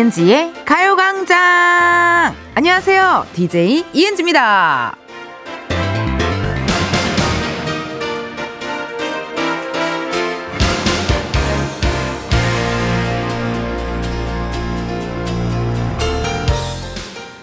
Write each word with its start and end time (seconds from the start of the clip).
이은지의 0.00 0.54
가요광장! 0.64 2.34
안녕하세요. 2.54 3.26
DJ 3.34 3.84
이은지입니다. 3.92 4.96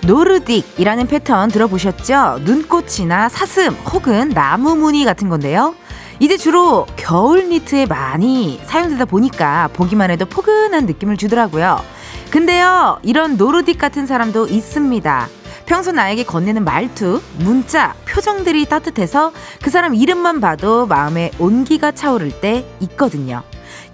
노르딕이라는 0.02 1.08
패턴 1.10 1.49
들어보셨죠? 1.52 2.40
눈꽃이나 2.44 3.30
사슴 3.30 3.74
혹은 3.74 4.30
나무 4.30 4.76
무늬 4.76 5.05
같은 5.05 5.30
건데요. 5.30 5.76
이제 6.20 6.38
주로 6.38 6.88
겨울 6.96 7.49
니트에 7.49 7.85
많이 7.85 8.60
사용되다 8.66 9.05
보니까 9.05 9.70
보기만 9.74 10.10
해도 10.10 10.26
포근한 10.26 10.88
느낌을 10.88 11.18
주더라고요. 11.18 11.97
근데요, 12.31 12.99
이런 13.04 13.38
노르딕 13.38 13.77
같은 13.77 14.05
사람도 14.05 14.48
있습니다. 14.48 15.27
평소 15.66 15.91
나에게 15.91 16.23
건네는 16.23 16.63
말투, 16.63 17.22
문자, 17.40 17.94
표정들이 18.05 18.66
따뜻해서 18.66 19.31
그 19.62 19.70
사람 19.70 19.95
이름만 19.95 20.40
봐도 20.40 20.85
마음에 20.85 21.32
온기가 21.40 21.91
차오를 21.91 22.41
때 22.41 22.66
있거든요. 22.82 23.44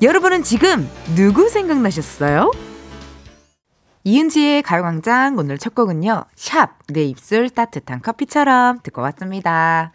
여러분은 0.02 0.44
지금 0.44 0.90
누구 1.16 1.48
생각나셨어요? 1.50 2.52
이은지의 4.04 4.64
가요광장 4.64 5.38
오늘 5.38 5.58
첫 5.58 5.74
곡은요. 5.74 6.26
샵, 6.36 6.72
내 6.90 7.04
입술 7.04 7.50
따뜻한 7.50 8.02
커피처럼 8.02 8.80
듣고 8.84 9.02
왔습니다. 9.02 9.94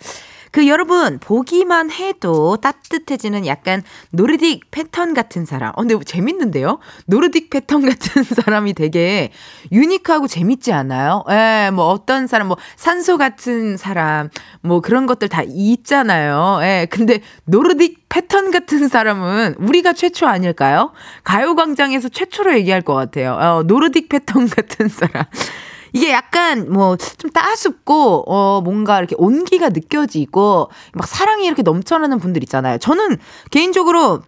그 0.50 0.66
여러분 0.68 1.18
보기만 1.18 1.90
해도 1.90 2.56
따뜻해지는 2.56 3.46
약간 3.46 3.82
노르딕 4.14 4.60
패턴 4.70 5.14
같은 5.14 5.44
사람. 5.44 5.70
어, 5.70 5.82
근데 5.82 5.96
재밌는데요? 6.04 6.78
노르딕 7.10 7.50
패턴 7.50 7.84
같은 7.88 8.22
사람이 8.22 8.74
되게 8.74 9.30
유니크하고 9.72 10.26
재밌지 10.26 10.72
않아요? 10.72 11.24
예, 11.30 11.70
뭐 11.72 11.86
어떤 11.86 12.26
사람, 12.26 12.48
뭐 12.48 12.56
산소 12.76 13.18
같은 13.18 13.76
사람, 13.76 14.28
뭐 14.62 14.80
그런 14.80 15.06
것들 15.06 15.28
다 15.28 15.42
있잖아요. 15.46 16.60
예, 16.62 16.86
근데 16.90 17.20
노르딕 17.48 17.96
패턴 18.08 18.50
같은 18.50 18.88
사람은 18.88 19.56
우리가 19.58 19.92
최초 19.92 20.26
아닐까요? 20.26 20.92
가요광장에서 21.24 22.08
최초로 22.08 22.54
얘기할 22.58 22.82
것 22.82 22.94
같아요. 22.94 23.34
어, 23.34 23.62
노르딕 23.64 24.08
패턴 24.08 24.48
같은 24.48 24.88
사람. 24.88 25.24
이게 25.92 26.12
약간 26.12 26.70
뭐 26.72 26.96
좀 26.96 27.30
따숩고 27.30 28.24
어 28.26 28.60
뭔가 28.60 28.98
이렇게 28.98 29.14
온기가 29.18 29.70
느껴지고 29.70 30.70
막 30.94 31.06
사랑이 31.06 31.46
이렇게 31.46 31.62
넘쳐나는 31.62 32.18
분들 32.18 32.42
있잖아요. 32.44 32.78
저는 32.78 33.18
개인적으로 33.50 34.22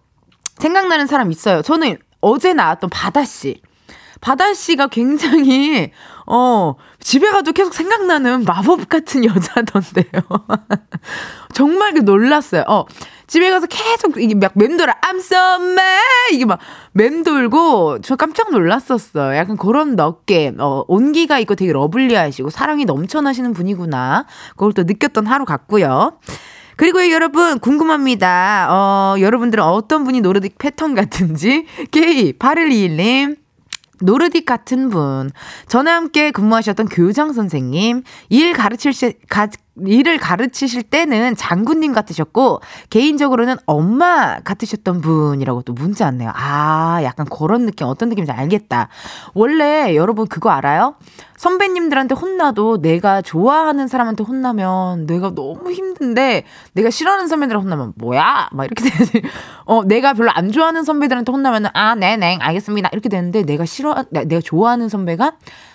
생각나는 0.57 1.07
사람 1.07 1.31
있어요. 1.31 1.61
저는 1.61 1.97
어제 2.19 2.53
나왔던 2.53 2.89
바다 2.89 3.25
씨. 3.25 3.61
바다 4.19 4.53
씨가 4.53 4.87
굉장히 4.87 5.91
어 6.33 6.75
집에 7.01 7.29
가도 7.29 7.51
계속 7.51 7.73
생각나는 7.73 8.45
마법 8.45 8.87
같은 8.87 9.25
여자던데요. 9.25 10.21
정말 11.53 11.93
그 11.93 11.99
놀랐어요. 11.99 12.63
어 12.69 12.85
집에 13.27 13.49
가서 13.49 13.67
계속 13.67 14.17
이게 14.17 14.33
막 14.33 14.53
맴돌아 14.55 14.95
I'm 15.01 15.17
so 15.17 15.37
mad 15.61 16.31
이게 16.31 16.45
막 16.45 16.59
맴돌고 16.93 17.99
저 18.01 18.15
깜짝 18.15 18.49
놀랐었어요. 18.51 19.35
약간 19.35 19.57
그런 19.57 19.97
넓게 19.97 20.53
어 20.57 20.85
온기가 20.87 21.37
있고 21.39 21.55
되게 21.55 21.73
러블리하시고 21.73 22.49
사랑이 22.49 22.85
넘쳐나시는 22.85 23.51
분이구나. 23.51 24.25
그걸 24.51 24.71
또 24.71 24.83
느꼈던 24.83 25.27
하루 25.27 25.43
같고요. 25.43 26.17
그리고 26.77 27.11
여러분 27.11 27.59
궁금합니다. 27.59 28.67
어 28.69 29.15
여러분들은 29.19 29.61
어떤 29.65 30.05
분이 30.05 30.21
노르딕 30.21 30.53
패턴 30.57 30.95
같은지 30.95 31.65
K8121님 31.91 33.35
노르딕 34.01 34.45
같은 34.45 34.89
분, 34.89 35.31
전에 35.67 35.91
함께 35.91 36.31
근무하셨던 36.31 36.87
교장 36.89 37.33
선생님, 37.33 38.03
일 38.29 38.53
가르칠 38.53 38.93
시, 38.93 39.13
가, 39.29 39.47
일을 39.77 40.17
가르치실 40.17 40.83
때는 40.83 41.35
장군님 41.35 41.93
같으셨고 41.93 42.61
개인적으로는 42.89 43.55
엄마 43.65 44.39
같으셨던 44.39 45.01
분이라고 45.01 45.61
또 45.61 45.73
문자 45.73 46.05
왔네요. 46.05 46.31
아, 46.35 46.99
약간 47.03 47.25
그런 47.25 47.65
느낌 47.65 47.87
어떤 47.87 48.09
느낌인지 48.09 48.31
알겠다. 48.31 48.89
원래 49.33 49.95
여러분 49.95 50.27
그거 50.27 50.49
알아요? 50.49 50.95
선배님들한테 51.37 52.13
혼나도 52.15 52.81
내가 52.81 53.21
좋아하는 53.21 53.87
사람한테 53.87 54.23
혼나면 54.23 55.07
내가 55.07 55.33
너무 55.33 55.71
힘든데 55.71 56.43
내가 56.73 56.89
싫어하는 56.89 57.27
선배들한테 57.27 57.63
혼나면 57.63 57.93
뭐야? 57.95 58.49
막 58.51 58.65
이렇게 58.65 58.89
되지. 58.89 59.21
어, 59.65 59.83
내가 59.85 60.13
별로 60.13 60.31
안 60.31 60.51
좋아하는 60.51 60.83
선배들한테 60.83 61.31
혼나면은 61.31 61.69
아, 61.73 61.95
네네, 61.95 62.39
알겠습니다. 62.41 62.89
이렇게 62.91 63.09
되는데 63.09 63.43
내가 63.43 63.65
싫어 63.65 63.95
내가 64.11 64.41
좋아하는 64.41 64.89
선배가 64.89 65.33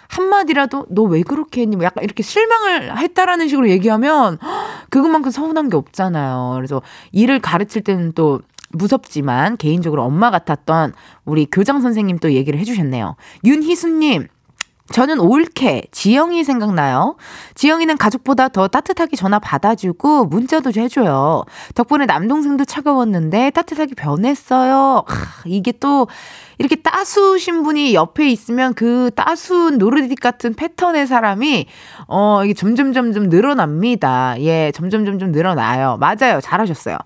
한마디라도 0.09 0.87
너 0.91 1.03
왜 1.05 1.23
그렇게 1.23 1.63
했니? 1.63 1.77
뭐 1.77 1.85
약간 1.85 2.05
이렇게 2.05 2.23
실망을 2.23 2.99
했다라는 2.99 3.49
식으로 3.49 3.69
얘기하면 3.71 4.39
그것만큼 4.91 5.31
서운한 5.31 5.69
게 5.71 5.77
없잖아요. 5.77 6.53
그래서 6.57 6.83
일을 7.13 7.41
가르칠 7.41 7.83
때는 7.83 8.13
또 8.15 8.41
무섭지만 8.71 9.57
개인적으로 9.57 10.03
엄마 10.03 10.31
같았던 10.31 10.93
우리 11.25 11.47
교장 11.51 11.81
선생님 11.81 12.19
또 12.19 12.33
얘기를 12.33 12.59
해주셨네요. 12.59 13.17
윤희수님, 13.45 14.27
저는 14.93 15.19
올케, 15.19 15.83
지영이 15.91 16.45
생각나요. 16.45 17.17
지영이는 17.55 17.97
가족보다 17.97 18.49
더 18.49 18.69
따뜻하게 18.69 19.17
전화 19.17 19.39
받아주고 19.39 20.27
문자도 20.27 20.73
해줘요. 20.77 21.45
덕분에 21.75 22.07
남동생도 22.07 22.65
차가웠는데 22.65 23.51
따뜻하게 23.51 23.95
변했어요. 23.95 25.05
하, 25.07 25.43
이게 25.45 25.73
또 25.73 26.07
이렇게 26.59 26.77
따수신 26.77 27.63
분이 27.65 27.95
옆에 27.95 28.29
있으면 28.31 28.75
그 28.75 29.11
따수운 29.15 29.79
노르딕 29.79 30.21
같은 30.21 30.55
패턴의 30.55 31.07
사람이 31.07 31.67
어 32.09 32.45
이게 32.45 32.55
점점 32.55 32.93
점점 32.93 33.29
늘어납니다. 33.29 34.37
예, 34.41 34.73
점점 34.75 35.05
점점 35.05 35.33
늘어나요. 35.33 35.99
맞아요. 35.99 36.41
잘하셨어요. 36.41 36.97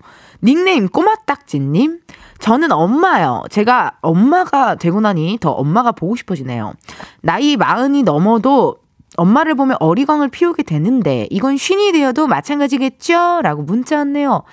닉네임 0.43 0.87
꼬마딱지님. 0.87 1.99
저는 2.39 2.71
엄마요. 2.71 3.43
제가 3.51 3.97
엄마가 4.01 4.75
되고 4.75 4.99
나니 4.99 5.37
더 5.39 5.51
엄마가 5.51 5.91
보고 5.91 6.15
싶어지네요. 6.15 6.73
나이 7.21 7.55
마흔이 7.55 8.03
넘어도 8.03 8.77
엄마를 9.17 9.55
보면 9.55 9.77
어리광을 9.79 10.29
피우게 10.29 10.63
되는데 10.63 11.27
이건 11.29 11.57
쉰이 11.57 11.91
되어도 11.91 12.27
마찬가지겠죠? 12.27 13.41
라고 13.43 13.61
문자 13.61 13.97
왔네요. 13.97 14.43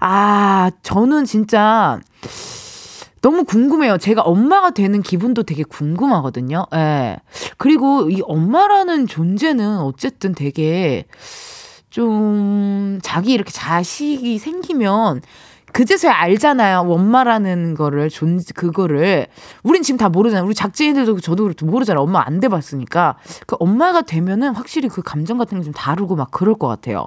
아, 0.00 0.70
저는 0.82 1.24
진짜 1.26 2.00
너무 3.20 3.44
궁금해요. 3.44 3.98
제가 3.98 4.22
엄마가 4.22 4.70
되는 4.70 5.02
기분도 5.02 5.42
되게 5.42 5.62
궁금하거든요. 5.62 6.66
예. 6.74 7.18
그리고 7.56 8.08
이 8.10 8.20
엄마라는 8.24 9.06
존재는 9.06 9.78
어쨌든 9.78 10.34
되게 10.34 11.04
좀 11.90 12.98
자기 13.02 13.32
이렇게 13.32 13.50
자식이 13.50 14.38
생기면 14.38 15.22
그제서야 15.72 16.12
알잖아요. 16.14 16.84
엄마라는 16.88 17.74
거를 17.74 18.08
존 18.08 18.40
그거를 18.54 19.26
우린 19.62 19.82
지금 19.82 19.98
다 19.98 20.08
모르잖아요. 20.08 20.46
우리 20.46 20.54
작가님들도 20.54 21.20
저도 21.20 21.52
모르잖아요. 21.62 22.02
엄마 22.02 22.22
안 22.26 22.40
돼 22.40 22.48
봤으니까 22.48 23.16
그 23.46 23.56
엄마가 23.60 24.00
되면은 24.02 24.54
확실히 24.54 24.88
그 24.88 25.02
감정 25.02 25.36
같은 25.38 25.58
게 25.58 25.64
좀 25.64 25.74
다르고 25.74 26.16
막 26.16 26.30
그럴 26.30 26.54
것 26.54 26.68
같아요. 26.68 27.04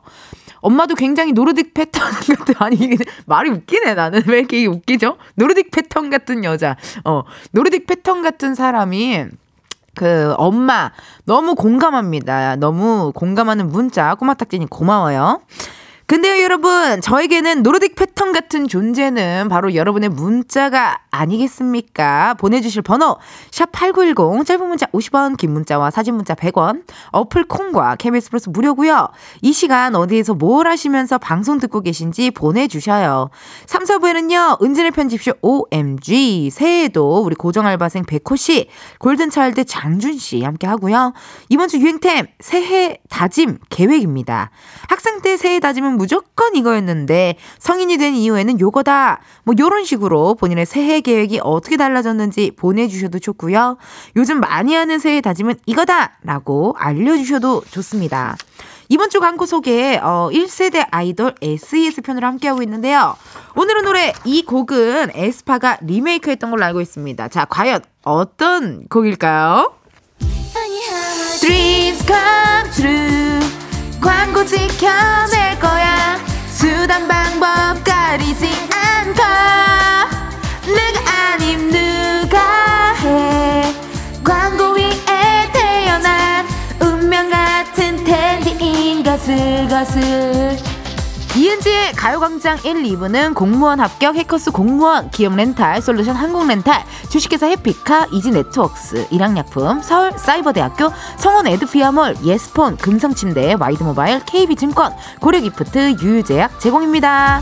엄마도 0.60 0.94
굉장히 0.94 1.34
Nordic 1.34 1.74
패턴 1.74 2.04
같은 2.12 2.54
아니 2.60 2.98
말이 3.26 3.50
웃기네 3.50 3.96
나는 3.96 4.22
왜 4.28 4.40
이렇게 4.40 4.66
웃기죠? 4.68 5.18
Nordic 5.40 5.72
패턴 5.72 6.10
같은 6.12 6.44
여자, 6.44 6.76
어 7.04 7.24
Nordic 7.56 7.88
패턴 7.88 8.22
같은 8.22 8.54
사람이 8.54 9.26
그 9.94 10.34
엄마 10.38 10.92
너무 11.26 11.56
공감합니다. 11.56 12.56
너무 12.56 13.12
공감하는 13.14 13.70
문자 13.70 14.16
꼬마딱지님 14.16 14.68
고마워요. 14.70 15.42
근데요, 16.12 16.44
여러분, 16.44 17.00
저에게는 17.00 17.64
노르딕 17.64 17.96
패턴 17.96 18.34
같은 18.34 18.68
존재는 18.68 19.48
바로 19.48 19.74
여러분의 19.74 20.10
문자가 20.10 20.98
아니겠습니까? 21.10 22.34
보내주실 22.34 22.82
번호, 22.82 23.16
샵8910, 23.52 24.46
짧은 24.46 24.68
문자 24.68 24.88
50원, 24.88 25.38
긴 25.38 25.54
문자와 25.54 25.90
사진 25.90 26.16
문자 26.16 26.36
100원, 26.36 26.84
어플 27.12 27.46
콩과 27.46 27.96
KBS 27.96 28.30
플러스 28.30 28.50
무료고요 28.50 29.08
이 29.42 29.54
시간 29.54 29.96
어디에서 29.96 30.34
뭘 30.34 30.68
하시면서 30.68 31.18
방송 31.18 31.60
듣고 31.60 31.80
계신지 31.80 32.30
보내주셔요. 32.32 33.30
3, 33.68 33.84
4부에는요, 33.84 34.62
은진의 34.62 34.92
편집쇼 34.92 35.36
OMG, 35.42 36.50
새해에도 36.52 37.22
우리 37.24 37.36
고정알바생 37.36 38.04
백호씨, 38.04 38.68
골든차일드 39.00 39.64
장준씨 39.64 40.44
함께 40.44 40.68
하고요. 40.68 41.14
이번 41.48 41.70
주 41.70 41.78
유행템, 41.78 42.28
새해 42.42 42.98
다짐 43.10 43.60
계획입니다. 43.70 44.52
학생 44.90 45.22
때 45.22 45.38
새해 45.38 45.62
다짐은 45.62 46.01
무조건 46.02 46.56
이거였는데 46.56 47.36
성인이 47.60 47.98
된 47.98 48.16
이후에는 48.16 48.60
요거다. 48.60 49.20
뭐 49.44 49.54
요런 49.58 49.86
식으로 49.86 50.34
본인의 50.34 50.66
새해 50.66 51.00
계획이 51.00 51.40
어떻게 51.44 51.78
달라졌는지 51.78 52.54
보내주셔도 52.58 53.20
좋고요. 53.20 53.78
요즘 54.16 54.40
많이 54.40 54.74
하는 54.74 54.98
새해 54.98 55.22
다짐은 55.22 55.60
이거다! 55.68 56.18
라고 56.24 56.74
알려주셔도 56.80 57.62
좋습니다. 57.70 58.36
이번 58.90 59.12
주 59.12 59.20
광고 59.20 59.46
소개, 59.46 60.00
어, 60.02 60.30
1세대 60.34 60.88
아이돌 60.90 61.36
SES 61.40 62.02
편으로 62.02 62.26
함께하고 62.26 62.64
있는데요. 62.64 63.16
오늘은 63.56 63.84
노래 63.84 64.12
이 64.26 64.44
곡은 64.44 65.12
에스파가 65.14 65.78
리메이크 65.82 66.32
했던 66.32 66.50
걸로 66.50 66.66
알고 66.66 66.82
있습니다. 66.82 67.28
자, 67.28 67.46
과연 67.46 67.82
어떤 68.04 68.88
곡일까요? 68.90 69.76
Dreams 71.40 72.04
come 72.06 72.72
true. 72.74 73.61
광고 74.02 74.44
지켜낼 74.44 75.60
거야. 75.60 76.20
수단 76.50 77.08
방법 77.08 77.84
가리지 77.84 78.50
않고. 78.74 79.22
내가 80.66 81.34
아님 81.34 81.70
누가 81.70 82.94
해. 82.96 83.74
광고 84.24 84.74
위에 84.74 85.52
태어난 85.54 86.48
운명 86.82 87.30
같은 87.30 88.04
텐디인 88.04 89.04
것을 89.04 89.68
것을. 89.70 90.71
이은지의 91.36 91.94
가요광장 91.94 92.58
1, 92.66 92.84
2부는 92.84 93.34
공무원 93.36 93.80
합격 93.80 94.16
해커스 94.16 94.52
공무원, 94.52 95.10
기업 95.12 95.36
렌탈, 95.36 95.82
솔루션 95.82 96.16
한국 96.16 96.46
렌탈, 96.46 96.84
주식회사 97.10 97.48
해피카, 97.48 98.08
이지 98.12 98.32
네트웍스, 98.32 99.08
일양약품, 99.12 99.82
서울 99.82 100.12
사이버대학교, 100.18 100.92
성원 101.18 101.48
에드피아몰, 101.48 102.18
예스폰, 102.26 102.76
금성침대, 102.76 103.56
와이드모바일, 103.60 104.20
KB증권, 104.26 104.94
고려기프트, 105.22 105.96
유유제약 106.02 106.60
제공입니다. 106.60 107.42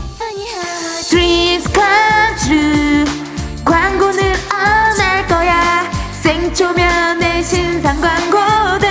광고는 3.64 4.22
안할 4.52 5.26
거야. 5.26 5.90
생초면의 6.22 7.42
신상 7.42 8.00
광고들. 8.00 8.89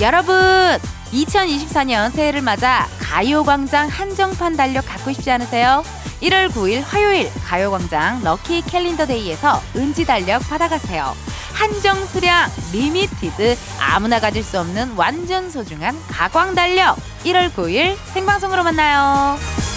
여러분 0.00 0.36
2024년 1.12 2.12
새해를 2.12 2.40
맞아 2.40 2.86
가요광장 3.00 3.88
한정판 3.88 4.56
달력 4.56 4.86
갖고 4.86 5.12
싶지 5.12 5.28
않으세요? 5.32 5.82
1월 6.22 6.50
9일 6.50 6.82
화요일 6.84 7.28
가요광장 7.44 8.22
Lucky 8.22 8.62
Calendar 8.62 9.06
Day에서 9.06 9.60
은지 9.74 10.04
달력 10.04 10.40
받아가세요. 10.48 11.16
한정 11.52 12.06
수량 12.06 12.48
limited 12.72 13.56
아무나 13.80 14.20
가질 14.20 14.44
수 14.44 14.60
없는 14.60 14.92
완전 14.94 15.50
소중한 15.50 15.96
가광 16.08 16.54
달력 16.54 16.96
1월 17.24 17.50
9일 17.52 17.96
생방송으로 18.12 18.62
만나요. 18.62 19.67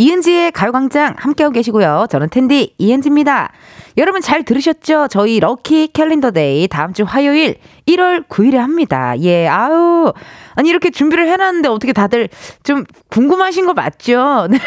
이은지의 0.00 0.52
가요광장 0.52 1.16
함께하고 1.18 1.52
계시고요. 1.52 2.06
저는 2.08 2.30
텐디 2.30 2.74
이은지입니다. 2.78 3.52
여러분 3.98 4.22
잘 4.22 4.44
들으셨죠? 4.44 5.08
저희 5.10 5.40
Lucky 5.40 5.88
Calendar 5.92 6.30
Day 6.30 6.68
다음 6.68 6.94
주 6.94 7.04
화요일 7.06 7.56
1월 7.86 8.26
9일에 8.26 8.54
합니다. 8.56 9.12
예, 9.20 9.46
아우. 9.46 10.14
아니, 10.54 10.70
이렇게 10.70 10.90
준비를 10.90 11.28
해놨는데 11.28 11.68
어떻게 11.68 11.92
다들 11.92 12.28
좀 12.62 12.84
궁금하신 13.08 13.66
거 13.66 13.74
맞죠? 13.74 14.46
네. 14.50 14.58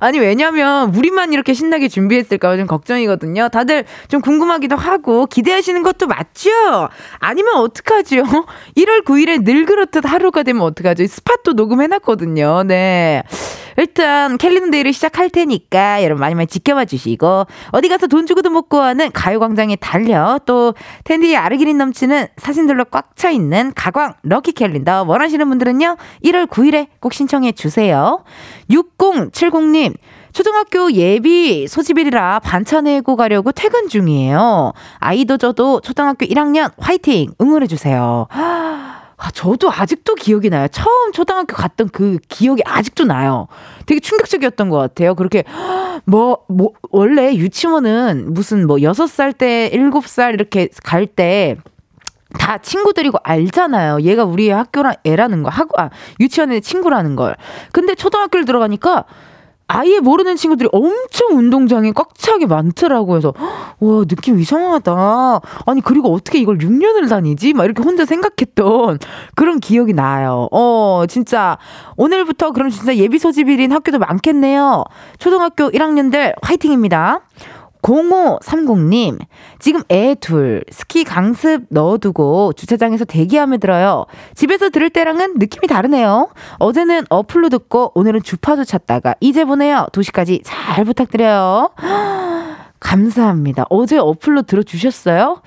아니, 0.00 0.18
왜냐면 0.18 0.94
우리만 0.94 1.32
이렇게 1.32 1.54
신나게 1.54 1.86
준비했을까 1.86 2.56
좀 2.56 2.66
걱정이거든요. 2.66 3.48
다들 3.50 3.84
좀 4.08 4.20
궁금하기도 4.22 4.76
하고 4.76 5.26
기대하시는 5.26 5.82
것도 5.82 6.06
맞죠? 6.08 6.50
아니면 7.20 7.56
어떡하죠? 7.58 8.16
1월 8.76 9.04
9일에 9.04 9.44
늘 9.44 9.66
그렇듯 9.66 10.04
하루가 10.04 10.42
되면 10.42 10.62
어떡하죠? 10.62 11.06
spot도 11.06 11.52
녹음해놨거든요. 11.52 12.64
네. 12.64 13.22
일단 13.76 14.38
캘린데이를 14.38 14.92
시작할 14.92 15.30
테니까 15.30 16.02
여러분 16.02 16.20
많이 16.20 16.34
많이 16.34 16.46
지켜봐 16.46 16.84
주시고 16.86 17.46
어디 17.70 17.88
가서 17.88 18.06
돈 18.06 18.26
주고도 18.26 18.50
못 18.50 18.68
구하는 18.68 19.10
가요광장에 19.12 19.76
달려 19.76 20.38
또 20.46 20.74
텐디의 21.04 21.36
아르기닌 21.36 21.78
넘치는 21.78 22.28
사진들로 22.36 22.84
꽉 22.86 23.16
차 23.16 23.30
있는 23.30 23.72
가광 23.74 24.12
럭키 24.24 24.52
캘린더 24.52 25.04
원하시는 25.08 25.48
분들은요 25.48 25.96
1월 26.24 26.46
9일에 26.48 26.88
꼭 27.00 27.14
신청해 27.14 27.52
주세요 27.52 28.22
6070님 28.70 29.94
초등학교 30.32 30.92
예비 30.92 31.66
소집일이라 31.66 32.40
반찬 32.40 32.84
내고 32.84 33.16
가려고 33.16 33.52
퇴근 33.52 33.88
중이에요. 33.88 34.74
아이도 34.98 35.38
저도 35.38 35.80
초등학교 35.80 36.26
1학년 36.26 36.72
화이팅 36.78 37.30
응원해 37.40 37.66
주세요. 37.66 38.26
아, 39.18 39.30
저도 39.30 39.70
아직도 39.72 40.14
기억이 40.14 40.50
나요. 40.50 40.68
처음 40.68 41.12
초등학교 41.12 41.56
갔던 41.56 41.88
그 41.88 42.18
기억이 42.28 42.62
아직도 42.64 43.04
나요. 43.04 43.48
되게 43.86 43.98
충격적이었던 43.98 44.68
것 44.68 44.76
같아요. 44.76 45.14
그렇게, 45.14 45.44
뭐, 46.04 46.44
뭐, 46.48 46.72
원래 46.90 47.34
유치원은 47.34 48.34
무슨 48.34 48.66
뭐 48.66 48.76
6살 48.76 49.36
때, 49.36 49.70
7살 49.72 50.34
이렇게 50.34 50.68
갈 50.84 51.06
때, 51.06 51.56
다 52.38 52.58
친구들이고 52.58 53.18
알잖아요. 53.22 54.02
얘가 54.02 54.24
우리 54.24 54.50
학교랑 54.50 54.96
애라는 55.06 55.42
거, 55.42 55.48
하고, 55.48 55.80
아, 55.80 55.88
유치원의 56.20 56.60
친구라는 56.60 57.16
걸. 57.16 57.36
근데 57.72 57.94
초등학교를 57.94 58.44
들어가니까 58.44 59.04
아예 59.68 59.98
모르는 59.98 60.36
친구들이 60.36 60.68
엄청 60.72 61.36
운동장에 61.36 61.92
꽉 61.92 62.14
차게 62.16 62.46
많더라고요. 62.46 63.20
그래서, 63.20 63.34
와, 63.80 64.04
느낌 64.04 64.38
이상하다. 64.38 65.40
아니, 65.66 65.80
그리고 65.80 66.12
어떻게 66.14 66.38
이걸 66.38 66.58
6년을 66.58 67.08
다니지? 67.08 67.52
막 67.52 67.64
이렇게 67.64 67.82
혼자 67.82 68.04
생각했던 68.04 68.98
그런 69.34 69.58
기억이 69.58 69.92
나요. 69.92 70.48
어, 70.52 71.04
진짜, 71.08 71.58
오늘부터 71.96 72.52
그럼 72.52 72.70
진짜 72.70 72.94
예비 72.96 73.18
소집일인 73.18 73.72
학교도 73.72 73.98
많겠네요. 73.98 74.84
초등학교 75.18 75.70
1학년들 75.70 76.34
화이팅입니다. 76.42 77.20
0530님, 77.86 79.18
지금 79.60 79.82
애 79.90 80.16
둘, 80.16 80.64
스키 80.70 81.04
강습 81.04 81.66
넣어두고 81.68 82.52
주차장에서 82.54 83.04
대기하며 83.04 83.58
들어요. 83.58 84.06
집에서 84.34 84.70
들을 84.70 84.90
때랑은 84.90 85.34
느낌이 85.36 85.68
다르네요. 85.68 86.30
어제는 86.58 87.04
어플로 87.08 87.48
듣고 87.48 87.92
오늘은 87.94 88.22
주파수 88.24 88.64
찾다가 88.64 89.14
이제 89.20 89.44
보내요. 89.44 89.86
도시까지 89.92 90.42
잘 90.44 90.84
부탁드려요. 90.84 91.70
감사합니다. 92.80 93.64
어제 93.70 93.98
어플로 93.98 94.42
들어주셨어요? 94.42 95.42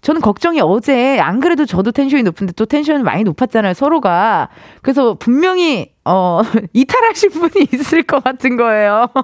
저는 0.00 0.20
걱정이 0.20 0.60
어제 0.60 1.18
안 1.18 1.40
그래도 1.40 1.66
저도 1.66 1.92
텐션이 1.92 2.22
높은데 2.22 2.52
또 2.54 2.66
텐션이 2.66 3.02
많이 3.02 3.24
높았잖아요 3.24 3.74
서로가 3.74 4.48
그래서 4.80 5.14
분명히 5.14 5.92
어 6.04 6.40
이탈하신 6.72 7.30
분이 7.30 7.68
있을 7.72 8.04
것 8.04 8.22
같은 8.22 8.56
거예요. 8.56 9.08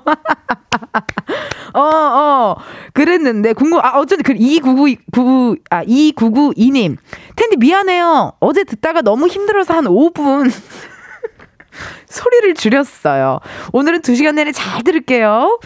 어, 1.75 1.81
어, 1.81 2.57
그랬는데, 2.93 3.53
궁금, 3.53 3.81
아, 3.81 3.99
어쩐지, 3.99 4.23
그, 4.23 4.33
2999, 4.37 5.57
아, 5.71 5.85
2992님. 5.85 6.97
텐디 7.35 7.57
미안해요. 7.57 8.35
어제 8.39 8.63
듣다가 8.65 9.03
너무 9.03 9.27
힘들어서 9.27 9.75
한 9.75 9.85
5분. 9.85 10.53
소리를 12.07 12.55
줄였어요. 12.55 13.41
오늘은 13.73 14.03
2시간 14.03 14.35
내내 14.35 14.53
잘 14.53 14.85
들을게요. 14.85 15.59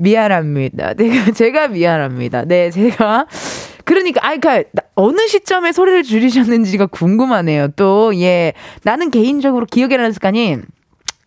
미안합니다. 0.00 0.94
제가, 0.98 1.30
제가 1.32 1.68
미안합니다. 1.68 2.44
네, 2.46 2.70
제가. 2.70 3.26
그러니까, 3.84 4.20
아, 4.26 4.30
그니까, 4.36 4.62
어느 4.94 5.26
시점에 5.28 5.72
소리를 5.72 6.02
줄이셨는지가 6.02 6.86
궁금하네요. 6.86 7.68
또, 7.76 8.12
예. 8.16 8.52
나는 8.82 9.10
개인적으로 9.10 9.66
기억에 9.66 9.96
나는 9.96 10.12
습관이, 10.12 10.58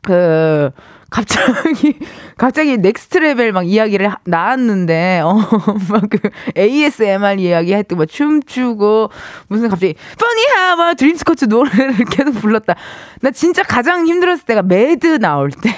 그, 0.01 0.71
갑자기, 1.09 1.99
갑자기 2.37 2.77
Next 2.77 3.19
Level 3.19 3.51
막 3.51 3.67
이야기를 3.67 4.07
하, 4.11 4.17
나왔는데, 4.25 5.21
어, 5.23 5.35
막그 5.91 6.17
ASMR 6.57 7.35
이야기 7.39 7.71
할 7.73 7.83
때 7.83 7.95
막 7.95 8.07
춤추고, 8.07 9.09
무슨 9.49 9.69
갑자기, 9.69 9.93
퍼니하! 10.17 10.75
막 10.75 10.95
Dreams 10.95 11.17
Come 11.17 11.31
True 11.31 11.45
노래를 11.45 12.05
계속 12.09 12.31
불렀다. 12.41 12.75
나 13.21 13.29
진짜 13.31 13.61
가장 13.61 14.07
힘들었을 14.07 14.45
때가 14.45 14.63
MAD 14.63 15.19
나올 15.19 15.51
때. 15.51 15.69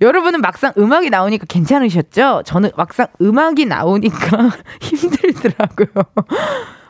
여러분은 0.00 0.40
막상 0.40 0.72
음악이 0.76 1.10
나오니까 1.10 1.46
괜찮으셨죠? 1.48 2.42
저는 2.44 2.70
막상 2.76 3.06
음악이 3.20 3.66
나오니까 3.66 4.50
힘들더라고요. 4.80 5.88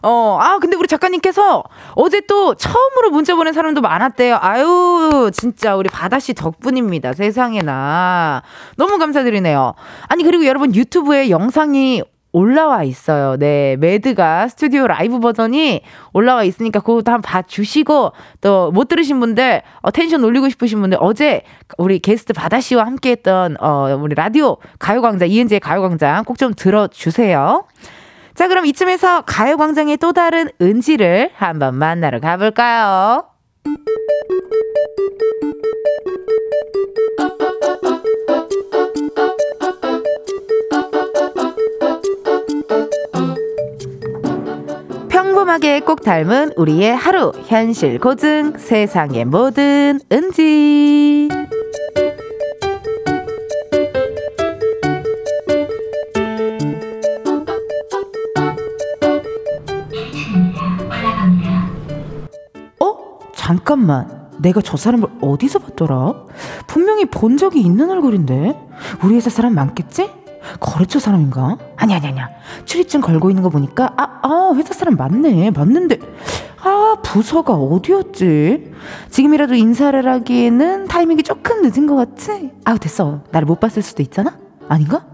어, 0.03 0.39
아, 0.41 0.59
근데 0.59 0.77
우리 0.77 0.87
작가님께서 0.87 1.65
어제 1.95 2.21
또 2.29 2.55
처음으로 2.55 3.11
문자 3.11 3.35
보낸 3.35 3.53
사람도 3.53 3.81
많았대요. 3.81 4.39
아유, 4.41 5.31
진짜 5.33 5.75
우리 5.77 5.89
바다씨 5.89 6.35
덕분입니다. 6.35 7.13
세상에나. 7.13 8.43
너무 8.77 8.99
감사드리네요. 8.99 9.75
아니, 10.09 10.23
그리고 10.23 10.47
여러분 10.47 10.75
유튜브에 10.75 11.31
영상이 11.31 12.03
올라와 12.37 12.83
있어요. 12.83 13.37
네. 13.39 13.77
MAD가 13.79 14.49
스튜디오 14.49 14.87
라이브 14.87 15.21
버전이 15.21 15.81
올라와 16.13 16.45
있으니까 16.45 16.81
그것도 16.81 17.11
한번 17.11 17.23
봐주시고 17.23 18.13
또 18.43 18.71
못 18.73 18.89
들으신 18.89 19.21
분들 19.21 19.63
어, 19.81 19.91
텐션 19.91 20.23
올리고 20.23 20.51
싶으신 20.51 20.81
분들 20.83 20.99
어제 21.01 21.43
우리 21.79 21.99
게스트 21.99 22.35
바다 22.35 22.61
씨와 22.61 22.85
함께 22.85 23.13
했던 23.13 23.57
어, 23.59 23.97
우리 23.99 24.15
라디오 24.15 24.59
가요광장 24.79 25.31
이은지의 25.31 25.61
가요광장 25.61 26.25
꼭 26.25 26.37
좀 26.37 26.53
들어주세요. 26.55 27.65
자, 28.35 28.49
그럼 28.49 28.67
이쯤에서 28.67 29.23
가요광장의 29.23 29.97
또 29.97 30.13
다른 30.13 30.51
은지를 30.61 31.31
한번 31.37 31.77
만나러 31.77 32.21
가볼까요? 32.21 33.25
평범하게 45.47 45.81
꼭 45.81 46.03
닮은 46.03 46.55
우리의 46.57 46.95
하루 46.97 47.31
현실 47.47 48.01
고증 48.01 48.59
세상의 48.59 49.25
모든 49.27 50.01
은지 50.11 51.29
어? 62.81 63.19
잠깐만 63.35 64.29
내가 64.39 64.61
저 64.61 64.77
사람을 64.77 65.09
어디서 65.21 65.61
봤더라? 65.61 66.27
분명히 66.67 67.05
본 67.05 67.37
적이 67.37 67.61
있는 67.61 67.89
얼굴인데 67.89 68.59
우리 69.05 69.15
회사 69.15 69.31
사람 69.31 69.55
많겠지? 69.55 70.26
거래처 70.61 70.99
사람인가? 70.99 71.59
아니 71.77 71.95
아니 71.95 72.07
아니야 72.09 72.29
출입증 72.65 73.01
걸고 73.01 73.31
있는 73.31 73.43
거 73.43 73.49
보니까 73.49 73.93
아, 73.97 74.21
아 74.23 74.53
회사 74.57 74.73
사람 74.75 74.97
맞네 74.97 75.51
맞는데 75.51 75.99
아 76.63 76.97
부서가 77.03 77.55
어디였지? 77.55 78.73
지금이라도 79.11 79.55
인사를 79.55 80.07
하기에는 80.07 80.89
타이밍이 80.89 81.23
조금 81.23 81.63
늦은 81.63 81.87
것 81.87 81.97
같지? 81.97 82.51
아우 82.65 82.79
됐어 82.79 83.21
나를 83.31 83.47
못 83.47 83.61
봤을 83.61 83.83
수도 83.83 84.03
있잖아? 84.03 84.37
아닌가? 84.69 85.05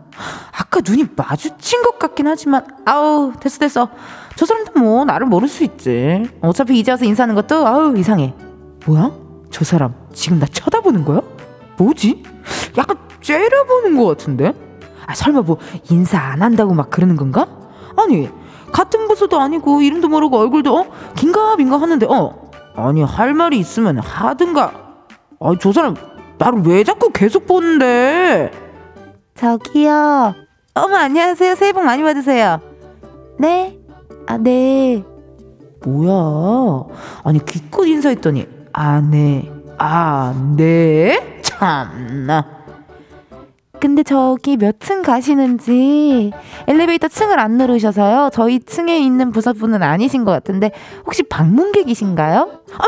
아까 0.58 0.80
눈이 0.86 1.06
마주친 1.16 1.82
것 1.82 1.98
같긴 1.98 2.26
하지만 2.26 2.66
아우 2.84 3.32
됐어 3.40 3.58
됐어 3.58 3.88
저 4.36 4.46
사람도 4.46 4.78
뭐 4.78 5.04
나를 5.04 5.26
모를 5.26 5.48
수 5.48 5.64
있지 5.64 6.28
어차피 6.40 6.78
이제 6.78 6.90
와서 6.90 7.04
인사하는 7.04 7.34
것도 7.34 7.66
아우 7.66 7.96
이상해 7.96 8.34
뭐야? 8.86 9.10
저 9.50 9.64
사람 9.64 9.94
지금 10.12 10.38
나 10.38 10.46
쳐다보는 10.46 11.04
거야? 11.04 11.20
뭐지? 11.76 12.22
약간 12.76 12.96
째려보는 13.20 13.96
것 13.96 14.06
같은데? 14.06 14.52
아 15.06 15.14
설마 15.14 15.42
뭐 15.42 15.58
인사 15.90 16.18
안 16.18 16.42
한다고 16.42 16.74
막 16.74 16.90
그러는 16.90 17.16
건가? 17.16 17.46
아니 17.96 18.28
같은 18.72 19.06
부서도 19.08 19.38
아니고 19.40 19.82
이름도 19.82 20.08
모르고 20.08 20.38
얼굴도 20.38 20.76
어? 20.76 20.86
긴가민가 21.16 21.80
하는데 21.80 22.06
어? 22.06 22.50
아니 22.74 23.02
할 23.02 23.34
말이 23.34 23.58
있으면 23.58 23.98
하든가. 23.98 24.72
아저 25.40 25.72
사람 25.72 25.94
나를 26.38 26.62
왜 26.64 26.84
자꾸 26.84 27.10
계속 27.10 27.46
보는데? 27.46 28.50
저기요. 29.34 30.34
어머 30.74 30.96
안녕하세요. 30.96 31.54
새해 31.54 31.72
복 31.72 31.84
많이 31.84 32.02
받으세요. 32.02 32.60
네? 33.38 33.78
아 34.26 34.38
네. 34.38 35.04
뭐야? 35.84 36.84
아니 37.24 37.44
기껏 37.44 37.84
인사했더니 37.84 38.46
아네. 38.72 39.50
아네? 39.78 41.40
참나 41.42 42.61
근데 43.82 44.04
저기 44.04 44.56
몇 44.56 44.78
층 44.78 45.02
가시는지 45.02 46.30
엘리베이터 46.68 47.08
층을 47.08 47.40
안 47.40 47.56
누르셔서요. 47.58 48.30
저희 48.32 48.60
층에 48.60 48.96
있는 48.98 49.32
부서분은 49.32 49.82
아니신 49.82 50.24
것 50.24 50.30
같은데 50.30 50.70
혹시 51.04 51.24
방문객이신가요? 51.24 52.38
어, 52.40 52.84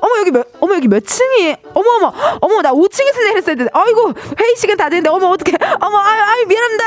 어머 0.00 0.18
여기 0.20 0.30
몇 0.30 0.46
어머 0.60 0.74
여기 0.74 0.88
몇 0.88 1.00
층이에요? 1.06 1.56
어머 1.72 1.88
어머 1.96 2.12
어머 2.42 2.60
나 2.62 2.72
5층에서 2.72 3.24
내렸어야 3.28 3.54
돼. 3.56 3.66
아이고 3.72 4.12
회의 4.38 4.56
시간 4.56 4.76
다 4.76 4.90
됐는데 4.90 5.08
어머 5.08 5.28
어떡해? 5.28 5.56
어머 5.80 5.98
아유 5.98 6.20
아유 6.22 6.46
미안합니다. 6.46 6.84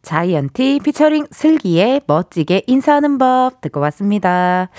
자이언티 0.00 0.80
피처링 0.84 1.26
슬기의 1.30 2.00
멋지게 2.06 2.62
인사하는 2.66 3.18
법 3.18 3.60
듣고 3.60 3.80
왔습니다. 3.80 4.70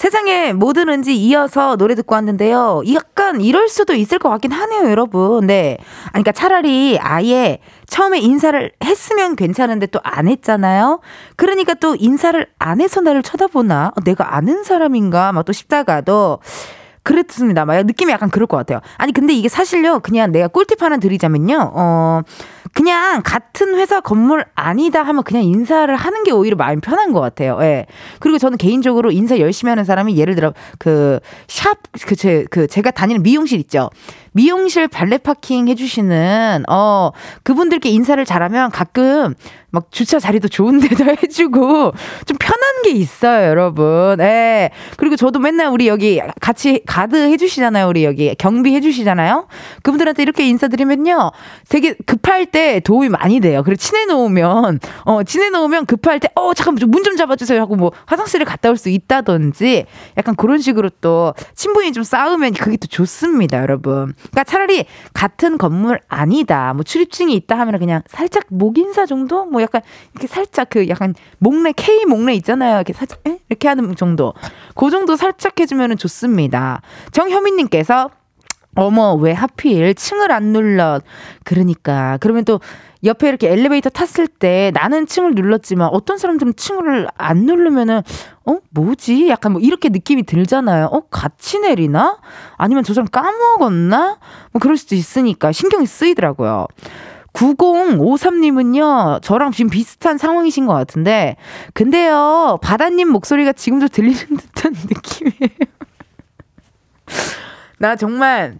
세상에 0.00 0.54
모든 0.54 0.88
은지 0.88 1.14
이어서 1.14 1.76
노래 1.76 1.94
듣고 1.94 2.14
왔는데요. 2.14 2.80
약간 2.94 3.42
이럴 3.42 3.68
수도 3.68 3.92
있을 3.92 4.18
것 4.18 4.30
같긴 4.30 4.50
하네요, 4.50 4.88
여러분. 4.88 5.46
네. 5.46 5.76
아니, 6.04 6.24
그러니까 6.24 6.32
차라리 6.32 6.98
아예 6.98 7.58
처음에 7.86 8.18
인사를 8.18 8.72
했으면 8.82 9.36
괜찮은데 9.36 9.88
또 9.88 10.00
안 10.02 10.26
했잖아요. 10.26 11.00
그러니까 11.36 11.74
또 11.74 11.94
인사를 11.98 12.46
안 12.58 12.80
해서 12.80 13.02
나를 13.02 13.22
쳐다보나? 13.22 13.92
어, 13.94 14.00
내가 14.02 14.34
아는 14.34 14.64
사람인가? 14.64 15.32
막 15.32 15.44
또 15.44 15.52
싶다가도 15.52 16.38
그렇습니다. 17.02 17.66
막 17.66 17.82
느낌이 17.84 18.10
약간 18.10 18.30
그럴 18.30 18.46
것 18.46 18.56
같아요. 18.56 18.80
아니 18.96 19.12
근데 19.12 19.34
이게 19.34 19.48
사실요. 19.48 20.00
그냥 20.00 20.32
내가 20.32 20.48
꿀팁 20.48 20.82
하나 20.82 20.96
드리자면요. 20.96 21.72
어 21.74 22.22
그냥 22.74 23.22
같은 23.24 23.74
회사 23.76 24.00
건물 24.00 24.44
아니다 24.54 25.02
하면 25.02 25.22
그냥 25.22 25.42
인사를 25.44 25.94
하는 25.94 26.24
게 26.24 26.30
오히려 26.32 26.56
마음이 26.56 26.80
편한 26.80 27.12
것 27.12 27.20
같아요. 27.20 27.58
예. 27.62 27.86
그리고 28.20 28.38
저는 28.38 28.58
개인적으로 28.58 29.10
인사 29.10 29.38
열심히 29.38 29.70
하는 29.70 29.84
사람이 29.84 30.16
예를 30.16 30.34
들어 30.34 30.52
그 30.78 31.20
샵 31.48 31.78
그 32.06 32.14
제 32.16 32.44
그 32.50 32.66
제가 32.66 32.90
다니는 32.90 33.22
미용실 33.22 33.58
있죠. 33.60 33.90
미용실 34.32 34.86
발레 34.86 35.18
파킹 35.18 35.66
해주시는 35.68 36.64
어 36.70 37.10
그분들께 37.42 37.88
인사를 37.90 38.24
잘하면 38.24 38.70
가끔 38.70 39.34
막 39.72 39.90
주차 39.90 40.18
자리도 40.20 40.48
좋은 40.48 40.78
데도 40.80 41.04
해주고 41.22 41.92
좀 42.26 42.36
편한 42.38 42.82
게 42.84 42.90
있어요, 42.90 43.48
여러분. 43.48 44.16
예. 44.20 44.70
그리고 44.96 45.16
저도 45.16 45.38
맨날 45.40 45.68
우리 45.68 45.88
여기 45.88 46.20
같이 46.40 46.82
가드 46.86 47.16
해주시잖아요, 47.16 47.88
우리 47.88 48.04
여기 48.04 48.34
경비 48.36 48.74
해주시잖아요. 48.74 49.46
그분들한테 49.82 50.22
이렇게 50.22 50.48
인사드리면요, 50.48 51.30
되게 51.68 51.94
급할 52.06 52.46
때 52.46 52.59
도움이 52.84 53.08
많이 53.08 53.40
돼요. 53.40 53.62
그리고 53.64 53.76
친해 53.76 54.04
놓으면 54.06 54.80
어 55.04 55.22
친해 55.22 55.50
놓으면 55.50 55.86
급할 55.86 56.18
때 56.20 56.28
어 56.34 56.54
잠깐 56.54 56.76
문 56.88 57.02
좀 57.02 57.16
잡아주세요 57.16 57.60
하고 57.60 57.76
뭐 57.76 57.92
화장실을 58.06 58.44
갔다 58.46 58.68
올 58.70 58.76
수 58.76 58.88
있다든지 58.88 59.84
약간 60.16 60.34
그런 60.36 60.58
식으로 60.58 60.90
또 61.00 61.34
친분이 61.54 61.92
좀 61.92 62.02
쌓으면 62.02 62.52
그게 62.52 62.76
또 62.76 62.86
좋습니다, 62.86 63.60
여러분. 63.60 64.14
그러니까 64.30 64.44
차라리 64.44 64.84
같은 65.12 65.58
건물 65.58 66.00
아니다. 66.08 66.72
뭐 66.74 66.82
출입증이 66.84 67.34
있다 67.34 67.58
하면 67.58 67.78
그냥 67.78 68.02
살짝 68.06 68.44
목 68.48 68.78
인사 68.78 69.06
정도? 69.06 69.44
뭐 69.44 69.60
약간 69.62 69.82
이렇게 70.12 70.26
살짝 70.28 70.68
그 70.70 70.88
약간 70.88 71.14
목내 71.38 71.72
K 71.72 72.04
목내 72.06 72.34
있잖아요. 72.34 72.76
이렇게 72.76 72.92
살짝 72.92 73.20
에? 73.26 73.38
이렇게 73.48 73.68
하는 73.68 73.94
정도. 73.96 74.34
그 74.74 74.90
정도 74.90 75.16
살짝 75.16 75.58
해주면 75.58 75.96
좋습니다. 75.96 76.80
정현민님께서 77.12 78.10
어머 78.76 79.14
왜 79.14 79.32
하필 79.32 79.94
층을 79.94 80.30
안 80.32 80.52
눌러 80.52 81.00
그러니까. 81.44 82.18
그러면 82.20 82.44
또 82.44 82.60
옆에 83.02 83.28
이렇게 83.28 83.50
엘리베이터 83.50 83.88
탔을 83.88 84.26
때 84.26 84.70
나는 84.74 85.06
층을 85.06 85.34
눌렀지만 85.34 85.88
어떤 85.92 86.18
사람들은 86.18 86.54
층을 86.56 87.08
안 87.16 87.38
누르면은 87.38 88.02
어? 88.46 88.58
뭐지? 88.70 89.28
약간 89.28 89.52
뭐 89.52 89.60
이렇게 89.60 89.88
느낌이 89.88 90.24
들잖아요. 90.24 90.86
어? 90.86 91.00
같이 91.10 91.58
내리나? 91.58 92.18
아니면 92.56 92.84
저 92.84 92.94
사람 92.94 93.08
까먹었나? 93.08 94.18
뭐 94.52 94.60
그럴 94.60 94.76
수도 94.76 94.94
있으니까 94.94 95.52
신경이 95.52 95.86
쓰이더라고요. 95.86 96.66
9053님은요, 97.32 99.22
저랑 99.22 99.52
지금 99.52 99.70
비슷한 99.70 100.18
상황이신 100.18 100.66
것 100.66 100.74
같은데, 100.74 101.36
근데요, 101.74 102.58
바다님 102.60 103.08
목소리가 103.08 103.52
지금도 103.52 103.86
들리는 103.86 104.18
듯한 104.36 104.74
느낌이에요. 104.90 105.70
나 107.80 107.96
정말 107.96 108.58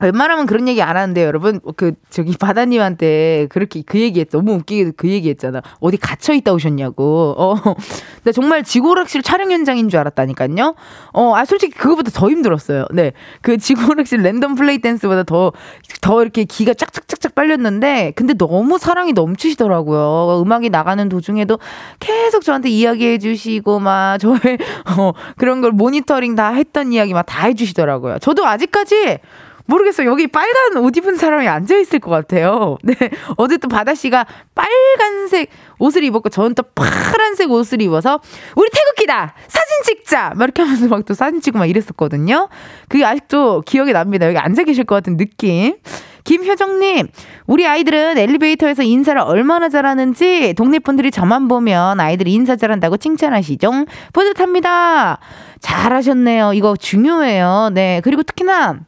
웬만하면 0.00 0.46
그런 0.46 0.66
얘기 0.66 0.82
안 0.82 0.96
하는데 0.96 1.22
여러분 1.22 1.60
그 1.76 1.92
저기 2.10 2.36
바다님한테 2.36 3.46
그렇게 3.50 3.82
그 3.84 4.00
얘기했 4.00 4.30
너무 4.30 4.54
웃기게 4.54 4.92
그 4.96 5.08
얘기했잖아. 5.08 5.62
어디 5.80 5.96
갇혀 5.98 6.32
있다 6.32 6.52
오셨냐고. 6.52 7.34
어나 7.36 8.32
정말 8.32 8.64
지구오락실 8.64 9.22
촬영 9.22 9.50
현장인 9.50 9.88
줄 9.88 10.00
알았다니까요. 10.00 10.74
어아 11.12 11.44
솔직히 11.44 11.76
그거보다 11.76 12.10
더 12.10 12.30
힘들었어요. 12.30 12.86
네그 12.92 13.58
지구오락실 13.58 14.22
랜덤 14.22 14.54
플레이 14.54 14.78
댄스보다 14.78 15.22
더더 15.24 15.52
더 16.00 16.22
이렇게 16.22 16.44
기가 16.44 16.72
짝짝짝짝 16.72 17.34
빨렸는데 17.34 18.12
근데 18.16 18.32
너무 18.34 18.78
사랑이 18.78 19.12
넘치시더라고요. 19.12 20.42
음악이 20.42 20.70
나가는 20.70 21.06
도중에도 21.08 21.58
계속 22.00 22.44
저한테 22.44 22.70
이야기해 22.70 23.18
주시고 23.18 23.80
막 23.80 24.18
저의 24.18 24.58
어 24.98 25.12
그런 25.36 25.60
걸 25.60 25.72
모니터링 25.72 26.34
다 26.34 26.52
했던 26.52 26.92
이야기 26.92 27.12
막 27.12 27.26
다 27.26 27.46
해주시더라고요. 27.46 28.18
저도 28.20 28.46
아직까지 28.46 29.18
모르겠어요. 29.66 30.08
여기 30.10 30.26
빨간 30.26 30.76
옷 30.78 30.96
입은 30.96 31.16
사람이 31.16 31.46
앉아 31.46 31.76
있을 31.76 31.98
것 31.98 32.10
같아요. 32.10 32.78
네. 32.84 32.94
어제 33.36 33.56
또 33.58 33.68
바다 33.68 33.94
씨가 33.94 34.26
빨간색 34.54 35.50
옷을 35.78 36.04
입었고, 36.04 36.28
저는 36.28 36.54
또 36.54 36.62
파란색 36.74 37.50
옷을 37.50 37.82
입어서, 37.82 38.20
우리 38.54 38.68
태극기다! 38.70 39.34
사진 39.48 39.82
찍자! 39.84 40.32
막 40.36 40.44
이렇게 40.44 40.62
하면서 40.62 40.88
막 40.88 41.04
또 41.06 41.14
사진 41.14 41.40
찍고 41.40 41.58
막 41.58 41.66
이랬었거든요. 41.66 42.48
그게 42.88 43.04
아직도 43.04 43.62
기억이 43.66 43.92
납니다. 43.92 44.26
여기 44.26 44.38
앉아 44.38 44.64
계실 44.64 44.84
것 44.84 44.94
같은 44.96 45.16
느낌. 45.16 45.76
김효정님, 46.24 47.06
우리 47.46 47.66
아이들은 47.68 48.18
엘리베이터에서 48.18 48.82
인사를 48.82 49.20
얼마나 49.20 49.68
잘하는지 49.68 50.54
동네 50.54 50.80
분들이 50.80 51.12
저만 51.12 51.46
보면 51.46 52.00
아이들이 52.00 52.32
인사 52.32 52.56
잘한다고 52.56 52.96
칭찬하시죠? 52.96 53.70
뿌듯합니다. 54.12 55.18
잘하셨네요. 55.60 56.52
이거 56.54 56.74
중요해요. 56.76 57.70
네. 57.72 58.00
그리고 58.02 58.24
특히나 58.24 58.80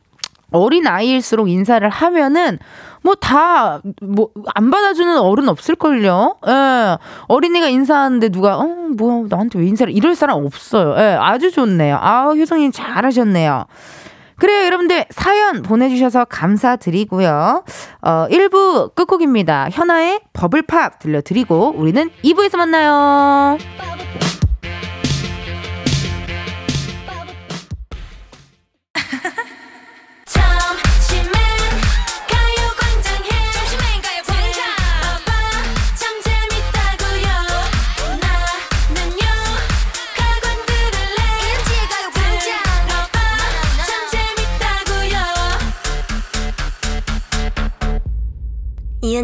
어린 0.52 0.86
아이일수록 0.86 1.48
인사를 1.48 1.86
하면은 1.88 2.58
뭐 3.02 3.14
다 3.14 3.80
뭐 4.02 4.28
안 4.54 4.70
받아주는 4.70 5.18
어른 5.18 5.48
없을걸요. 5.48 6.36
예. 6.48 6.98
어린이가 7.28 7.68
인사하는데 7.68 8.28
누가 8.30 8.56
어뭐 8.58 9.26
나한테 9.28 9.58
왜 9.60 9.66
인사를 9.66 9.92
이럴 9.94 10.14
사람 10.14 10.44
없어요. 10.44 10.94
예. 10.98 11.16
아주 11.20 11.50
좋네요. 11.50 11.98
아 12.00 12.30
효성님 12.32 12.72
잘하셨네요. 12.72 13.64
그래요, 14.36 14.66
여러분들 14.66 15.06
사연 15.10 15.62
보내주셔서 15.62 16.24
감사드리고요. 16.26 17.64
어, 18.02 18.26
1부 18.30 18.94
끝곡입니다. 18.94 19.68
현아의 19.70 20.20
버블팝 20.32 21.00
들려드리고 21.00 21.74
우리는 21.76 22.08
2부에서 22.22 22.56
만나요. 22.56 23.58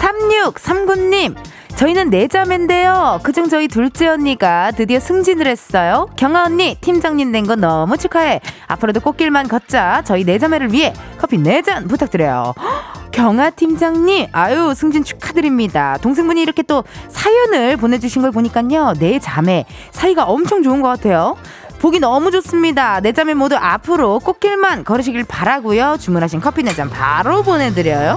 3639님, 0.00 1.34
저희는 1.76 2.10
네자매인데요. 2.10 3.20
그중 3.22 3.48
저희 3.48 3.68
둘째 3.68 4.08
언니가 4.08 4.70
드디어 4.72 4.98
승진을 5.00 5.46
했어요. 5.46 6.08
경아 6.16 6.44
언니, 6.44 6.76
팀장님 6.80 7.32
된 7.32 7.46
거 7.46 7.54
너무 7.56 7.96
축하해. 7.96 8.40
앞으로도 8.66 9.00
꽃길만 9.00 9.48
걷자. 9.48 10.02
저희 10.04 10.24
네자매를 10.24 10.72
위해 10.72 10.92
커피 11.18 11.38
네 11.38 11.62
잔 11.62 11.86
부탁드려요. 11.88 12.54
경아 13.12 13.50
팀장님, 13.50 14.28
아유, 14.32 14.72
승진 14.74 15.04
축하드립니다. 15.04 15.98
동생분이 16.00 16.40
이렇게 16.40 16.62
또 16.62 16.84
사연을 17.08 17.76
보내주신 17.76 18.22
걸 18.22 18.30
보니까요. 18.30 18.94
네 18.98 19.18
자매, 19.18 19.64
사이가 19.90 20.24
엄청 20.24 20.62
좋은 20.62 20.80
것 20.80 20.88
같아요. 20.88 21.36
보기 21.80 21.98
너무 21.98 22.30
좋습니다. 22.30 23.00
네 23.00 23.12
자매 23.12 23.34
모두 23.34 23.56
앞으로 23.56 24.18
꽃길만 24.20 24.84
걸으시길 24.84 25.24
바라고요. 25.24 25.96
주문하신 25.98 26.40
커피 26.40 26.62
네 26.62 26.74
잔 26.74 26.88
바로 26.90 27.42
보내드려요. 27.42 28.16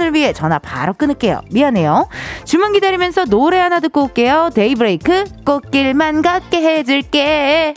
안전을 0.01 0.13
위해 0.15 0.33
전화 0.33 0.57
바로 0.59 0.93
끊을게요. 0.93 1.41
미안해요. 1.51 2.09
주문 2.43 2.73
기다리면서 2.73 3.25
노래 3.25 3.59
하나 3.59 3.79
듣고 3.79 4.03
올게요. 4.05 4.49
데이브레이크 4.53 5.25
꽃길만 5.45 6.23
걷게 6.23 6.57
해줄게. 6.57 7.73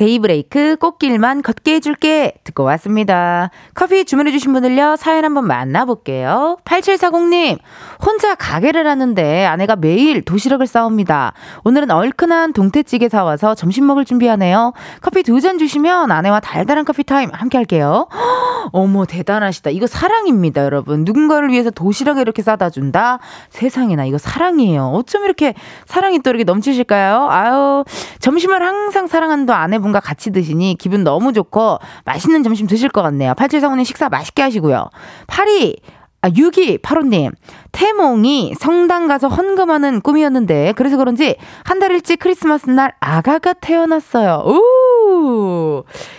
데이브레이크 0.00 0.76
꽃길만 0.76 1.42
걷게 1.42 1.74
해줄게 1.74 2.32
듣고 2.44 2.62
왔습니다. 2.62 3.50
커피 3.74 4.06
주문해주신 4.06 4.50
분들요 4.54 4.96
사연 4.96 5.26
한번 5.26 5.46
만나볼게요. 5.46 6.56
8740님 6.64 7.58
혼자 8.02 8.34
가게를 8.34 8.86
하는데 8.86 9.44
아내가 9.44 9.76
매일 9.76 10.24
도시락을 10.24 10.66
싸옵니다. 10.66 11.34
오늘은 11.64 11.90
얼큰한 11.90 12.54
동태찌개 12.54 13.10
사와서 13.10 13.54
점심 13.54 13.86
먹을 13.86 14.06
준비하네요. 14.06 14.72
커피 15.02 15.22
두 15.22 15.40
잔 15.40 15.58
주시면 15.58 16.10
아내와 16.10 16.40
달달한 16.40 16.86
커피 16.86 17.04
타임 17.04 17.28
함께 17.32 17.58
할게요. 17.58 18.08
어머 18.72 19.04
대단하시다. 19.04 19.70
이거 19.70 19.86
사랑입니다 19.86 20.64
여러분. 20.64 21.04
누군가를 21.04 21.50
위해서 21.50 21.70
도시락을 21.70 22.22
이렇게 22.22 22.40
싸다 22.42 22.70
준다. 22.70 23.18
세상에나 23.50 24.06
이거 24.06 24.16
사랑이에요. 24.16 24.92
어쩜 24.94 25.24
이렇게 25.24 25.54
사랑이 25.86 26.20
또 26.20 26.30
이렇게 26.30 26.44
넘치실까요? 26.44 27.28
아유 27.30 27.84
점심을 28.20 28.62
항상 28.62 29.06
사랑하는 29.06 29.48
아내분 29.50 29.89
분과 29.90 30.00
같이 30.00 30.30
드시니 30.30 30.76
기분 30.78 31.04
너무 31.04 31.32
좋고 31.32 31.78
맛있는 32.04 32.42
점심 32.42 32.66
드실 32.66 32.88
것 32.88 33.02
같네요. 33.02 33.32
8745님 33.34 33.84
식사 33.84 34.08
맛있게 34.08 34.42
하시고요. 34.42 34.88
82 35.26 35.76
아, 36.22 36.28
6285님. 36.28 37.32
태몽이 37.72 38.52
성당 38.60 39.06
가서 39.08 39.28
헌금하는 39.28 40.02
꿈이었는데, 40.02 40.74
그래서 40.76 40.98
그런지 40.98 41.36
한 41.64 41.78
달 41.78 41.92
일찍 41.92 42.18
크리스마스 42.18 42.68
날 42.68 42.92
아가가 43.00 43.54
태어났어요. 43.54 44.42
우! 44.44 44.62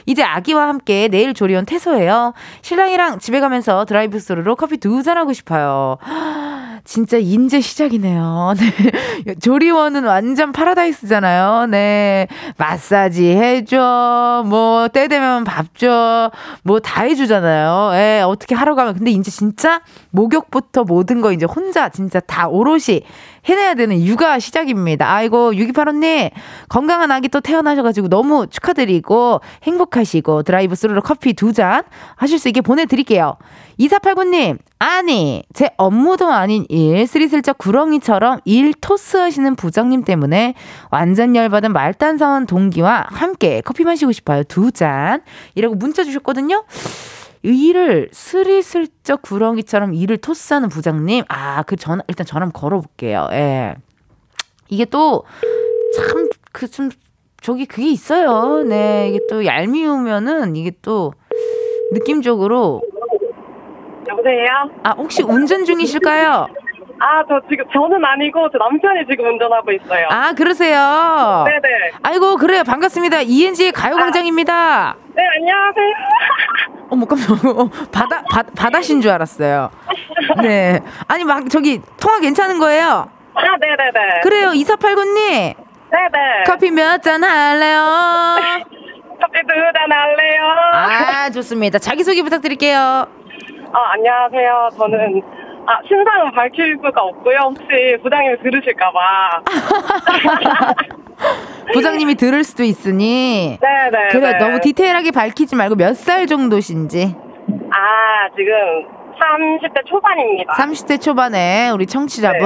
이제 0.06 0.24
아기와 0.24 0.68
함께 0.68 1.08
내일 1.08 1.34
조리원 1.34 1.66
퇴소해요. 1.66 2.34
신랑이랑 2.62 3.20
집에 3.20 3.40
가면서 3.40 3.86
드라이브 3.86 4.20
스루로 4.20 4.56
커피 4.56 4.78
두 4.78 5.02
잔 5.04 5.18
하고 5.18 5.34
싶어요. 5.34 5.98
진짜 6.84 7.18
인제 7.18 7.62
시작이네요. 7.62 8.54
네. 9.26 9.36
조리원은 9.36 10.04
완전 10.04 10.52
파라다이스잖아요. 10.52 11.68
네. 11.68 12.28
마사지 12.58 13.28
해줘. 13.28 14.44
뭐, 14.48 14.88
때 14.88 15.08
되면 15.08 15.44
밥 15.44 15.76
줘. 15.78 16.32
뭐 16.64 16.80
다 16.80 17.04
해주잖아요. 17.04 17.92
예, 17.94 18.22
어떻게 18.26 18.56
하러 18.56 18.74
가면. 18.76 18.96
근데 18.96 19.12
이제 19.12 19.30
진짜 19.32 19.82
목욕부터 20.10 20.84
모든 20.84 21.22
거 21.22 21.32
이제 21.32 21.46
혼자 21.46 21.90
진짜 21.90 22.20
다 22.20 22.48
오롯이 22.48 23.04
해내야 23.46 23.74
되는 23.76 24.02
육아 24.02 24.40
시작입니다. 24.40 25.12
아이고, 25.12 25.52
6285님, 25.54 26.32
건강한 26.70 27.12
아기 27.12 27.28
또 27.30 27.40
태어나셔가지고 27.42 28.10
너무 28.10 28.48
축하드리고 28.48 29.42
행복하시고 29.64 30.44
드라이브 30.44 30.76
스루로 30.76 31.02
커피 31.02 31.34
두 31.34 31.52
잔 31.52 31.84
하실 32.16 32.40
수 32.40 32.48
있게 32.48 32.62
보내드릴게요. 32.62 33.36
2489님, 33.80 34.58
아니, 34.80 35.44
제 35.54 35.70
업무도 35.78 36.32
아닌 36.32 36.66
일, 36.70 37.08
스리슬쩍 37.08 37.58
구렁이처럼 37.58 38.40
일 38.46 38.74
토스 38.74 39.18
하시는 39.18 39.56
부장님 39.56 40.04
때문에 40.04 40.54
완전 40.92 41.36
열받은 41.36 41.74
말단사원 41.74 42.46
동기와 42.46 43.08
함께 43.10 43.62
커피 43.66 43.84
마시고 43.84 44.12
싶어요. 44.12 44.44
두 44.44 44.72
잔. 44.72 45.22
이라고 45.56 45.76
문자 45.76 46.04
주셨거든요. 46.04 46.64
일을 47.44 48.10
스리슬쩍 48.12 49.22
구렁이처럼 49.24 49.94
일을 49.94 50.18
토스하는 50.18 50.70
부장님. 50.70 51.26
아, 51.28 51.64
그 51.64 51.76
전, 51.76 52.02
일단 52.08 52.26
전화 52.26 52.46
한번 52.46 52.60
걸어볼게요. 52.62 53.28
예. 53.32 53.76
이게 54.70 54.86
또, 54.86 55.24
참, 55.96 56.30
그, 56.52 56.70
좀, 56.70 56.90
저기 57.42 57.66
그게 57.66 57.90
있어요. 57.90 58.64
네. 58.64 59.10
이게 59.10 59.20
또 59.30 59.46
얄미우면은 59.46 60.56
이게 60.56 60.72
또 60.84 61.14
느낌적으로. 61.92 62.82
여보세요? 64.08 64.48
아, 64.84 64.92
혹시 64.92 65.24
운전 65.24 65.66
중이실까요? 65.66 66.48
아, 67.04 67.24
저 67.28 67.42
지금, 67.50 67.66
저는 67.74 68.04
아니고, 68.06 68.48
저 68.52 68.60
남편이 68.60 69.08
지금 69.10 69.26
운전하고 69.26 69.72
있어요. 69.72 70.08
아, 70.12 70.34
그러세요? 70.34 71.46
네네. 71.48 71.92
아이고, 72.04 72.38
그래요. 72.38 72.64
반갑습니다. 72.64 73.22
이은지의 73.22 73.72
가요광장입니다. 73.72 74.54
아, 74.54 74.96
네, 75.16 75.24
안녕하세요. 75.40 75.94
어머, 76.92 77.06
깜짝 77.08 77.34
어, 77.44 77.70
바다, 77.92 78.22
바, 78.30 78.44
바다신 78.56 79.02
줄 79.02 79.10
알았어요. 79.12 79.72
네. 80.44 80.80
아니, 81.08 81.24
막, 81.24 81.50
저기, 81.50 81.82
통화 82.00 82.20
괜찮은 82.20 82.60
거예요? 82.60 83.10
아, 83.34 83.42
네네네. 83.60 84.20
그래요. 84.22 84.50
2489님. 84.50 85.56
네네. 85.92 86.44
커피 86.46 86.70
몇 86.72 87.02
잔 87.02 87.24
할래요? 87.24 87.80
커피 89.20 89.42
두 89.42 89.54
잔 89.74 89.92
할래요? 89.92 90.44
아, 90.74 91.30
좋습니다. 91.32 91.80
자기소개 91.80 92.22
부탁드릴게요. 92.22 92.78
아, 93.74 93.92
안녕하세요. 93.94 94.70
저는, 94.78 95.22
아, 95.68 95.80
신상은 95.88 96.32
밝힐 96.34 96.76
수가 96.84 97.02
없고요. 97.02 97.38
혹시 97.44 97.64
부장님이 98.02 98.38
들으실까봐. 98.44 99.42
부장님이 101.74 102.16
들을 102.16 102.44
수도 102.44 102.64
있으니. 102.64 103.58
네네. 103.62 104.08
그래, 104.12 104.32
네. 104.34 104.38
너무 104.38 104.60
디테일하게 104.60 105.12
밝히지 105.12 105.56
말고 105.56 105.76
몇 105.76 105.96
살 105.96 106.26
정도신지. 106.26 107.16
아, 107.70 108.28
지금 108.36 108.54
30대 109.20 109.86
초반입니다. 109.86 110.54
30대 110.54 111.00
초반에 111.00 111.70
우리 111.70 111.86
청취자분. 111.86 112.40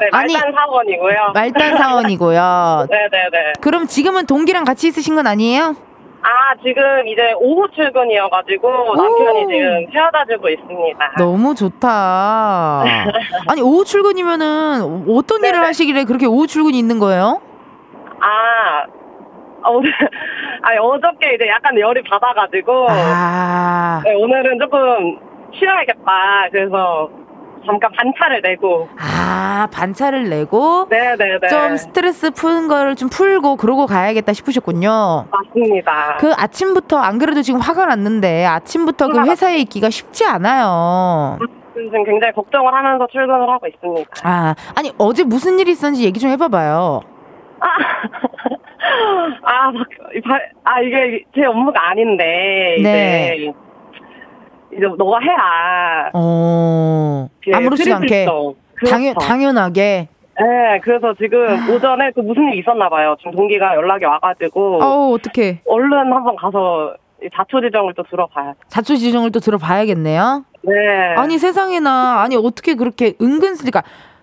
네, 0.00 0.08
아니, 0.10 0.32
말단 0.34 0.52
사원이고요. 0.52 1.16
말단 1.34 1.76
사원이고요. 1.76 2.86
네네네. 2.90 3.52
그럼 3.60 3.86
지금은 3.86 4.26
동기랑 4.26 4.64
같이 4.64 4.88
있으신 4.88 5.14
건 5.14 5.28
아니에요? 5.28 5.76
아, 6.22 6.54
지금 6.62 7.06
이제 7.08 7.32
오후 7.40 7.68
출근이어가지고 7.74 8.94
남편이 8.96 9.46
지금 9.52 9.86
태워다 9.92 10.24
주고 10.30 10.48
있습니다. 10.48 11.12
너무 11.18 11.54
좋다. 11.54 12.84
아니, 13.48 13.60
오후 13.60 13.84
출근이면은 13.84 15.04
어떤 15.08 15.40
일을 15.40 15.52
네네. 15.52 15.66
하시길래 15.66 16.04
그렇게 16.04 16.26
오후 16.26 16.46
출근이 16.46 16.78
있는 16.78 16.98
거예요? 17.00 17.40
아, 18.20 18.84
아, 19.64 19.68
오늘, 19.68 19.92
아니, 20.62 20.78
어저께 20.78 21.34
이제 21.34 21.48
약간 21.48 21.76
열이 21.78 22.02
받아가지고, 22.04 22.86
아, 22.88 24.00
네, 24.04 24.14
오늘은 24.14 24.60
조금 24.60 25.18
쉬어야겠다. 25.58 26.48
그래서 26.52 27.10
잠깐 27.64 27.90
반차를 27.92 28.40
내고, 28.42 28.88
아, 28.98 29.68
반차를 29.72 30.28
내고 30.28 30.86
네네네. 30.90 31.48
좀 31.48 31.76
스트레스 31.76 32.30
푸는 32.30 32.68
거를 32.68 32.96
좀 32.96 33.08
풀고 33.08 33.56
그러고 33.56 33.86
가야겠다 33.86 34.32
싶으셨군요. 34.32 35.26
맞습니다. 35.30 36.16
그 36.18 36.32
아침부터 36.36 36.98
안 36.98 37.18
그래도 37.18 37.42
지금 37.42 37.60
화가 37.60 37.86
났는데 37.86 38.44
아침부터 38.46 39.08
그 39.08 39.20
회사에 39.28 39.58
있기가 39.58 39.90
쉽지 39.90 40.24
않아요. 40.26 41.38
지금 41.74 42.04
굉장히 42.04 42.32
걱정을 42.34 42.72
하면서 42.72 43.06
출근을 43.06 43.48
하고 43.48 43.66
있습니다. 43.66 44.10
아, 44.24 44.54
아니 44.76 44.92
어제 44.98 45.24
무슨 45.24 45.58
일이 45.58 45.72
있었는지 45.72 46.04
얘기 46.04 46.20
좀 46.20 46.30
해봐봐요. 46.30 47.00
아, 47.60 47.66
아, 49.44 49.72
아, 50.64 50.80
이게 50.80 51.24
제 51.34 51.44
업무가 51.46 51.90
아닌데, 51.90 52.78
네. 52.82 53.36
이제, 53.38 53.52
이제 54.72 54.86
너가 54.98 55.18
해라. 55.20 56.10
어, 56.14 57.28
예, 57.46 57.52
아무렇지도 57.54 57.94
않게 57.96 58.06
스리슬쩍. 58.08 58.56
당연 58.88 59.14
그렇죠. 59.14 59.28
당연하게. 59.28 60.08
네, 60.38 60.80
그래서 60.82 61.14
지금 61.14 61.70
오전에 61.70 62.10
그 62.14 62.20
무슨 62.20 62.48
일이 62.48 62.58
있었나 62.60 62.88
봐요. 62.88 63.14
지금 63.18 63.32
동기가 63.32 63.74
연락이 63.74 64.04
와가지고, 64.04 64.82
어우 64.82 65.14
어떻게 65.14 65.60
얼른 65.66 65.92
한번 65.92 66.34
가서 66.36 66.94
이 67.22 67.28
자초지정을 67.32 67.94
또 67.94 68.02
들어봐야 68.02 68.52
돼. 68.52 68.58
자초지종을 68.68 69.30
또 69.30 69.40
들어봐야겠네요. 69.40 70.44
네. 70.62 71.14
아니 71.16 71.38
세상에나 71.38 72.22
아니 72.22 72.36
어떻게 72.36 72.74
그렇게 72.74 73.14
은근슬 73.20 73.70
그러니까 73.70 73.82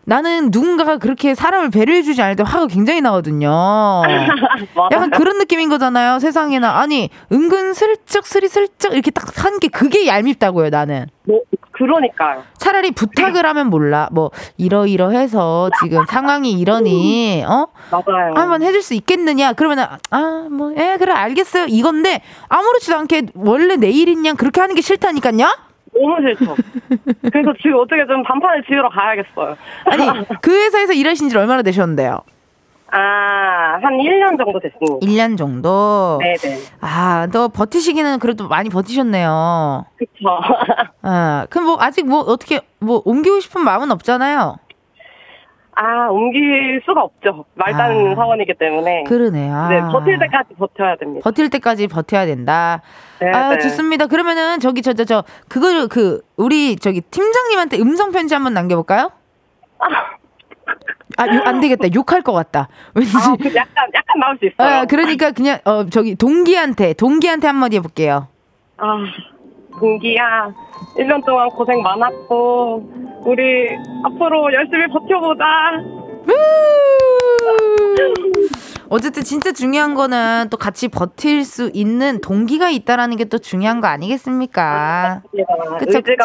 나는 0.10 0.50
누군가가 0.52 0.98
그렇게 0.98 1.36
사람을 1.36 1.69
배려해주지 1.69 2.19
않을 2.19 2.36
때 2.36 2.41
화가 2.43 2.65
굉장히 2.65 3.00
나거든요. 3.00 4.02
약간 4.91 5.12
그런 5.12 5.38
느낌인 5.38 5.69
거잖아요. 5.69 6.17
세상에나 6.17 6.80
아니 6.80 7.12
은근 7.32 7.76
슬쩍 7.76 8.26
스리슬쩍 8.26 8.93
이렇게 8.93 9.12
딱 9.12 9.30
한 9.45 9.60
게 9.60 9.67
그게 9.67 10.08
얄밉다고요. 10.08 10.69
나는 10.72 11.06
뭐, 11.28 11.41
그러니까요. 11.74 12.41
차라리 12.58 12.89
부탁을 12.91 13.45
하면 13.45 13.69
몰라. 13.69 14.10
뭐 14.12 14.32
이러이러해서 14.58 15.69
지금 15.84 16.04
상황이 16.10 16.54
이러니 16.54 17.43
어 17.48 17.67
맞아요. 17.91 18.34
한번 18.36 18.63
해줄 18.63 18.82
수 18.82 18.95
있겠느냐? 18.95 19.54
그러면 19.54 19.86
아뭐예 20.10 20.98
그래 20.98 21.13
알겠어요 21.13 21.67
이건데 21.69 22.22
아무렇지도 22.48 22.98
않게 22.98 23.28
원래 23.36 23.76
내 23.76 23.91
일인 23.91 24.26
양 24.26 24.36
그렇게 24.36 24.60
하는 24.60 24.74
게 24.74 24.82
싫다니까요. 24.82 25.68
너무 26.00 26.16
싫죠. 26.22 26.56
그래서 27.32 27.54
지금 27.62 27.80
어떻게 27.80 28.06
좀 28.08 28.24
단판을 28.24 28.64
지으러 28.64 28.90
가야겠어요. 28.90 29.58
아니 29.86 30.26
그 30.42 30.52
회사에서 30.52 30.94
일하신 30.94 31.30
지 31.30 31.38
얼마나 31.38 31.62
되셨는데요? 31.62 32.20
아, 32.92 33.78
한 33.82 33.98
1년 33.98 34.38
정도 34.38 34.60
됐습니다. 34.60 35.06
1년 35.06 35.38
정도. 35.38 36.20
네네. 36.22 36.58
아, 36.82 37.28
너 37.32 37.48
버티시기는 37.50 38.18
그래도 38.18 38.48
많이 38.48 38.70
버티셨네요. 38.70 39.86
그쵸. 39.98 40.40
아, 41.04 41.46
그럼 41.52 41.68
뭐 41.68 41.78
아직 41.80 42.08
뭐 42.08 42.22
어떻게 42.22 42.62
뭐 42.80 43.02
옮기고 43.06 43.42
싶은 43.42 43.64
마음은 43.64 43.92
없잖아요. 43.92 44.56
아, 45.82 46.10
옮길 46.10 46.82
수가 46.86 47.02
없죠. 47.04 47.46
말단 47.56 48.12
아. 48.12 48.15
사원이기 48.15 48.54
때문에. 48.60 49.04
그러네. 49.06 49.50
아. 49.50 49.70
네, 49.70 49.82
버틸 49.82 50.20
때까지 50.20 50.54
버텨야 50.56 50.98
됩니다. 50.98 51.24
버틸 51.24 51.50
때까지 51.50 51.88
버텨야 51.88 52.26
된다. 52.26 52.82
네, 53.22 53.32
아, 53.32 53.50
네. 53.52 53.60
좋습니다. 53.60 54.08
그러면은 54.08 54.60
저기 54.60 54.82
저 54.82 54.92
저 54.94 55.06
저 55.06 55.24
그거를 55.48 55.88
그 55.88 56.22
우리 56.36 56.76
저기 56.76 57.00
팀장님한테 57.00 57.80
음성 57.80 58.12
편지 58.12 58.34
한번 58.34 58.54
남겨 58.54 58.76
볼까요? 58.76 59.12
아, 61.18 61.26
욕, 61.34 61.48
안 61.48 61.62
되겠다. 61.62 61.88
욕할 61.96 62.22
것 62.24 62.34
같다. 62.34 62.68
왠지. 62.94 63.12
아, 63.15 63.36
그 63.42 63.48
약간, 63.56 63.88
약간 63.94 64.20
나올 64.20 64.38
수 64.38 64.46
있어요. 64.46 64.82
아, 64.82 64.86
그러니까 64.86 65.32
그냥 65.32 65.60
어 65.65 65.86
저기 65.86 66.15
동기한테 66.15 66.94
동기한테 66.94 67.48
한마디 67.48 67.78
해 67.78 67.80
볼게요. 67.82 68.28
아, 68.78 68.98
동기야. 69.80 70.52
1년 70.98 71.26
동안 71.26 71.50
고생 71.50 71.82
많았고, 71.82 72.84
우리 73.26 73.70
앞으로 74.06 74.52
열심히 74.54 74.88
버텨보자. 74.88 75.46
어쨌든 78.92 79.24
진짜 79.24 79.52
중요한 79.52 79.94
거는 79.94 80.48
또 80.50 80.58
같이 80.58 80.88
버틸 80.88 81.44
수 81.46 81.70
있는 81.74 82.22
동기가 82.22 82.70
있다라는 82.70 83.18
게 83.18 83.26
또 83.26 83.38
중요한 83.38 83.80
거 83.82 83.88
아니겠습니까? 83.88 85.22
그쵸, 85.78 86.02
그쵸. 86.02 86.24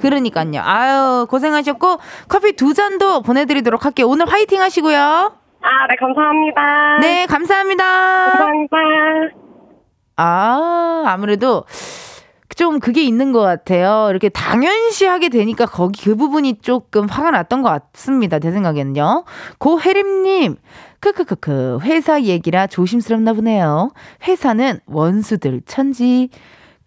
그러니까요. 0.00 0.60
아유, 0.64 1.26
고생하셨고 1.30 1.98
커피 2.28 2.54
두 2.56 2.74
잔도 2.74 3.22
보내드리도록 3.22 3.84
할게요. 3.84 4.08
오늘 4.08 4.26
화이팅 4.28 4.60
하시고요. 4.60 4.98
아, 4.98 5.86
네, 5.88 5.94
감사합니다. 6.00 6.98
네, 7.00 7.26
감사합니다. 7.26 7.84
감사합니다. 7.84 8.76
아, 10.16 11.04
아무래도 11.06 11.64
좀 12.58 12.80
그게 12.80 13.04
있는 13.04 13.30
것 13.30 13.38
같아요. 13.38 14.08
이렇게 14.10 14.28
당연시하게 14.28 15.28
되니까 15.28 15.64
거기 15.64 16.02
그 16.02 16.16
부분이 16.16 16.58
조금 16.60 17.08
화가 17.08 17.30
났던 17.30 17.62
것 17.62 17.92
같습니다. 17.92 18.40
제 18.40 18.50
생각에는요. 18.50 19.22
고혜림님, 19.58 20.56
크크크크, 20.98 21.78
회사 21.82 22.20
얘기라 22.20 22.66
조심스럽나 22.66 23.34
보네요. 23.34 23.92
회사는 24.26 24.80
원수들 24.86 25.62
천지. 25.66 26.30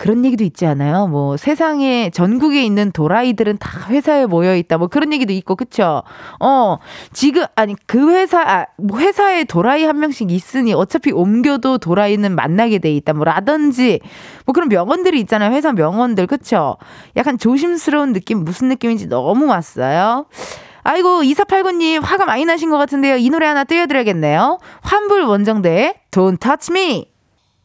그런 0.01 0.25
얘기도 0.25 0.43
있지 0.43 0.65
않아요? 0.65 1.05
뭐 1.05 1.37
세상에 1.37 2.09
전국에 2.09 2.65
있는 2.65 2.91
도라이들은 2.91 3.59
다 3.59 3.87
회사에 3.87 4.25
모여 4.25 4.55
있다. 4.55 4.79
뭐 4.79 4.87
그런 4.87 5.13
얘기도 5.13 5.31
있고 5.31 5.55
그쵸? 5.55 6.01
어 6.39 6.77
지금 7.13 7.45
아니 7.53 7.75
그 7.85 8.11
회사 8.11 8.41
아, 8.41 8.65
뭐 8.79 8.97
회사에 8.97 9.43
도라이 9.43 9.83
한 9.83 9.99
명씩 9.99 10.31
있으니 10.31 10.73
어차피 10.73 11.11
옮겨도 11.11 11.77
도라이는 11.77 12.33
만나게 12.33 12.79
돼 12.79 12.91
있다. 12.91 13.13
뭐 13.13 13.25
라든지 13.25 13.99
뭐 14.47 14.53
그런 14.53 14.69
명언들이 14.69 15.19
있잖아요. 15.19 15.51
회사 15.51 15.71
명언들 15.71 16.25
그쵸? 16.25 16.77
약간 17.15 17.37
조심스러운 17.37 18.13
느낌 18.13 18.43
무슨 18.43 18.69
느낌인지 18.69 19.07
너무 19.07 19.45
왔어요. 19.45 20.25
아이고 20.81 21.21
2489님 21.21 22.01
화가 22.01 22.25
많이 22.25 22.43
나신 22.45 22.71
것 22.71 22.79
같은데요. 22.79 23.17
이 23.17 23.29
노래 23.29 23.45
하나 23.45 23.65
띄워드려야겠네요. 23.65 24.57
환불 24.81 25.21
원정대 25.21 25.93
Don't 26.09 26.39
Touch 26.39 26.71
Me. 26.71 27.10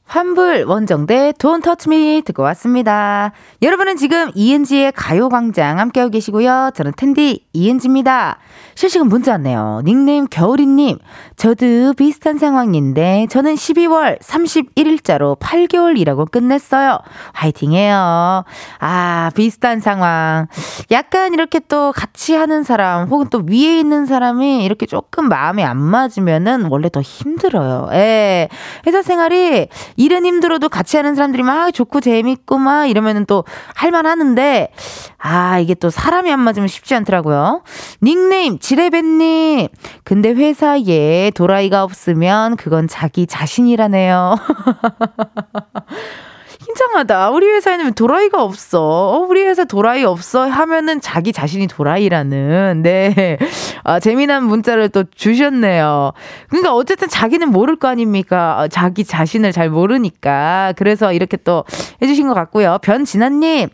환불 0.06 0.64
원정대 0.66 1.32
Don't 1.32 1.64
Touch 1.64 2.22
듣고 2.22 2.42
왔습니다. 2.44 3.32
여러분은 3.60 3.96
지금 3.96 4.30
이은지의 4.34 4.92
가요광장 4.92 5.80
함께하고 5.80 6.12
계시고요. 6.12 6.70
저는 6.74 6.92
텐디 6.96 7.44
이은지입니다. 7.52 8.38
실시간 8.76 9.08
문자 9.08 9.32
왔네요. 9.32 9.80
닉네임 9.84 10.26
겨울이님. 10.28 10.98
저도 11.36 11.94
비슷한 11.94 12.36
상황인데 12.36 13.26
저는 13.30 13.54
12월 13.54 14.20
31일자로 14.20 15.38
8개월 15.38 15.98
일하고 15.98 16.26
끝냈어요. 16.26 16.98
화이팅 17.32 17.72
해요. 17.72 18.44
아 18.78 19.30
비슷한 19.34 19.80
상황. 19.80 20.46
약간 20.90 21.32
이렇게 21.32 21.58
또 21.58 21.90
같이 21.92 22.34
하는 22.34 22.64
사람 22.64 23.08
혹은 23.08 23.28
또 23.30 23.42
위에 23.48 23.78
있는 23.80 24.04
사람이 24.04 24.62
이렇게 24.62 24.84
조금 24.84 25.30
마음에 25.30 25.64
안 25.64 25.78
맞으면은 25.78 26.66
원래 26.66 26.90
더 26.90 27.00
힘들어요. 27.00 27.88
예. 27.92 28.50
회사 28.86 29.00
생활이 29.00 29.68
일은 29.96 30.26
힘들어도 30.26 30.68
같이 30.68 30.98
하는 30.98 31.14
사람들이 31.14 31.42
막 31.42 31.72
좋고 31.72 32.02
재밌고 32.02 32.58
막 32.58 32.84
이러면은 32.84 33.24
또 33.24 33.44
할만하는데 33.74 34.70
아 35.16 35.58
이게 35.60 35.72
또 35.72 35.88
사람이 35.88 36.30
안 36.30 36.40
맞으면 36.40 36.68
쉽지 36.68 36.94
않더라고요. 36.94 37.62
닉네임 38.02 38.58
지레벤님 38.66 39.68
근데 40.02 40.30
회사에 40.30 41.30
도라이가 41.36 41.84
없으면 41.84 42.56
그건 42.56 42.88
자기 42.88 43.28
자신이라네요. 43.28 44.34
굉장하다. 46.76 47.30
우리 47.30 47.46
회사에는 47.46 47.94
도라이가 47.94 48.42
없어. 48.42 48.82
어, 48.82 49.26
우리 49.26 49.42
회사 49.42 49.64
도라이 49.64 50.04
없어 50.04 50.44
하면은 50.44 51.00
자기 51.00 51.32
자신이 51.32 51.68
도라이라는 51.68 52.82
네 52.82 53.38
아, 53.82 53.98
재미난 53.98 54.44
문자를 54.44 54.90
또 54.90 55.04
주셨네요. 55.14 56.12
그러니까 56.48 56.74
어쨌든 56.74 57.08
자기는 57.08 57.50
모를 57.50 57.76
거 57.76 57.88
아닙니까? 57.88 58.60
어, 58.60 58.68
자기 58.68 59.04
자신을 59.04 59.52
잘 59.52 59.70
모르니까 59.70 60.74
그래서 60.76 61.14
이렇게 61.14 61.38
또 61.38 61.64
해주신 62.02 62.28
것 62.28 62.34
같고요. 62.34 62.78
변진아님. 62.82 63.70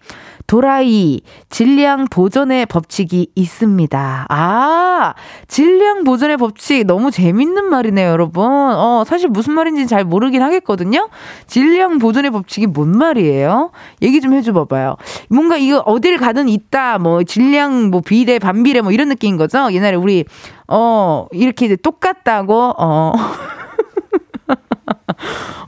도라이, 0.46 1.22
질량 1.48 2.06
보존의 2.10 2.66
법칙이 2.66 3.28
있습니다. 3.34 4.26
아, 4.28 5.14
질량 5.48 6.04
보존의 6.04 6.36
법칙 6.36 6.86
너무 6.86 7.10
재밌는 7.10 7.70
말이네요, 7.70 8.10
여러분. 8.10 8.44
어, 8.44 9.04
사실 9.06 9.28
무슨 9.28 9.54
말인지 9.54 9.86
잘 9.86 10.04
모르긴 10.04 10.42
하겠거든요? 10.42 11.08
질량 11.46 11.98
보존의 11.98 12.32
법칙이 12.32 12.66
뭔 12.66 12.91
말이에요? 12.92 13.70
얘기 14.02 14.20
좀 14.20 14.34
해줘 14.34 14.52
봐봐요. 14.52 14.96
뭔가 15.28 15.56
이거 15.56 15.78
어딜 15.78 16.18
가든 16.18 16.48
있다, 16.48 16.98
뭐, 16.98 17.22
질량, 17.22 17.90
뭐, 17.90 18.00
비례, 18.00 18.38
반비례, 18.38 18.80
뭐, 18.80 18.92
이런 18.92 19.08
느낌인 19.08 19.36
거죠? 19.36 19.70
옛날에 19.72 19.96
우리, 19.96 20.24
어, 20.68 21.26
이렇게 21.32 21.74
똑같다고, 21.76 22.74
어. 22.78 23.12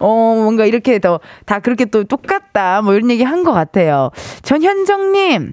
어, 0.00 0.34
뭔가 0.36 0.66
이렇게 0.66 0.98
더, 0.98 1.20
다 1.46 1.60
그렇게 1.60 1.84
또 1.86 2.04
똑같다. 2.04 2.82
뭐 2.82 2.94
이런 2.94 3.10
얘기 3.10 3.22
한 3.22 3.44
것 3.44 3.52
같아요. 3.52 4.10
전현정님. 4.42 5.52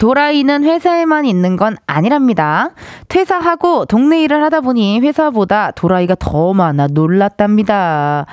도라이는 0.00 0.64
회사에만 0.64 1.24
있는 1.24 1.56
건 1.56 1.76
아니랍니다. 1.86 2.70
퇴사하고 3.08 3.84
동네 3.86 4.22
일을 4.24 4.42
하다 4.42 4.60
보니 4.62 4.98
회사보다 5.00 5.70
도라이가 5.70 6.16
더 6.18 6.52
많아 6.52 6.88
놀랐답니다. 6.88 8.26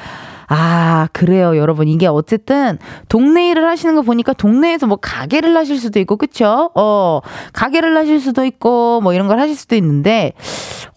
아, 0.54 1.08
그래요, 1.14 1.56
여러분. 1.56 1.88
이게 1.88 2.08
어쨌든 2.08 2.78
동네 3.08 3.52
일을 3.52 3.66
하시는 3.70 3.96
거 3.96 4.02
보니까 4.02 4.34
동네에서 4.34 4.86
뭐 4.86 4.98
가게를 4.98 5.56
하실 5.56 5.80
수도 5.80 5.98
있고, 6.02 6.18
그쵸? 6.18 6.72
어, 6.76 7.22
가게를 7.54 7.96
하실 7.96 8.20
수도 8.20 8.44
있고, 8.44 9.00
뭐 9.00 9.14
이런 9.14 9.28
걸 9.30 9.40
하실 9.40 9.56
수도 9.56 9.78
있는데, 9.78 10.34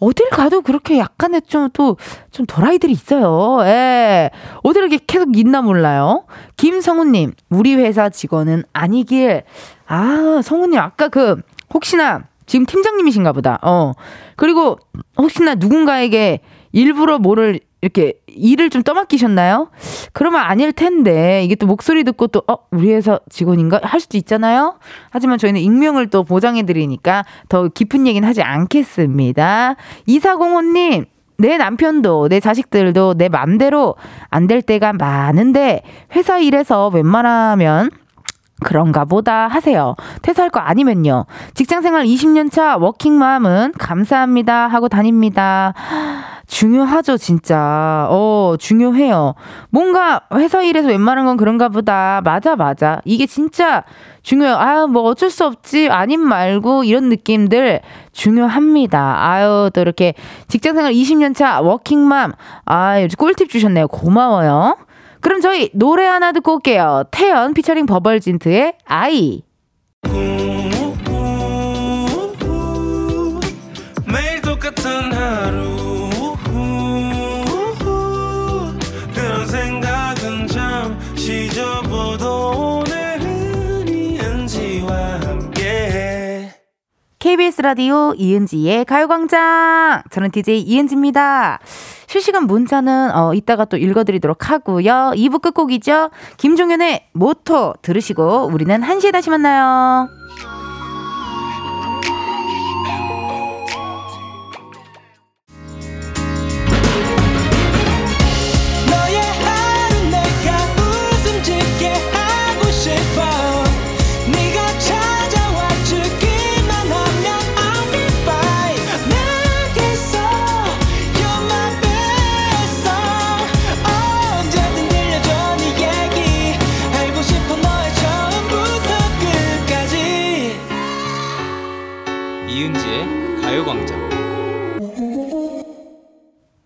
어딜 0.00 0.28
가도 0.30 0.60
그렇게 0.62 0.98
약간의 0.98 1.42
좀 1.46 1.68
또, 1.72 1.96
좀 2.32 2.46
도라이들이 2.46 2.92
있어요. 2.92 3.60
예. 3.64 4.30
어디 4.64 4.80
이렇게 4.80 4.98
계속 5.06 5.38
있나 5.38 5.62
몰라요. 5.62 6.24
김성우님, 6.56 7.34
우리 7.50 7.76
회사 7.76 8.08
직원은 8.08 8.64
아니길. 8.72 9.44
아, 9.86 10.40
성우님, 10.42 10.80
아까 10.80 11.06
그, 11.06 11.40
혹시나, 11.72 12.24
지금 12.46 12.66
팀장님이신가 12.66 13.30
보다. 13.30 13.60
어. 13.62 13.92
그리고, 14.34 14.78
혹시나 15.16 15.54
누군가에게 15.54 16.40
일부러 16.72 17.20
뭐를 17.20 17.60
이렇게 17.85 18.14
일을 18.29 18.70
좀 18.70 18.83
떠맡기셨나요? 18.83 19.68
그러면 20.14 20.40
아닐 20.40 20.73
텐데 20.73 21.44
이게 21.44 21.55
또 21.55 21.66
목소리 21.66 22.03
듣고 22.03 22.29
또 22.29 22.42
어, 22.49 22.57
우리 22.70 22.90
회사 22.94 23.20
직원인가 23.29 23.81
할 23.83 24.01
수도 24.01 24.16
있잖아요. 24.16 24.77
하지만 25.11 25.37
저희는 25.37 25.61
익명을 25.61 26.09
또 26.09 26.25
보장해 26.25 26.64
드리니까 26.64 27.27
더 27.51 27.68
깊은 27.68 28.07
얘기는 28.07 28.27
하지 28.27 28.42
않겠습니다. 28.42 29.77
이사공호님 30.07 31.05
내 31.37 31.59
남편도 31.59 32.29
내 32.31 32.40
자식들도 32.40 33.14
내 33.18 33.29
맘대로 33.29 33.97
안 34.31 34.47
될 34.47 34.62
때가 34.62 34.94
많은데 34.94 35.83
회사 36.16 36.38
일에서 36.38 36.88
웬만하면 36.88 37.90
그런가 38.62 39.04
보다 39.04 39.48
하세요. 39.48 39.96
퇴사할 40.22 40.50
거 40.50 40.60
아니면요. 40.60 41.26
직장 41.54 41.82
생활 41.82 42.04
20년 42.04 42.50
차 42.50 42.76
워킹맘은 42.76 43.72
감사합니다 43.78 44.68
하고 44.68 44.88
다닙니다. 44.88 45.74
중요하죠, 46.46 47.16
진짜. 47.16 48.06
어, 48.10 48.54
중요해요. 48.58 49.34
뭔가 49.70 50.20
회사 50.34 50.62
일에서 50.62 50.88
웬만한 50.88 51.24
건 51.26 51.36
그런가 51.36 51.68
보다. 51.68 52.20
맞아, 52.22 52.54
맞아. 52.54 53.00
이게 53.04 53.26
진짜 53.26 53.82
중요해요. 54.22 54.56
아, 54.56 54.86
뭐 54.86 55.02
어쩔 55.02 55.30
수 55.30 55.44
없지. 55.46 55.88
아님 55.90 56.20
말고 56.20 56.84
이런 56.84 57.08
느낌들 57.08 57.80
중요합니다. 58.12 59.26
아유, 59.26 59.70
또 59.74 59.80
이렇게 59.80 60.14
직장 60.48 60.74
생활 60.74 60.92
20년 60.92 61.34
차 61.34 61.60
워킹맘. 61.60 62.32
아, 62.66 63.06
꿀팁 63.18 63.50
주셨네요. 63.50 63.88
고마워요. 63.88 64.76
그럼 65.24 65.40
저희 65.40 65.70
노래 65.72 66.04
하나 66.04 66.32
듣고 66.32 66.56
올게요. 66.56 67.04
태연 67.10 67.54
피처링 67.54 67.87
버벌진트의 67.87 68.74
아이. 68.84 69.42
매일 74.06 74.42
똑같은 74.42 75.12
하루 75.12 75.63
KBS 87.35 87.62
라디오 87.62 88.14
이은지의 88.16 88.85
가요광장. 88.85 90.03
저는 90.11 90.31
DJ 90.31 90.61
이은지입니다. 90.61 91.59
실시간 92.07 92.47
문자는 92.47 93.11
어, 93.12 93.35
이따가 93.35 93.64
또 93.64 93.77
읽어드리도록 93.77 94.51
하고요. 94.51 95.11
2부 95.16 95.42
끝곡이죠. 95.42 96.11
김종현의 96.37 97.09
모토 97.12 97.75
들으시고 97.83 98.51
우리는 98.53 98.81
1시에 98.81 99.11
다시 99.11 99.31
만나요. 99.31 100.09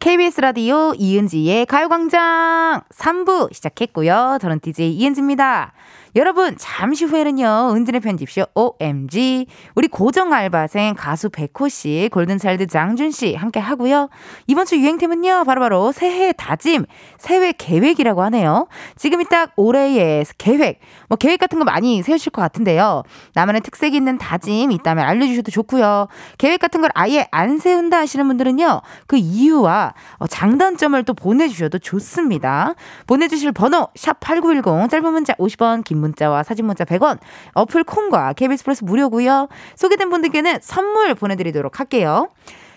KBS 0.01 0.41
라디오 0.41 0.95
이은지의 0.97 1.67
가요광장 1.67 2.83
3부 2.89 3.53
시작했고요. 3.53 4.39
저는 4.41 4.61
DJ 4.61 4.93
이은지입니다. 4.93 5.73
여러분, 6.19 6.57
잠시 6.59 7.05
후에는요, 7.05 7.75
은진의 7.77 8.01
편집쇼 8.01 8.47
OMG, 8.53 9.47
우리 9.77 9.87
고정 9.87 10.33
알바생 10.33 10.97
가수 10.99 11.31
백호 11.31 11.69
씨, 11.69 12.09
골든차일드 12.11 12.67
장준 12.67 13.13
씨 13.13 13.37
함께 13.37 13.61
하고요. 13.61 14.09
이번 14.49 14.67
주 14.67 14.77
유행템은요, 14.79 15.45
바로 15.45 15.61
바로 15.61 15.93
새해 15.93 16.33
다짐, 16.33 16.87
새해 17.19 17.53
계획이라고 17.53 18.21
하네요. 18.25 18.67
지금이 18.97 19.27
딱 19.27 19.53
올해의 19.55 20.27
계획, 20.39 20.81
뭐 21.09 21.17
계획 21.17 21.39
같은 21.39 21.61
거 21.61 21.65
많이 21.65 22.03
세우실 22.03 22.33
것 22.33 22.43
같은데요. 22.43 23.05
나만의 23.35 23.61
특색 23.61 23.95
있는 23.95 24.19
다짐 24.19 24.73
있다면 24.73 25.05
알려주셔도 25.05 25.53
좋고요. 25.53 26.09
계획 26.37 26.59
같은 26.59 26.81
걸 26.81 26.91
아예 26.95 27.29
안 27.31 27.59
세운다 27.59 27.97
하시는 27.97 28.27
분들은요, 28.27 28.81
그 29.07 29.17
이유와 29.17 29.95
어, 30.17 30.27
장단점을 30.27 31.01
또 31.05 31.15
보내주셔도 31.15 31.79
좋습니다. 31.79 32.75
보내주실 33.07 33.53
번호, 33.53 33.87
샵8910, 33.95 34.91
짧은 34.91 35.13
문자 35.13 35.35
50원, 35.35 35.85
긴 35.85 35.99
문자 35.99 36.08
와 36.29 36.43
사진 36.43 36.67
문자 36.67 36.85
100원, 36.85 37.19
어플 37.55 37.85
콩과 37.85 38.35
KBS 38.35 38.65
플러스 38.65 38.85
무료고요 38.85 39.49
소개된 39.77 40.11
분들께는 40.11 40.59
선물 40.63 41.15
보내드리도록 41.15 41.81
할게요. 41.81 42.29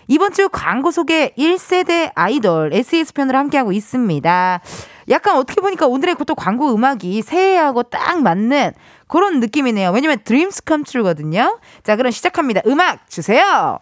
이번 0.08 0.32
주 0.32 0.48
광고 0.50 0.90
소개 0.90 1.32
1세대 1.38 2.10
아이돌 2.14 2.72
SES 2.72 3.14
편으로 3.14 3.38
함께하고 3.38 3.72
있습니다. 3.72 4.60
약간 5.08 5.36
어떻게 5.36 5.60
보니까 5.60 5.86
오늘의 5.86 6.16
또 6.26 6.34
광고 6.34 6.74
음악이 6.74 7.22
새해하고 7.22 7.84
딱 7.84 8.20
맞는 8.20 8.72
그런 9.06 9.40
느낌이네요. 9.40 9.90
왜냐면 9.90 10.18
Dreams 10.24 10.62
Come 10.66 10.84
True거든요. 10.84 11.58
자, 11.82 11.96
그럼 11.96 12.12
시작합니다. 12.12 12.62
음악 12.66 13.08
주세요. 13.08 13.78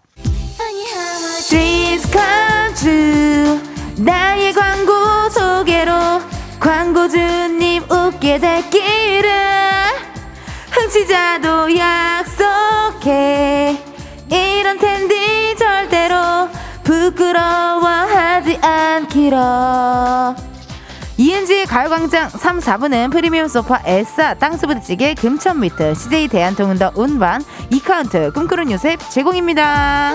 Dreams 1.48 2.10
come 2.10 2.74
true 2.74 3.60
나의 4.04 4.52
광고 4.52 5.28
소개로 5.30 5.92
광고주님 6.60 7.82
웃게 7.90 8.38
됐기를 8.38 9.30
흥취자도 10.70 11.76
약속해. 11.76 13.76
이런 14.28 14.78
텐디 14.78 15.56
절대로 15.56 16.48
부끄러워하지 16.84 18.60
않기로. 18.62 19.36
이은지의 21.16 21.66
가요광장 21.66 22.28
3, 22.30 22.60
4부는 22.60 23.10
프리미엄 23.10 23.48
소파 23.48 23.80
에싸 23.84 24.34
땅스부대찌개 24.34 25.14
금천미트 25.14 25.94
CJ 25.94 26.28
대한통운더 26.28 26.92
운반 26.94 27.42
이카운트 27.70 28.30
꿈꾸는 28.32 28.70
요셉 28.70 29.00
제공입니다. 29.10 30.14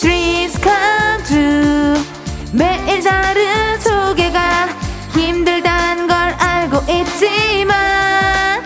Dreams 0.00 0.58
come 0.60 1.24
true. 1.24 2.04
매일 2.52 3.02
다른 3.02 3.78
소개가 3.80 4.68
힘들단 5.14 6.06
걸 6.06 6.16
알고 6.38 6.78
있지만 6.90 8.62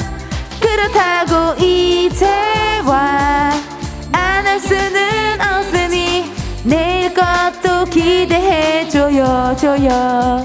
그렇다고 0.60 1.60
이제와 1.62 3.52
안 4.12 4.46
할 4.46 4.60
수는 4.60 5.40
없으니 5.40 6.32
내일 6.62 7.12
것도 7.12 7.84
기대해줘요 7.86 9.56
줘요. 9.58 10.44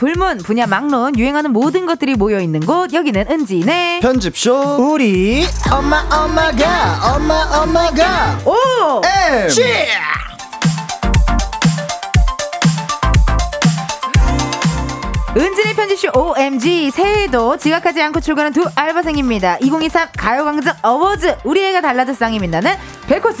불문 0.00 0.38
분야 0.38 0.66
막론 0.66 1.18
유행하는 1.18 1.52
모든 1.52 1.84
것들이 1.84 2.14
모여 2.14 2.40
있는 2.40 2.60
곳. 2.60 2.94
여기는 2.94 3.26
은지네. 3.30 4.00
편집쇼. 4.00 4.78
우리 4.92 5.44
엄마 5.70 6.00
엄마가 6.10 7.16
엄마 7.16 7.42
엄마가. 7.60 8.38
오! 8.46 9.02
M 9.04 9.50
은진의 15.36 15.74
편집쇼 15.76 16.10
OMG 16.12 16.90
새해에도 16.90 17.56
지각하지 17.56 18.02
않고 18.02 18.18
출근한 18.20 18.52
두 18.52 18.64
알바생입니다 18.74 19.58
2023 19.60 20.08
가요광장 20.16 20.74
어워즈 20.82 21.36
우리 21.44 21.64
애가 21.66 21.80
달라져 21.82 22.12
쌍이 22.14 22.40
빛나는 22.40 22.72
백호씨 23.06 23.38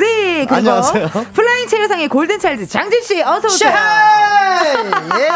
그리고 0.48 0.54
안녕하세요. 0.54 1.08
플라잉 1.34 1.66
체류상의 1.68 2.06
골든차일드 2.08 2.68
장진씨 2.68 3.22
어서오세요 3.22 3.72
예. 5.18 5.28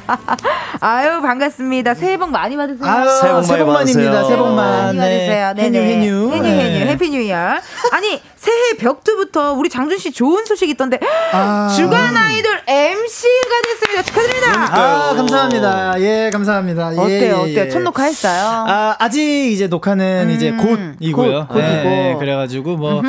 아유 0.80 1.20
반갑습니다 1.20 1.92
새해 1.94 2.16
복 2.16 2.30
많이 2.30 2.56
받으세요 2.56 2.88
아유, 2.90 3.10
새해 3.20 3.32
복 3.34 3.70
많이 3.70 3.92
새해 3.92 4.08
복만입니다. 4.08 4.10
받으세요. 4.10 4.26
새해 4.26 4.36
복만. 4.38 4.66
많이 4.86 4.98
받으세요. 4.98 5.52
네. 5.54 5.62
네네. 5.70 5.78
해뉴 5.86 5.90
해뉴. 5.92 6.30
해뉴 6.32 6.42
네. 6.44 6.80
해뉴 6.80 6.90
Happy 6.92 7.10
New 7.10 7.20
Year. 7.20 7.58
아니 7.92 8.22
새해 8.48 8.78
벽두부터 8.78 9.52
우리 9.52 9.68
장준 9.68 9.98
씨 9.98 10.10
좋은 10.10 10.46
소식 10.46 10.70
있던데 10.70 10.98
아. 11.32 11.68
주간 11.76 12.16
아이돌 12.16 12.62
MC가 12.66 13.62
됐습니다. 13.64 14.02
축하드립니다. 14.02 14.74
아, 14.74 15.14
감사합니다. 15.14 16.00
예, 16.00 16.30
감사합니다. 16.32 16.94
예, 16.94 16.98
어때요? 16.98 17.20
예, 17.20 17.30
어때요? 17.32 17.64
예. 17.66 17.68
첫 17.68 17.80
녹화 17.80 18.04
했어요? 18.04 18.64
아, 18.66 18.96
아직 18.98 19.52
이제 19.52 19.66
녹화는 19.66 20.30
이제 20.30 20.52
곧이고요. 20.52 21.46
곧, 21.46 21.48
곧이고. 21.48 21.60
예, 21.60 22.16
그래 22.18 22.34
가지고 22.36 22.76
뭐, 22.76 23.02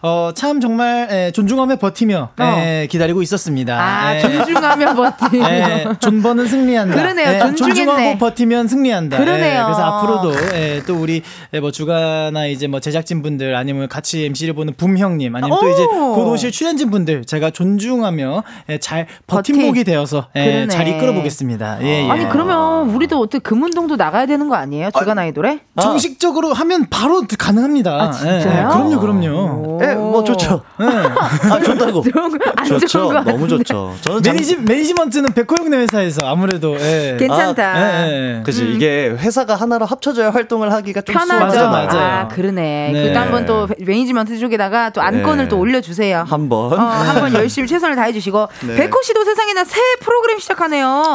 어, 0.00 0.30
참 0.34 0.60
정말, 0.60 1.08
예, 1.10 1.30
존중하며 1.30 1.76
버티며, 1.76 2.30
예, 2.40 2.86
기다리고 2.90 3.20
있었습니다. 3.20 3.74
어. 3.74 3.78
아 3.78 4.16
예. 4.16 4.20
존중하며 4.20 4.94
버티. 4.94 5.40
예, 5.44 5.86
존버는 6.00 6.46
승리한다. 6.46 6.94
그러네요. 6.94 7.28
예, 7.34 7.38
존중했네. 7.38 7.74
존중하고 7.74 8.18
버티면 8.18 8.68
승리한다. 8.68 9.18
그러네요. 9.18 9.60
예, 9.60 9.62
그래서 9.64 9.82
앞으로도 9.82 10.34
예, 10.54 10.82
또 10.86 10.94
우리 10.96 11.22
예, 11.52 11.60
뭐 11.60 11.70
주가나 11.70 12.46
이제 12.46 12.66
뭐 12.66 12.80
제작진 12.80 13.20
분들 13.22 13.54
아니면 13.56 13.88
같이 13.88 14.24
MC를 14.24 14.54
보는 14.54 14.74
붐 14.86 14.98
형님 14.98 15.34
아니면 15.34 15.58
또 15.60 15.66
오. 15.66 15.70
이제 15.70 15.84
곧 15.86 16.28
오실 16.32 16.52
출연진 16.52 16.90
분들 16.90 17.24
제가 17.24 17.50
존중하며 17.50 18.42
예, 18.70 18.78
잘 18.78 19.06
버팀목이 19.26 19.80
버티. 19.80 19.84
되어서 19.84 20.28
예. 20.36 20.68
잘 20.68 20.86
이끌어 20.86 21.12
보겠습니다. 21.12 21.78
예, 21.82 22.04
예. 22.04 22.10
아니 22.10 22.28
그러면 22.28 22.90
우리도 22.90 23.18
어떻게 23.18 23.38
금운동도 23.40 23.96
나가야 23.96 24.26
되는 24.26 24.48
거 24.48 24.54
아니에요? 24.54 24.90
주간 24.96 25.18
아이돌에? 25.18 25.60
정식적으로 25.80 26.52
하면 26.52 26.86
바로 26.88 27.22
가능합니다. 27.38 27.90
아, 27.90 28.10
진짜요? 28.12 28.38
예, 28.38 28.58
예, 28.58 28.62
그럼요, 28.62 29.00
그럼요. 29.00 29.80
예, 29.82 29.94
뭐 29.94 30.22
좋죠. 30.22 30.62
아, 30.78 31.60
좋다고. 31.60 32.02
좋은 32.10 32.38
거- 32.38 32.52
안 32.56 32.64
좋죠. 32.64 33.12
너무. 33.12 33.48
좋죠. 33.48 33.94
저는 34.02 34.22
장- 34.22 34.34
매니지, 34.34 34.56
매니지먼트는 34.58 35.32
백호 35.32 35.56
형네 35.56 35.76
회사에서 35.78 36.26
아무래도 36.26 36.76
예. 36.78 37.16
괜찮다. 37.18 38.06
예, 38.08 38.36
예. 38.38 38.42
그지 38.44 38.72
이게 38.72 39.08
회사가 39.10 39.54
하나로 39.56 39.86
합쳐져야 39.86 40.30
활동을 40.30 40.72
하기가 40.72 41.00
좀 41.02 41.12
편하죠. 41.14 41.34
수월하잖아요. 41.38 41.70
맞아, 41.86 41.96
맞아요. 41.98 42.20
아, 42.24 42.28
그러네. 42.28 42.90
네. 42.92 43.02
그때 43.02 43.14
한번 43.18 43.46
또 43.46 43.68
매니지먼트 43.78 44.38
쪽에다가 44.38 44.75
또 44.90 45.00
안건을 45.02 45.44
네. 45.44 45.48
또 45.48 45.58
올려주세요. 45.58 46.24
한번 46.28 46.72
어, 46.72 46.76
한번 46.76 47.34
열심히 47.34 47.66
최선을 47.68 47.96
다해주시고 47.96 48.48
네. 48.68 48.76
백호 48.76 49.02
씨도 49.02 49.24
세상에나 49.24 49.64
새 49.64 49.80
프로그램 50.00 50.38
시작하네요. 50.38 51.14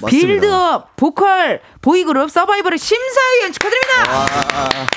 맞습니다. 0.00 0.08
빌드업, 0.08 0.96
보컬, 0.96 1.60
보이그룹, 1.92 2.30
서바이벌의 2.30 2.78
심사위원 2.78 3.50
축하드립니다. 3.50 4.88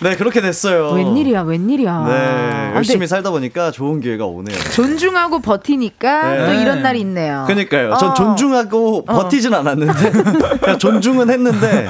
네 0.00 0.16
그렇게 0.16 0.40
됐어요. 0.40 0.90
웬일이야, 0.90 1.42
웬일이야. 1.42 2.04
네 2.06 2.12
아, 2.14 2.72
열심히 2.76 2.98
근데 3.00 3.06
살다 3.08 3.30
보니까 3.30 3.70
좋은 3.70 4.00
기회가 4.00 4.24
오네요. 4.26 4.56
존중하고 4.74 5.40
버티니까 5.40 6.34
네. 6.36 6.46
또 6.46 6.52
이런 6.52 6.82
날이 6.82 7.00
있네요. 7.00 7.44
그니까요. 7.46 7.94
전 7.98 8.10
어. 8.10 8.14
존중하고 8.14 9.04
버티진 9.06 9.52
않았는데 9.54 10.76
존중은 10.78 11.30
했는데 11.30 11.88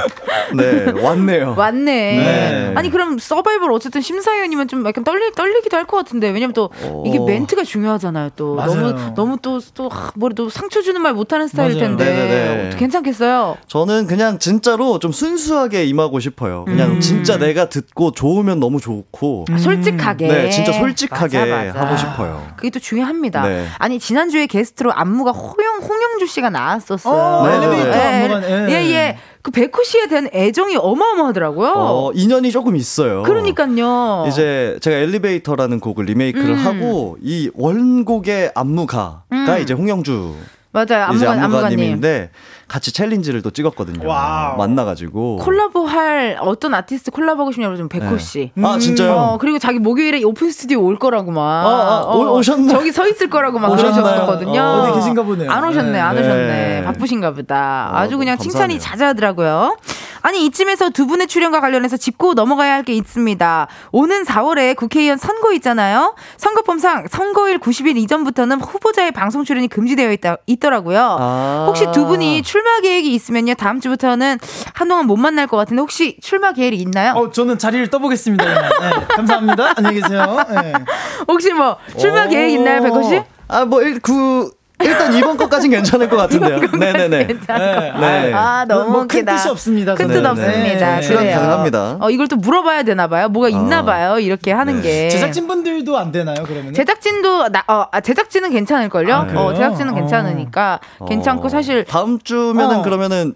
네 0.54 0.92
왔네요. 1.02 1.54
왔네. 1.56 1.82
네. 2.16 2.72
아니 2.76 2.90
그럼 2.90 3.18
서바이벌 3.18 3.70
어쨌든 3.72 4.00
심사위원이면 4.00 4.68
좀 4.68 4.84
약간 4.86 5.04
떨리 5.04 5.30
떨리기도 5.32 5.76
할 5.76 5.84
것 5.90 5.96
같은데 5.98 6.28
왜냐면 6.30 6.52
또 6.54 6.70
어. 6.82 7.02
이게 7.06 7.18
멘트가 7.18 7.64
중요하잖아요. 7.64 8.30
또 8.36 8.54
맞아요. 8.54 8.74
너무 8.74 9.14
너무 9.14 9.38
또또뭐또 9.38 10.48
상처 10.48 10.80
주는 10.82 11.00
말 11.02 11.12
못하는 11.12 11.48
스타일일. 11.48 11.78
텐데 11.80 12.04
네네네. 12.04 12.66
어떻게 12.68 12.76
괜찮겠어요? 12.78 13.56
저는 13.66 14.06
그냥 14.06 14.38
진짜로 14.38 14.98
좀 14.98 15.12
순수하게 15.12 15.84
임하고 15.84 16.20
싶어요. 16.20 16.64
그냥 16.64 16.92
음. 16.92 17.00
진짜 17.00 17.38
내가 17.38 17.68
듣고 17.68 18.12
좋으면 18.12 18.60
너무 18.60 18.80
좋고. 18.80 19.46
아, 19.50 19.58
솔직하게. 19.58 20.28
네, 20.28 20.50
진짜 20.50 20.72
솔직하게 20.72 21.38
맞아, 21.38 21.64
맞아. 21.72 21.80
하고 21.80 21.96
싶어요. 21.96 22.46
그게 22.56 22.70
또 22.70 22.78
중요합니다. 22.80 23.42
네. 23.46 23.66
아니 23.78 23.98
지난주에 23.98 24.46
게스트로 24.46 24.92
안무가 24.92 25.30
호영 25.32 25.78
홍영주 25.80 26.26
씨가 26.26 26.50
나왔었어요. 26.50 27.14
어, 27.14 27.46
네, 27.48 27.56
엘리베이터 27.56 27.90
네. 27.90 28.24
안무가, 28.24 28.50
예. 28.50 28.68
예, 28.70 28.90
예. 28.92 29.18
그 29.42 29.50
백호 29.50 29.82
씨에 29.84 30.06
대한 30.08 30.28
애정이 30.34 30.76
어마어마하더라고요. 30.76 31.72
어, 31.74 32.12
인연이 32.12 32.50
조금 32.50 32.76
있어요. 32.76 33.22
그러니까요. 33.22 34.26
이제 34.28 34.78
제가 34.82 34.96
엘리베이터라는 34.96 35.80
곡을 35.80 36.04
리메이크를 36.06 36.50
음. 36.50 36.66
하고 36.66 37.16
이 37.22 37.50
원곡의 37.54 38.52
안무가가 38.54 39.22
음. 39.32 39.58
이제 39.62 39.72
홍영주 39.72 40.34
맞아요. 40.72 40.86
이제 40.86 41.26
안무가 41.26 41.30
안무가님. 41.30 41.44
안무가님인데 41.44 42.30
같이 42.70 42.92
챌린지를 42.92 43.42
또 43.42 43.50
찍었거든요. 43.50 44.06
와우. 44.08 44.56
만나가지고 44.56 45.38
콜라보 45.38 45.86
할 45.86 46.38
어떤 46.40 46.72
아티스트 46.72 47.10
콜라보 47.10 47.40
하고 47.42 47.50
싶냐고 47.50 47.74
좀 47.76 47.88
백호 47.88 48.12
네. 48.12 48.18
씨. 48.18 48.52
아 48.62 48.78
진짜요? 48.78 49.12
어, 49.12 49.38
그리고 49.38 49.58
자기 49.58 49.80
목요일에 49.80 50.22
오픈 50.22 50.52
스튜디오 50.52 50.80
올 50.84 50.96
거라고 50.96 51.32
막. 51.32 51.42
아, 51.42 52.04
아, 52.06 52.14
오- 52.14 52.36
오셨나요? 52.38 52.78
저기 52.78 52.92
서 52.92 53.08
있을 53.08 53.28
거라고 53.28 53.58
막? 53.58 53.70
그러셨거든요. 53.74 54.60
어, 54.60 54.82
어디 54.82 54.92
계신가 55.00 55.24
보네요. 55.24 55.50
안 55.50 55.64
오셨네, 55.64 55.98
안 55.98 56.14
네. 56.14 56.20
오셨네. 56.22 56.82
바쁘신가 56.84 57.32
보다. 57.32 57.90
어, 57.92 57.96
아주 57.96 58.16
그냥 58.16 58.36
너무 58.36 58.48
칭찬이 58.48 58.74
감사하네요. 58.74 58.78
자자하더라고요. 58.78 59.76
아니, 60.22 60.44
이쯤에서 60.46 60.90
두 60.90 61.06
분의 61.06 61.26
출연과 61.26 61.60
관련해서 61.60 61.96
짚고 61.96 62.34
넘어가야 62.34 62.74
할 62.74 62.80
게 62.80 62.94
있습니다. 62.94 63.68
오는 63.92 64.24
4월에 64.24 64.74
국회의원 64.74 65.18
선거 65.18 65.52
있잖아요. 65.52 66.14
선거법상 66.38 67.08
선거일 67.10 67.58
90일 67.58 67.98
이전부터는 67.98 68.58
후보자의 68.60 69.12
방송 69.12 69.44
출연이 69.44 69.68
금지되어 69.68 70.10
있다, 70.12 70.36
있더라고요. 70.46 71.16
아. 71.20 71.64
혹시 71.68 71.86
두 71.92 72.06
분이 72.06 72.42
출마 72.42 72.80
계획이 72.80 73.12
있으면요. 73.14 73.54
다음 73.54 73.80
주부터는 73.80 74.38
한동안 74.72 75.06
못 75.06 75.16
만날 75.16 75.46
것 75.46 75.56
같은데 75.58 75.80
혹시 75.80 76.16
출마 76.22 76.52
계획이 76.52 76.76
있나요? 76.78 77.12
어, 77.12 77.30
저는 77.30 77.58
자리를 77.58 77.88
떠보겠습니다. 77.90 78.44
네, 78.44 79.06
감사합니다. 79.08 79.74
안녕히 79.76 80.00
계세요. 80.00 80.38
네. 80.48 80.72
혹시 81.28 81.52
뭐 81.52 81.76
출마 81.98 82.26
계획 82.28 82.52
있나요, 82.54 82.82
백호 82.82 83.02
씨? 83.02 83.22
아뭐 83.48 83.80
그 84.02 84.50
일단 84.82 85.14
이번 85.14 85.36
것까진 85.36 85.70
괜찮을 85.70 86.08
것 86.08 86.16
같은데요. 86.16 86.58
네네네. 86.78 87.26
네. 87.26 87.34
네. 87.36 88.32
아, 88.32 88.64
너무 88.66 88.90
뭐큰 88.90 89.04
웃기다. 89.20 89.36
뜻이 89.36 89.48
없습니다. 89.48 89.94
큰 89.94 90.08
저는. 90.08 90.22
뜻 90.22 90.28
없습니다. 90.28 90.96
네. 90.96 91.00
출연 91.02 91.22
그래요. 91.22 91.36
가능합니다. 91.38 91.96
어, 92.00 92.10
이걸 92.10 92.28
또 92.28 92.36
물어봐야 92.36 92.82
되나 92.82 93.06
봐요. 93.08 93.28
뭐가 93.28 93.48
있나 93.48 93.80
어. 93.80 93.84
봐요. 93.84 94.18
이렇게 94.18 94.52
하는 94.52 94.76
네. 94.76 94.82
게. 94.82 95.08
제작진분들도 95.10 95.96
안 95.98 96.12
되나요, 96.12 96.44
그러면? 96.46 96.72
제작진도 96.74 97.48
나, 97.48 97.64
어, 97.68 97.84
아, 97.92 98.00
제작진은 98.00 98.50
괜찮을걸요? 98.50 99.14
아? 99.14 99.26
어, 99.34 99.54
제작진은 99.54 99.92
어. 99.92 99.96
괜찮으니까 99.96 100.80
괜찮고 101.06 101.46
어, 101.46 101.48
사실 101.48 101.84
다음 101.84 102.18
주면은 102.18 102.76
어. 102.78 102.82
그러면은 102.82 103.34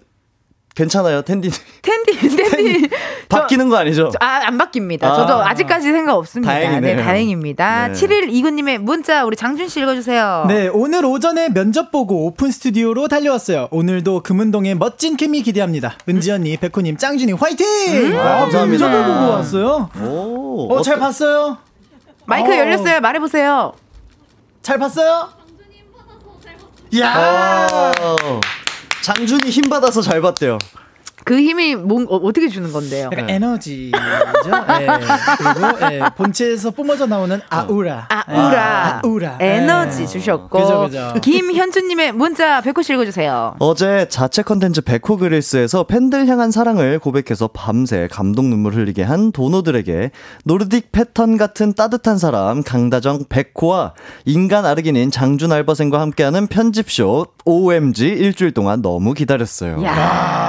괜찮아요 0.75 1.21
텐디 1.21 1.49
텐디 1.81 2.19
텐디 2.19 2.89
저- 2.89 3.39
바뀌는 3.39 3.69
거 3.69 3.77
아니죠? 3.77 4.09
저- 4.11 4.17
아, 4.21 4.41
안 4.45 4.57
바뀝니다. 4.57 5.03
아. 5.05 5.15
저도 5.15 5.41
아직까지 5.43 5.91
생각 5.91 6.15
없습니다. 6.15 6.51
다행이네요. 6.53 6.95
네, 6.97 7.01
다행입니다. 7.03 7.87
네. 7.87 7.93
7일 7.93 8.29
이구님의 8.31 8.79
문자 8.79 9.23
우리 9.25 9.35
장준 9.35 9.67
씨 9.69 9.79
읽어주세요. 9.81 10.45
네, 10.47 10.67
오늘 10.67 11.05
오전에 11.05 11.49
면접 11.49 11.91
보고 11.91 12.25
오픈 12.27 12.51
스튜디오로 12.51 13.07
달려왔어요. 13.07 13.69
오늘도 13.71 14.21
금은동의 14.21 14.75
멋진 14.75 15.15
케미 15.17 15.41
기대합니다. 15.41 15.97
은지 16.07 16.31
언니, 16.31 16.55
백호님, 16.57 16.97
짱준이 16.97 17.31
화이팅! 17.33 18.17
아, 18.19 18.41
감사합니다. 18.41 18.87
면접을 18.87 19.13
보고 19.15 19.31
왔어요. 19.31 19.89
오. 20.03 20.67
어, 20.73 20.81
잘 20.81 20.99
봤어요? 20.99 21.57
마이크 22.25 22.51
어. 22.51 22.57
열렸어요. 22.57 22.99
말해보세요. 22.99 23.73
잘 24.61 24.77
봤어요? 24.77 25.29
야 26.99 27.67
어. 28.01 28.39
장준이 29.05 29.51
힘 29.51 29.69
받아서 29.69 30.01
잘 30.01 30.19
봤대요. 30.19 30.57
그 31.25 31.41
힘이 31.41 31.75
뭔 31.75 32.05
어, 32.07 32.19
떻게 32.31 32.47
주는 32.47 32.71
건데요? 32.71 33.09
약간 33.11 33.27
에너지죠. 33.27 33.97
예. 34.79 34.87
그리고 35.37 35.93
예, 35.93 36.01
본체에서 36.15 36.69
뿜어져 36.69 37.07
나오는 37.07 37.41
아우라. 37.49 38.07
아우라. 38.09 39.01
예, 39.03 39.07
아우라. 39.07 39.37
에너지 39.41 40.03
예. 40.03 40.05
주셨고. 40.05 40.59
그죠, 40.59 40.81
그죠. 40.83 41.13
김현주님의 41.21 42.11
문자 42.11 42.61
백호 42.61 42.83
씨 42.83 42.93
읽어주세요. 42.93 43.55
어제 43.57 44.07
자체 44.07 44.43
컨텐츠 44.43 44.81
백호 44.81 45.17
그릴스에서 45.17 45.85
팬들 45.85 46.27
향한 46.27 46.51
사랑을 46.51 46.99
고백해서 46.99 47.47
밤새 47.47 48.07
감동 48.11 48.51
눈물 48.51 48.75
흘리게 48.75 49.01
한 49.01 49.31
도노들에게 49.31 50.11
노르딕 50.47 50.83
패턴 50.91 51.37
같은 51.37 51.73
따뜻한 51.73 52.19
사람 52.19 52.61
강다정 52.61 53.23
백호와 53.29 53.95
인간 54.25 54.63
아르기닌 54.63 55.09
장준 55.09 55.51
알바생과 55.51 55.99
함께하는 56.01 56.45
편집쇼 56.45 57.25
OMG 57.45 58.05
일주일 58.05 58.51
동안 58.51 58.83
너무 58.83 59.15
기다렸어요. 59.15 59.83
야 59.83 60.44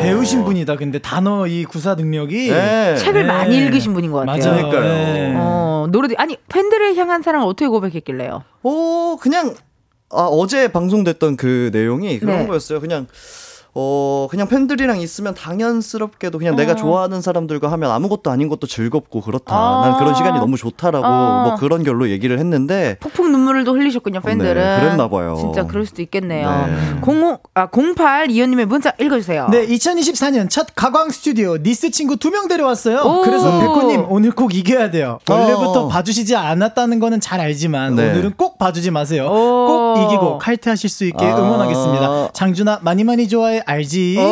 배우신 0.00 0.44
분이다. 0.44 0.76
근데 0.76 0.98
단어 0.98 1.46
이 1.46 1.64
구사 1.64 1.94
능력이 1.94 2.50
네. 2.50 2.96
책을 2.96 3.22
네. 3.22 3.26
많이 3.26 3.56
읽으신 3.56 3.94
분인 3.94 4.12
것 4.12 4.26
같아요. 4.26 4.52
맞아요. 4.52 4.70
그러니까요. 4.70 4.84
예. 4.84 5.34
어, 5.36 5.86
노래 5.90 6.14
아니 6.18 6.36
팬들을 6.48 6.96
향한 6.96 7.22
사랑을 7.22 7.46
어떻게 7.46 7.66
고백했길래요? 7.68 8.44
어, 8.62 9.16
그냥 9.20 9.54
아, 10.10 10.22
어제 10.22 10.68
방송됐던 10.68 11.36
그 11.36 11.70
내용이 11.72 12.18
그런 12.18 12.40
네. 12.40 12.46
거였어요. 12.46 12.80
그냥 12.80 13.06
어, 13.74 14.26
그냥 14.30 14.48
팬들이랑 14.48 15.00
있으면 15.00 15.34
당연스럽게도 15.34 16.38
그냥 16.38 16.56
내가 16.56 16.74
좋아하는 16.74 17.20
사람들과 17.20 17.70
하면 17.72 17.90
아무것도 17.90 18.30
아닌 18.30 18.48
것도 18.48 18.66
즐겁고 18.66 19.20
그렇다. 19.20 19.54
아. 19.54 19.80
난 19.84 19.98
그런 19.98 20.14
시간이 20.14 20.38
너무 20.38 20.56
좋다라고 20.56 21.06
아. 21.06 21.42
뭐 21.44 21.56
그런 21.56 21.82
결로 21.84 22.08
얘기를 22.10 22.38
했는데 22.38 22.96
폭풍 23.00 23.30
눈물을 23.30 23.64
또 23.64 23.72
흘리셨군요, 23.74 24.20
팬들은. 24.20 24.54
네, 24.54 24.80
그랬나 24.80 25.08
봐요. 25.08 25.36
진짜 25.38 25.66
그럴 25.66 25.86
수도 25.86 26.02
있겠네요. 26.02 26.66
네. 26.66 27.00
05, 27.02 27.38
아, 27.54 27.68
08 27.96 28.30
이현님의 28.30 28.66
문자 28.66 28.92
읽어주세요. 29.00 29.48
네, 29.50 29.66
2024년 29.66 30.48
첫 30.50 30.68
가광 30.74 31.10
스튜디오 31.10 31.56
니스 31.58 31.90
친구 31.90 32.16
두 32.16 32.28
명 32.30 32.46
데려왔어요. 32.48 32.98
오. 33.00 33.22
그래서 33.22 33.58
백호님 33.58 34.06
오늘 34.10 34.32
꼭 34.32 34.54
이겨야 34.54 34.90
돼요. 34.90 35.18
원래부터 35.28 35.84
어. 35.86 35.88
봐주시지 35.88 36.36
않았다는 36.36 36.98
거는 37.00 37.20
잘 37.20 37.40
알지만 37.40 37.94
네. 37.96 38.10
오늘은 38.10 38.32
꼭 38.36 38.58
봐주지 38.58 38.90
마세요. 38.90 39.26
오. 39.30 39.66
꼭 39.66 39.98
이기고 40.04 40.38
칼퇴하실 40.38 40.90
수 40.90 41.04
있게 41.06 41.24
아. 41.24 41.38
응원하겠습니다. 41.38 42.32
장준아 42.32 42.80
많이 42.82 43.04
많이 43.04 43.28
좋아해 43.28 43.57
알지? 43.66 44.16
오. 44.18 44.22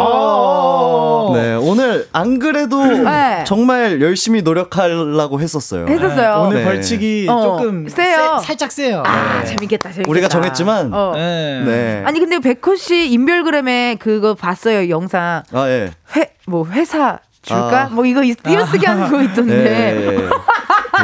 어. 0.00 1.32
네, 1.34 1.54
오늘 1.54 2.06
안 2.12 2.38
그래도 2.38 2.84
네. 2.84 3.44
정말 3.46 4.00
열심히 4.00 4.42
노력하려고 4.42 5.40
했었어요. 5.40 5.86
했었어요. 5.86 6.44
오늘 6.46 6.58
네. 6.58 6.64
벌칙이 6.64 7.26
어, 7.28 7.42
조금 7.42 7.88
세요. 7.88 8.38
세- 8.40 8.46
살짝 8.46 8.72
세요. 8.72 9.02
아, 9.06 9.40
네. 9.40 9.44
재밌겠다, 9.46 9.90
재밌겠다. 9.90 10.10
우리가 10.10 10.28
정했지만 10.28 10.92
어. 10.92 11.12
네. 11.14 11.62
네. 11.64 12.02
아니, 12.06 12.18
근데 12.20 12.38
백호 12.38 12.76
씨 12.76 13.10
인별그램에 13.12 13.96
그거 13.98 14.34
봤어요, 14.34 14.88
영상. 14.88 15.42
아, 15.52 15.68
예. 15.68 15.90
회, 16.16 16.30
뭐, 16.46 16.66
회사 16.66 17.18
줄까? 17.42 17.84
아. 17.84 17.88
뭐, 17.90 18.04
이거 18.06 18.22
이- 18.22 18.34
띄어쓰기 18.34 18.86
하는 18.86 19.10
거 19.10 19.20
예. 19.20 19.24
있던데. 19.26 19.54
예. 19.54 20.06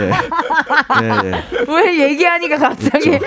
예. 0.00 0.10
예. 1.02 1.10
예. 1.24 1.44
왜 1.68 1.98
얘기하니까 2.10 2.56
갑자기. 2.58 3.18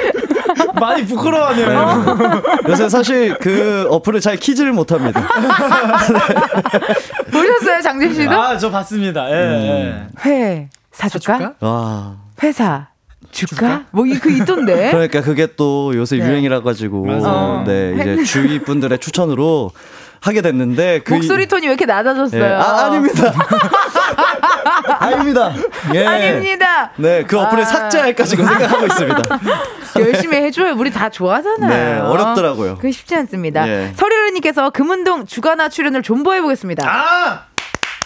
많이 0.80 1.06
부끄러워하네요. 1.06 1.80
어. 1.80 2.42
요새 2.70 2.90
사실 2.90 3.38
그 3.40 3.88
어플을 3.90 4.20
잘 4.22 4.38
키지를 4.38 4.74
못합니다. 4.74 5.22
보셨어요, 7.32 7.82
장준 7.84 8.14
씨도? 8.14 8.32
아, 8.32 8.58
저 8.58 8.70
봤습니다. 8.72 9.30
예. 9.30 9.34
음. 9.34 10.10
예. 10.26 10.30
회 10.30 10.70
사줄까? 10.92 11.34
사줄까? 11.38 11.54
와. 11.68 12.16
회사 12.44 12.88
줄까? 13.32 13.84
뭐, 13.92 14.06
이- 14.06 14.14
그 14.20 14.32
있던데. 14.32 14.92
그러니까 14.92 15.22
그게 15.22 15.48
또 15.56 15.94
요새 15.96 16.18
네. 16.18 16.26
유행이라 16.26 16.62
가지고 16.62 17.06
맞아요. 17.06 17.64
네 17.66 17.94
이제 18.00 18.24
주위 18.24 18.60
분들의 18.60 18.98
추천으로 19.00 19.72
하게 20.22 20.42
됐는데 20.42 21.02
그 21.04 21.14
목소리 21.14 21.48
톤이 21.48 21.68
왜 21.68 21.74
이렇게 21.74 21.86
낮아졌어요? 21.86 22.44
예. 22.44 22.48
아 22.54 22.86
아닙니다. 22.86 23.34
아닙니다. 25.00 25.54
예. 25.94 26.06
아닙니다. 26.06 26.92
네, 26.98 27.24
그 27.24 27.40
어플을 27.40 27.64
아. 27.64 27.66
삭제할까 27.66 28.24
지금 28.24 28.46
생각하고 28.48 28.86
있습니다. 28.88 29.40
열심히 30.00 30.38
해줘요. 30.38 30.74
우리 30.78 30.92
다 30.92 31.10
좋아하잖아요. 31.10 31.70
네, 31.70 32.00
어렵더라고요. 32.00 32.76
그게 32.76 32.92
쉽지 32.92 33.16
않습니다. 33.16 33.68
예. 33.68 33.94
서리르님께서 33.96 34.70
금운동 34.72 35.26
주간화 35.26 35.70
출연을 35.70 36.02
존버해보겠습니다. 36.04 36.88
아! 36.88 37.57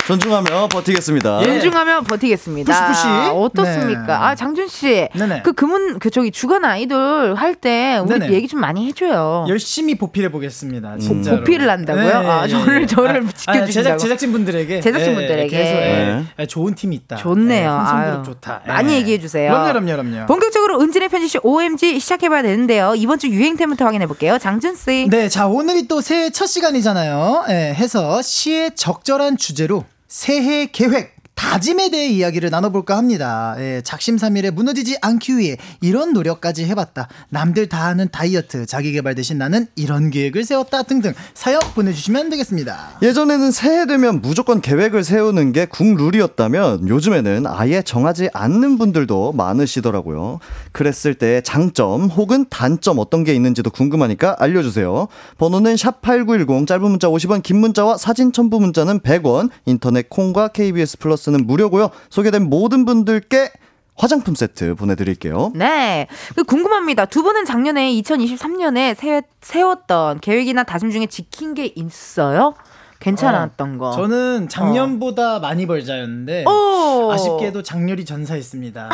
존중하며 0.07 0.67
버티겠습니다. 0.69 1.41
예. 1.41 1.45
존중하며 1.45 2.01
버티겠습니다. 2.01 2.73
푸시푸시. 2.87 3.07
어떻습니까? 3.33 4.05
네. 4.07 4.11
아 4.13 4.35
장준 4.35 4.67
씨, 4.67 5.07
네네. 5.15 5.41
그 5.43 5.53
금은 5.53 5.99
그 5.99 6.09
저기 6.09 6.31
주간 6.31 6.65
아이돌 6.65 7.35
할 7.35 7.55
때 7.55 7.99
우리 8.03 8.17
네네. 8.19 8.33
얘기 8.33 8.47
좀 8.47 8.59
많이 8.59 8.87
해줘요. 8.87 9.45
열심히 9.47 9.95
보필해 9.95 10.31
보겠습니다. 10.31 10.97
진짜로. 10.97 11.37
보필을 11.37 11.69
한다고요? 11.69 12.29
아, 12.29 12.47
저를- 12.47 12.87
저를 12.87 13.27
지켜주신다고. 13.27 13.71
제작 13.71 13.97
제작진 13.99 14.31
분들에게 14.31 14.79
제작진 14.81 15.13
분들에게. 15.13 15.47
계속 15.47 15.75
예, 15.75 16.23
네. 16.37 16.45
좋은 16.47 16.73
팀이 16.73 16.95
있다. 16.95 17.17
좋네요. 17.17 17.71
아유, 17.71 18.23
좋다. 18.25 18.61
많이 18.67 18.93
예. 18.93 18.97
얘기해 18.97 19.19
주세요. 19.19 19.51
그럼요, 19.51 19.73
그럼요, 19.85 20.09
그럼요. 20.09 20.25
본격적으로 20.27 20.79
은진의 20.81 21.09
편지쇼 21.09 21.41
OMG 21.43 21.99
시작해봐야 21.99 22.41
되는데요. 22.41 22.93
이번 22.95 23.19
주 23.19 23.27
유행템부터 23.27 23.85
확인해 23.85 24.07
볼게요. 24.07 24.37
장준 24.39 24.75
씨. 24.75 25.07
네, 25.11 25.29
자 25.29 25.47
오늘이 25.47 25.87
또 25.87 26.01
새해 26.01 26.31
첫 26.31 26.47
시간이잖아요. 26.47 27.45
예, 27.49 27.73
해서 27.75 28.21
시의 28.21 28.71
적절한 28.75 29.37
주제로 29.37 29.83
새해 30.12 30.66
계획. 30.66 31.20
다짐에 31.41 31.89
대해 31.89 32.07
이야기를 32.07 32.51
나눠볼까 32.51 32.95
합니다. 32.95 33.55
예, 33.57 33.81
작심삼일에 33.83 34.51
무너지지 34.51 34.97
않기 35.01 35.39
위해 35.39 35.57
이런 35.81 36.13
노력까지 36.13 36.65
해봤다. 36.65 37.07
남들 37.29 37.67
다 37.67 37.87
하는 37.87 38.07
다이어트, 38.11 38.67
자기개발 38.67 39.15
대신 39.15 39.39
나는 39.39 39.65
이런 39.75 40.11
계획을 40.11 40.43
세웠다 40.43 40.83
등등 40.83 41.13
사연 41.33 41.59
보내주시면 41.73 42.29
되겠습니다. 42.29 42.99
예전에는 43.01 43.49
새해 43.49 43.87
되면 43.87 44.21
무조건 44.21 44.61
계획을 44.61 45.03
세우는 45.03 45.51
게 45.51 45.65
국룰이었다면 45.65 46.87
요즘에는 46.87 47.47
아예 47.47 47.81
정하지 47.81 48.29
않는 48.33 48.77
분들도 48.77 49.33
많으시더라고요. 49.33 50.39
그랬을 50.71 51.15
때 51.15 51.41
장점 51.41 52.03
혹은 52.03 52.45
단점 52.51 52.99
어떤 52.99 53.23
게 53.23 53.33
있는지도 53.33 53.71
궁금하니까 53.71 54.35
알려주세요. 54.37 55.07
번호는 55.39 55.73
샵8910 55.73 56.67
짧은 56.67 56.83
문자 56.83 57.07
50원 57.07 57.41
긴 57.41 57.57
문자와 57.57 57.97
사진 57.97 58.31
첨부 58.31 58.59
문자는 58.59 58.99
100원 58.99 59.49
인터넷 59.65 60.07
콩과 60.07 60.49
KBS 60.49 60.99
플러스 60.99 61.30
는 61.32 61.47
무료고요. 61.47 61.89
소개된 62.09 62.49
모든 62.49 62.86
분들께 62.86 63.51
화장품 63.95 64.36
세트 64.36 64.75
보내드릴게요. 64.75 65.51
네. 65.53 66.07
그 66.36 66.43
궁금합니다. 66.43 67.05
두 67.05 67.23
분은 67.23 67.45
작년에 67.45 67.91
2023년에 67.93 68.95
세, 68.95 69.21
세웠던 69.41 70.21
계획이나 70.21 70.63
다짐 70.63 70.91
중에 70.91 71.05
지킨 71.05 71.53
게 71.53 71.71
있어요? 71.75 72.55
괜찮았던 73.01 73.77
거. 73.79 73.91
저는 73.91 74.47
작년보다 74.47 75.39
많이 75.39 75.65
벌자였는데 75.65 76.45
오! 76.47 77.11
아쉽게도 77.11 77.63
장렬히 77.63 78.05
전사했습니다. 78.05 78.89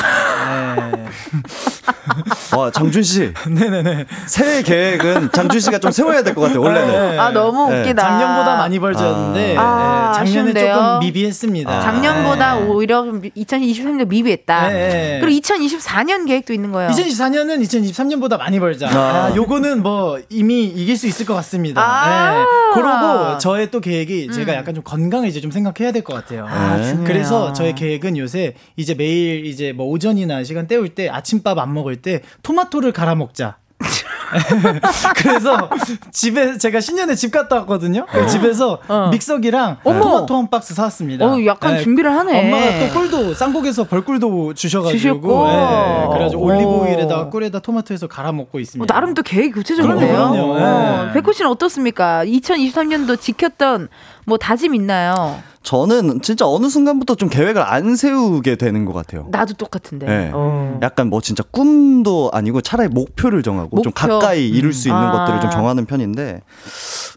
네. 0.96 1.06
와 2.58 2.72
장준 2.72 3.04
씨. 3.04 3.34
네네네. 3.48 4.06
새해 4.26 4.62
계획은 4.64 5.32
장준 5.34 5.60
씨가 5.60 5.80
좀 5.80 5.92
세워야 5.92 6.24
될 6.24 6.34
것 6.34 6.42
같아요. 6.42 6.62
원래는. 6.62 7.12
네. 7.12 7.18
아, 7.20 7.32
너무 7.32 7.70
네. 7.72 7.82
웃기다. 7.82 8.02
작년보다 8.02 8.58
많이 8.58 8.80
벌자였는데 8.80 9.56
아. 9.58 10.12
네, 10.14 10.18
작년에 10.26 10.50
아쉬운데요? 10.52 10.74
조금 10.74 11.00
미비했습니다. 11.00 11.82
작년보다 11.82 12.56
네. 12.56 12.66
오히려 12.68 13.04
2023년 13.04 14.08
미비했다. 14.08 14.68
네. 14.70 15.20
그리고 15.22 15.40
2024년 15.42 16.26
계획도 16.28 16.54
있는 16.54 16.72
거예요. 16.72 16.90
2024년은 16.92 17.62
2023년보다 17.62 18.38
많이 18.38 18.60
벌자. 18.60 18.88
아. 18.88 19.28
아, 19.32 19.36
요거는 19.36 19.84
뭐 19.84 20.20
이미 20.30 20.64
이길 20.66 20.96
수 20.98 21.08
있을 21.08 21.26
것 21.26 21.34
같습니다. 21.36 21.82
아. 21.82 22.32
네. 22.32 22.46
그러고 22.74 23.38
저의 23.40 23.70
또 23.72 23.80
계획 23.82 23.97
이 24.02 24.32
제가 24.32 24.54
약간 24.56 24.74
좀 24.76 24.84
건강을 24.84 25.28
이제 25.28 25.40
좀 25.42 25.52
생각해야 25.52 25.92
될 25.92 26.04
것 26.04 26.14
같아요. 26.14 26.46
아, 26.48 26.78
중요해요. 26.82 27.04
그래서 27.06 27.54
저의 27.54 27.76
계획은 27.76 28.18
요새 28.18 28.54
이제 28.76 28.94
매일 28.94 29.46
이제 29.46 29.72
뭐 29.74 29.86
오전이나 29.88 30.44
시간 30.44 30.68
때울 30.68 30.90
때 30.90 31.10
아침밥 31.10 31.58
안 31.58 31.74
먹을 31.74 31.98
때 31.98 32.22
토마토를 32.44 32.92
갈아 32.92 33.16
먹자. 33.16 33.58
그래서 35.18 35.70
집에 36.12 36.58
제가 36.58 36.80
신년에 36.80 37.16
집 37.16 37.32
갔다 37.32 37.58
왔거든요. 37.58 38.06
그 38.12 38.28
집에서 38.28 38.80
어. 38.88 39.10
믹서기랑 39.12 39.78
어머. 39.84 40.00
토마토 40.00 40.36
한 40.36 40.50
박스 40.50 40.74
사왔습니다. 40.74 41.26
어, 41.26 41.46
약간 41.46 41.80
준비를 41.82 42.12
하네. 42.12 42.40
엄마가 42.40 42.88
또 42.88 42.94
꿀도 43.00 43.34
쌍곡에서 43.34 43.86
벌꿀도 43.86 44.54
주셔가지고. 44.54 45.48
예, 45.50 46.08
그래가지고 46.14 46.42
오. 46.42 46.46
올리브 46.46 46.70
오일에다가 46.70 47.30
꿀에다 47.30 47.60
토마토에서 47.60 48.08
갈아 48.08 48.32
먹고 48.32 48.58
어, 48.58 48.62
있습니다. 48.62 48.94
나름 48.94 49.14
또 49.14 49.22
계획이 49.22 49.52
구체적이네요. 49.52 49.98
그럼요, 50.00 50.32
그럼요. 50.34 50.54
어, 50.54 51.06
네. 51.08 51.14
백호 51.14 51.32
씨는 51.34 51.52
어떻습니까? 51.52 52.26
2023년도 52.26 53.20
지켰던 53.20 53.90
뭐 54.26 54.38
다짐 54.38 54.76
있나요? 54.76 55.40
저는 55.68 56.22
진짜 56.22 56.48
어느 56.48 56.70
순간부터 56.70 57.16
좀 57.16 57.28
계획을 57.28 57.62
안 57.62 57.98
세우게 57.98 58.56
되는 58.56 58.86
것 58.86 58.94
같아요. 58.94 59.28
나도 59.32 59.56
똑같은데. 59.56 60.06
네. 60.06 60.32
어. 60.34 60.80
약간 60.82 61.10
뭐 61.10 61.20
진짜 61.20 61.44
꿈도 61.52 62.30
아니고 62.32 62.62
차라리 62.62 62.88
목표를 62.88 63.44
정하고 63.44 63.82
좀 63.82 63.92
목표. 63.94 64.08
가까이 64.08 64.48
이룰 64.48 64.72
수 64.72 64.88
있는 64.88 65.02
아. 65.02 65.12
것들을 65.12 65.42
좀 65.42 65.52
정하는 65.52 65.86
편인데, 65.86 66.40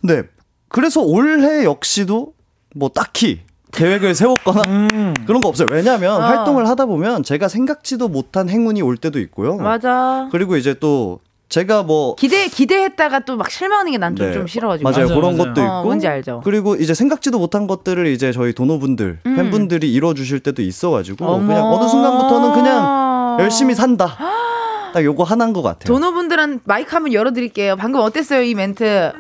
네. 0.03 0.23
그래서 0.69 1.01
올해 1.01 1.65
역시도 1.65 2.33
뭐 2.75 2.89
딱히 2.89 3.43
계획을 3.71 4.17
세웠거나 4.17 4.89
그런 5.29 5.41
거 5.41 5.47
없어요. 5.47 5.69
왜냐하면 5.71 6.17
어. 6.17 6.27
활동을 6.27 6.67
하다 6.69 6.87
보면 6.87 7.23
제가 7.23 7.47
생각지도 7.47 8.09
못한 8.09 8.49
행운이 8.49 8.83
올 8.83 8.97
때도 8.97 9.21
있고요. 9.21 9.59
맞아. 9.59 10.29
그리고 10.33 10.57
이제 10.57 10.75
또 10.75 11.21
제가 11.51 11.83
뭐 11.83 12.15
기대 12.15 12.47
기대했다가 12.49 13.21
또 13.21 13.37
막 13.37 13.51
실망하는 13.51 13.93
게 13.93 13.99
난좀 13.99 14.27
네. 14.27 14.33
좀 14.33 14.47
싫어가지고. 14.47 14.89
맞아요. 14.89 15.07
맞아요, 15.09 15.21
그런 15.21 15.37
맞아요. 15.37 15.55
것도 15.55 15.61
어, 15.61 15.65
있고. 15.65 15.83
뭔지 15.85 16.07
알죠. 16.09 16.41
그리고 16.45 16.77
이제 16.77 16.95
생각지도 16.95 17.39
못한 17.39 17.67
것들을 17.67 18.07
이제 18.07 18.33
저희 18.33 18.53
도노분들, 18.53 19.19
음. 19.27 19.37
팬분들이 19.37 19.93
이뤄주실 19.93 20.41
때도 20.41 20.63
있어가지고 20.63 21.25
어머. 21.27 21.47
그냥 21.47 21.65
어느 21.67 21.89
순간부터는 21.89 22.53
그냥 22.55 23.37
열심히 23.41 23.75
산다. 23.75 24.17
딱 24.93 25.05
요거 25.05 25.23
하나인 25.25 25.53
것 25.53 25.63
같아요. 25.63 25.87
도노분들한 25.93 26.61
마이크 26.65 26.95
한번 26.95 27.13
열어드릴게요. 27.13 27.77
방금 27.77 28.01
어땠어요 28.01 28.43
이 28.43 28.55
멘트? 28.55 29.13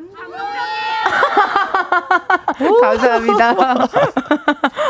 감사합니다. 2.80 3.55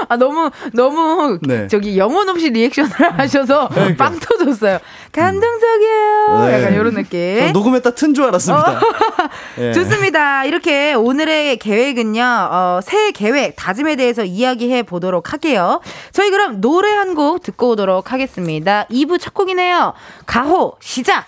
아 0.08 0.16
너무 0.16 0.50
너무 0.72 1.38
네. 1.42 1.66
저기 1.68 1.98
영혼 1.98 2.28
없이 2.28 2.50
리액션을 2.50 2.90
하셔서 3.18 3.68
빵 3.98 4.18
터졌어요. 4.18 4.78
감동적이에요. 5.12 6.44
네. 6.46 6.54
약간 6.54 6.74
이런 6.74 6.92
저 6.92 7.02
느낌. 7.02 7.52
녹음했다 7.52 7.90
튼 7.92 8.14
줄 8.14 8.24
알았습니다. 8.24 8.80
예. 9.58 9.72
좋습니다. 9.72 10.44
이렇게 10.44 10.94
오늘의 10.94 11.58
계획은요, 11.58 12.22
어, 12.50 12.80
새해 12.82 13.10
계획, 13.12 13.54
다짐에 13.56 13.96
대해서 13.96 14.24
이야기해 14.24 14.82
보도록 14.84 15.32
할게요. 15.32 15.80
저희 16.12 16.30
그럼 16.30 16.60
노래 16.60 16.90
한 16.92 17.10
곡 17.10 17.42
듣고 17.42 17.70
오도록 17.70 18.12
하겠습니다. 18.12 18.86
2부 18.88 19.18
첫 19.20 19.34
곡이네요. 19.34 19.94
가호, 20.26 20.74
시작! 20.80 21.26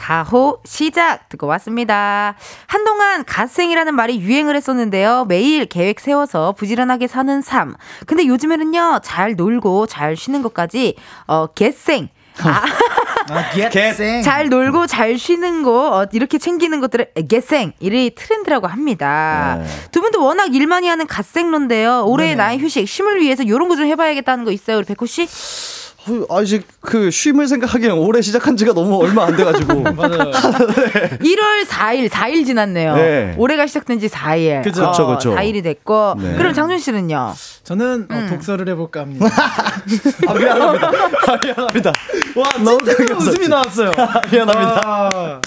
가호 0.00 0.60
시작 0.64 1.28
듣고 1.28 1.46
왔습니다. 1.46 2.34
한동안 2.66 3.22
갓생이라는 3.26 3.94
말이 3.94 4.18
유행을 4.20 4.56
했었는데요. 4.56 5.26
매일 5.28 5.66
계획 5.66 6.00
세워서 6.00 6.52
부지런하게 6.52 7.06
사는 7.06 7.42
삶. 7.42 7.74
근데 8.06 8.26
요즘에는요, 8.26 9.00
잘 9.04 9.36
놀고 9.36 9.86
잘 9.88 10.16
쉬는 10.16 10.40
것까지, 10.40 10.96
어, 11.26 11.48
겟생. 11.48 12.08
아, 12.42 12.62
아, 13.28 13.50
겟생. 13.68 14.22
잘 14.22 14.48
놀고 14.48 14.86
잘 14.86 15.18
쉬는 15.18 15.62
거 15.62 15.98
어, 15.98 16.06
이렇게 16.12 16.38
챙기는 16.38 16.80
것들을 16.80 17.12
겟생 17.28 17.72
이 17.80 18.10
트렌드라고 18.16 18.68
합니다. 18.68 19.58
네. 19.60 19.66
두 19.92 20.00
분도 20.00 20.24
워낙 20.24 20.54
일 20.54 20.66
많이 20.66 20.88
하는 20.88 21.06
갓생론데요. 21.06 22.04
올해 22.06 22.34
나의 22.34 22.58
휴식 22.58 22.88
쉼을 22.88 23.20
위해서 23.20 23.42
이런 23.42 23.68
거 23.68 23.76
좀 23.76 23.84
해봐야겠다는 23.86 24.46
거 24.46 24.52
있어요, 24.52 24.78
우리 24.78 24.86
백호 24.86 25.04
씨? 25.04 25.26
어, 26.08 26.36
아, 26.36 26.40
이제 26.40 26.62
그 26.80 27.10
쉼을 27.10 27.46
생각하기엔 27.46 27.92
올해 27.92 28.22
시작한 28.22 28.56
지가 28.56 28.72
너무 28.72 29.02
얼마 29.02 29.26
안 29.26 29.36
돼가지고. 29.36 29.82
맞아요. 29.92 30.30
1월 30.30 31.66
4일, 31.68 32.08
4일 32.08 32.46
지났네요. 32.46 32.94
네. 32.96 33.34
올해가 33.36 33.66
시작된 33.66 34.00
지 34.00 34.08
4일. 34.08 34.62
그죠. 34.62 34.90
그쵸, 34.90 35.06
그쵸. 35.06 35.34
4일이 35.34 35.62
됐고. 35.62 36.14
네. 36.18 36.36
그럼 36.36 36.54
장준 36.54 36.78
씨는요? 36.78 37.34
저는 37.64 38.06
어, 38.10 38.14
음. 38.14 38.26
독서를 38.30 38.68
해볼까 38.70 39.00
합니다. 39.00 39.26
아, 40.26 40.32
미안합니다. 40.34 40.88
아, 40.88 41.38
미안합니다. 41.44 41.92
와, 42.36 42.48
너무 42.64 42.78
찐으로 42.84 43.16
웃음이 43.16 43.48
나왔어요. 43.48 43.90
미안합니다. 44.32 44.80
아, 44.84 45.40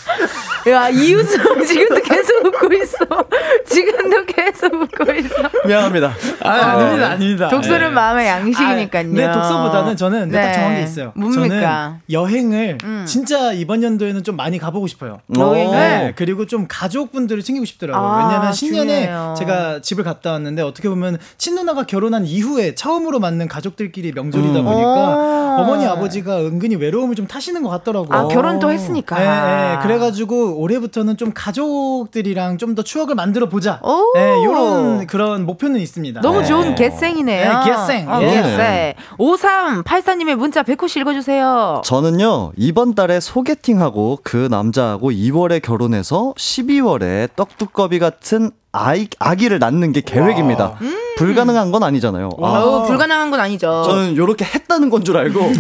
야, 0.70 0.90
이 0.90 1.14
웃음 1.16 1.42
지금도 1.66 2.02
계속 2.02 2.46
웃고 2.46 2.74
있어. 2.76 2.98
지금도 3.68 4.26
계속 4.26 4.74
웃고 4.74 5.12
있어. 5.14 5.36
미안합니다. 5.66 6.14
아, 6.42 6.50
아닙니다, 6.50 7.08
아닙니다. 7.10 7.48
독서는 7.50 7.88
네. 7.88 7.94
마음의 7.94 8.28
양식이니까요. 8.28 9.04
아, 9.04 9.12
네, 9.12 9.32
독서보다는 9.32 9.98
저는 9.98 10.30
네, 10.30 10.43
딱 10.46 10.54
정한 10.54 10.76
게 10.76 10.84
있어요. 10.84 11.12
뭡니까? 11.16 11.46
저는 11.48 12.00
여행을 12.12 12.78
음. 12.84 13.06
진짜 13.08 13.54
이번 13.54 13.82
연도에는 13.82 14.24
좀 14.24 14.36
많이 14.36 14.58
가보고 14.60 14.88
싶어요. 14.88 15.20
여행을? 15.36 15.72
네, 15.78 16.14
그리고 16.16 16.46
좀 16.46 16.66
가족분들을 16.68 17.42
챙기고 17.42 17.66
싶더라고요. 17.66 18.10
아, 18.12 18.18
왜냐하면 18.26 18.54
신년에 18.54 19.04
중요해요. 19.06 19.36
제가 19.38 19.82
집을 19.82 20.04
갔다 20.04 20.34
왔는데 20.34 20.62
어떻게 20.62 20.90
보면 20.90 21.18
친누나가 21.38 21.84
결혼한 21.86 22.26
이후에 22.26 22.76
처음으로 22.76 23.20
맞는 23.20 23.48
가족들끼리 23.48 24.12
명절이다 24.12 24.60
음. 24.60 24.66
보니까 24.66 25.16
어. 25.18 25.58
어머니 25.62 25.86
아버지가 25.86 26.40
은근히 26.42 26.76
외로움을 26.76 27.16
좀 27.16 27.28
타시는 27.28 27.64
것 27.64 27.70
같더라고요. 27.70 28.18
아, 28.20 28.28
결혼도 28.28 28.72
했으니까. 28.72 29.18
네, 29.20 29.26
네. 29.76 29.80
그래가지고 29.84 30.58
올해부터는 30.60 31.16
좀 31.18 31.32
가족들이랑 31.34 32.58
좀 32.58 32.74
더 32.74 32.82
추억을 32.82 33.14
만들어 33.14 33.50
보자. 33.50 33.80
오. 33.84 34.14
네, 34.16 34.42
이런 34.42 35.06
그런 35.06 35.46
목표는 35.46 35.80
있습니다. 35.80 36.22
너무 36.22 36.40
네. 36.40 36.46
좋은 36.46 36.74
겟생이네요. 36.74 37.60
네, 37.64 37.70
겟생. 37.70 38.10
어, 38.12 38.20
예. 38.24 38.28
겟생. 38.28 38.94
5384님의 39.20 40.33
문자 40.36 40.64
백호 40.64 40.88
씨 40.88 41.00
읽어주세요. 41.00 41.82
저는요, 41.86 42.52
이번 42.58 42.96
달에 42.96 43.20
소개팅하고 43.20 44.20
그 44.24 44.48
남자하고 44.50 45.12
2월에 45.12 45.62
결혼해서 45.62 46.34
12월에 46.38 47.30
떡두꺼비 47.36 48.00
같은 48.00 48.52
아이, 48.72 49.08
아기를 49.20 49.60
낳는 49.60 49.92
게 49.94 50.02
계획입니다. 50.02 50.78
불가능한 51.28 51.72
건 51.72 51.84
아니잖아요. 51.84 52.30
아, 52.42 52.46
어우, 52.46 52.88
불가능한 52.88 53.32
건 53.32 53.40
아니죠. 53.40 53.84
저는 53.86 54.18
요렇게 54.18 54.44
했다는 54.46 54.90
건 54.90 55.04
줄 55.04 55.18
알고, 55.18 55.52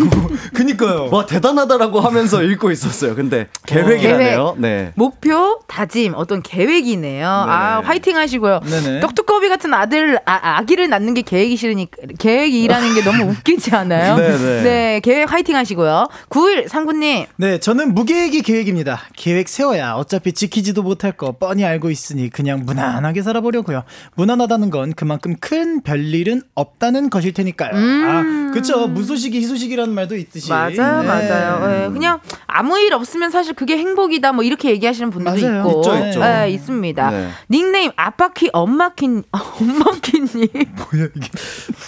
그니까요. 0.53 1.09
와, 1.11 1.25
대단하다라고 1.25 1.99
하면서 1.99 2.41
읽고 2.43 2.71
있었어요. 2.71 3.13
근데 3.15 3.47
계획이라네요. 3.65 4.55
네. 4.57 4.91
목표, 4.95 5.59
다짐, 5.67 6.13
어떤 6.15 6.41
계획이네요. 6.41 7.27
아, 7.27 7.81
화이팅 7.83 8.15
하시고요. 8.17 8.61
네네. 8.61 8.99
떡두꺼비 9.01 9.49
같은 9.49 9.73
아들, 9.73 10.17
아, 10.25 10.57
아기를 10.57 10.89
낳는 10.89 11.13
게 11.13 11.21
계획이 11.21 11.55
싫으니까, 11.57 11.97
계획이라는 12.19 12.95
게 12.95 13.03
너무 13.03 13.31
웃기지 13.31 13.75
않아요? 13.75 14.15
네네. 14.17 14.63
네, 14.63 14.99
계획 15.01 15.31
화이팅 15.31 15.55
하시고요. 15.55 16.07
9일 16.29 16.67
상구님. 16.69 17.25
네, 17.37 17.59
저는 17.59 17.93
무계획이 17.93 18.41
계획입니다. 18.41 19.01
계획 19.15 19.49
세워야 19.49 19.93
어차피 19.93 20.33
지키지도 20.33 20.83
못할 20.83 21.11
거 21.11 21.33
뻔히 21.33 21.65
알고 21.65 21.89
있으니 21.89 22.29
그냥 22.29 22.63
무난하게 22.65 23.21
살아보려고요. 23.21 23.83
무난하다는 24.15 24.69
건 24.69 24.93
그만큼 24.95 25.35
큰 25.39 25.52
별일은 25.83 26.41
없다는 26.55 27.09
것일 27.09 27.33
테니까요. 27.33 27.71
아, 27.73 28.51
그쵸. 28.53 28.87
무소식이 28.87 29.37
희소식이라는 29.39 29.93
말도 29.93 30.15
있듯이. 30.17 30.51
음. 30.51 30.55
맞아요, 30.55 31.01
네. 31.01 31.07
맞아요. 31.07 31.67
네, 31.67 31.89
그냥 31.93 32.19
아무 32.47 32.77
일 32.79 32.93
없으면 32.93 33.29
사실 33.31 33.53
그게 33.53 33.77
행복이다, 33.77 34.31
뭐 34.33 34.43
이렇게 34.43 34.69
얘기하시는 34.71 35.09
분들도 35.09 35.47
맞아요. 35.47 35.59
있고. 35.69 35.79
있죠, 35.79 36.07
있죠. 36.07 36.19
네, 36.19 36.49
있습니다. 36.51 37.09
네. 37.11 37.27
닉네임 37.49 37.91
아빠키 37.95 38.49
엄마키, 38.53 39.05
엄마키님. 39.31 40.47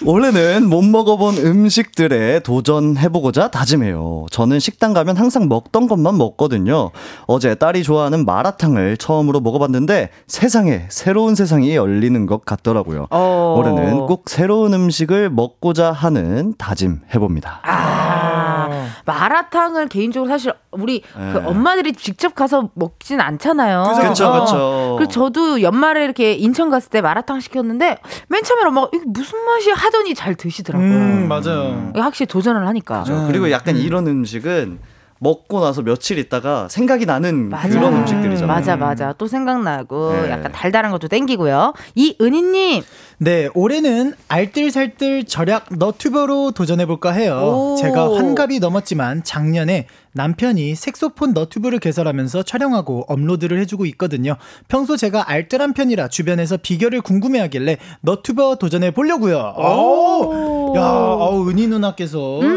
올해는 0.06 0.68
못 0.70 0.82
먹어본 0.84 1.38
음식들에 1.38 2.40
도전해보고자 2.40 3.50
다짐해요. 3.52 4.26
저는 4.32 4.60
식당 4.60 4.94
가면 4.94 5.18
항상 5.18 5.48
먹던 5.48 5.88
것만 5.88 6.18
먹거든요. 6.18 6.92
어제 7.28 7.56
딸이 7.56 7.84
좋아하는 7.84 8.26
마라탕을 8.26 8.98
처음으로 8.98 9.40
먹어봤는데 9.42 10.10
세상에 10.28 10.86
새로운 10.90 11.36
세상이 11.36 11.76
열리는 11.76 12.26
것 12.26 12.46
같더라고요. 12.46 13.08
어. 13.12 13.45
올해는 13.54 14.08
꼭 14.08 14.24
새로운 14.28 14.74
음식을 14.74 15.30
먹고자 15.30 15.92
하는 15.92 16.54
다짐 16.58 17.02
해봅니다. 17.14 17.62
아, 17.64 18.88
마라탕을 19.06 19.88
개인적으로 19.88 20.30
사실 20.30 20.54
우리 20.72 21.02
그 21.02 21.20
네. 21.20 21.42
엄마들이 21.46 21.94
직접 21.94 22.36
가서 22.36 22.70
먹진 22.74 23.22
않잖아요. 23.22 23.84
그쵸, 24.02 24.26
어. 24.28 24.40
그쵸. 24.42 24.96
그래서 24.98 25.12
저도 25.12 25.62
연말에 25.62 26.04
이렇게 26.04 26.34
인천 26.34 26.70
갔을 26.70 26.90
때 26.90 27.02
마라탕 27.02 27.40
시켰는데 27.40 27.98
맨 28.28 28.44
처음에 28.44 28.64
엄마가 28.66 28.90
이게 28.94 29.04
무슨 29.06 29.38
맛이 29.46 29.70
하더니 29.72 30.16
잘 30.16 30.36
드시더라고요. 30.36 30.90
음, 30.90 31.28
맞아요. 31.28 31.92
확실히 31.96 32.28
도전을 32.28 32.68
하니까. 32.68 33.04
그렇죠. 33.04 33.28
그리고 33.28 33.52
약간 33.52 33.78
이런 33.78 34.08
음식은 34.08 34.80
먹고 35.20 35.62
나서 35.62 35.82
며칠 35.82 36.18
있다가 36.18 36.68
생각이 36.70 37.06
나는 37.06 37.50
맞아. 37.50 37.70
그런 37.70 37.94
음식들이잖아요. 37.94 38.48
맞아, 38.48 38.76
맞아. 38.76 39.14
또 39.18 39.28
생각나고 39.28 40.12
네. 40.12 40.30
약간 40.30 40.52
달달한 40.52 40.92
것도 40.92 41.08
땡기고요. 41.08 41.74
이은희님, 41.96 42.84
네, 43.18 43.48
올해는 43.54 44.14
알뜰살뜰 44.28 45.24
절약 45.26 45.68
너튜버로 45.78 46.52
도전해볼까 46.52 47.12
해요. 47.12 47.74
오. 47.74 47.76
제가 47.80 48.14
환갑이 48.14 48.60
넘었지만 48.60 49.24
작년에 49.24 49.88
남편이 50.12 50.76
색소폰 50.76 51.34
너튜브를 51.34 51.80
개설하면서 51.80 52.44
촬영하고 52.44 53.06
업로드를 53.10 53.60
해주고 53.60 53.86
있거든요. 53.88 54.38
평소 54.70 54.96
제가 54.96 55.30
알뜰한 55.30 55.74
편이라 55.74 56.08
주변에서 56.08 56.58
비결을 56.58 57.02
궁금해하길래 57.02 57.78
너튜버 58.02 58.56
도전해 58.56 58.92
보려고요. 58.92 59.56
오, 59.58 60.74
야, 60.78 60.82
어우, 60.82 61.50
은희 61.50 61.68
누나께서 61.68 62.40
예, 62.44 62.48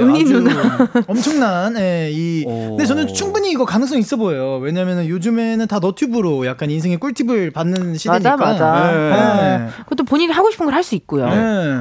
음, 0.00 0.08
은희 0.10 0.22
아주 0.22 0.40
누나. 0.40 0.88
엄청난 1.06 1.76
예, 1.78 2.10
이. 2.12 2.44
오. 2.44 2.70
근데 2.70 2.86
저는 2.86 3.14
충분히 3.14 3.52
이거 3.52 3.64
가능성 3.64 3.98
있어 4.00 4.16
보여요. 4.16 4.58
왜냐면은 4.58 5.06
요즘에는 5.06 5.66
다 5.68 5.78
너튜브로 5.78 6.44
약간 6.46 6.70
인생의 6.70 6.98
꿀팁을 6.98 7.52
받는 7.52 7.96
시대니까. 7.96 8.36
맞아, 8.36 8.66
맞아. 8.66 8.92
네. 8.92 9.58
네. 9.58 9.68
그것도 9.96 10.04
본인이 10.04 10.32
하고 10.32 10.50
싶은 10.50 10.66
걸 10.66 10.74
할 10.76 10.82
수 10.84 10.94
있고요. 10.94 11.26
네. 11.28 11.34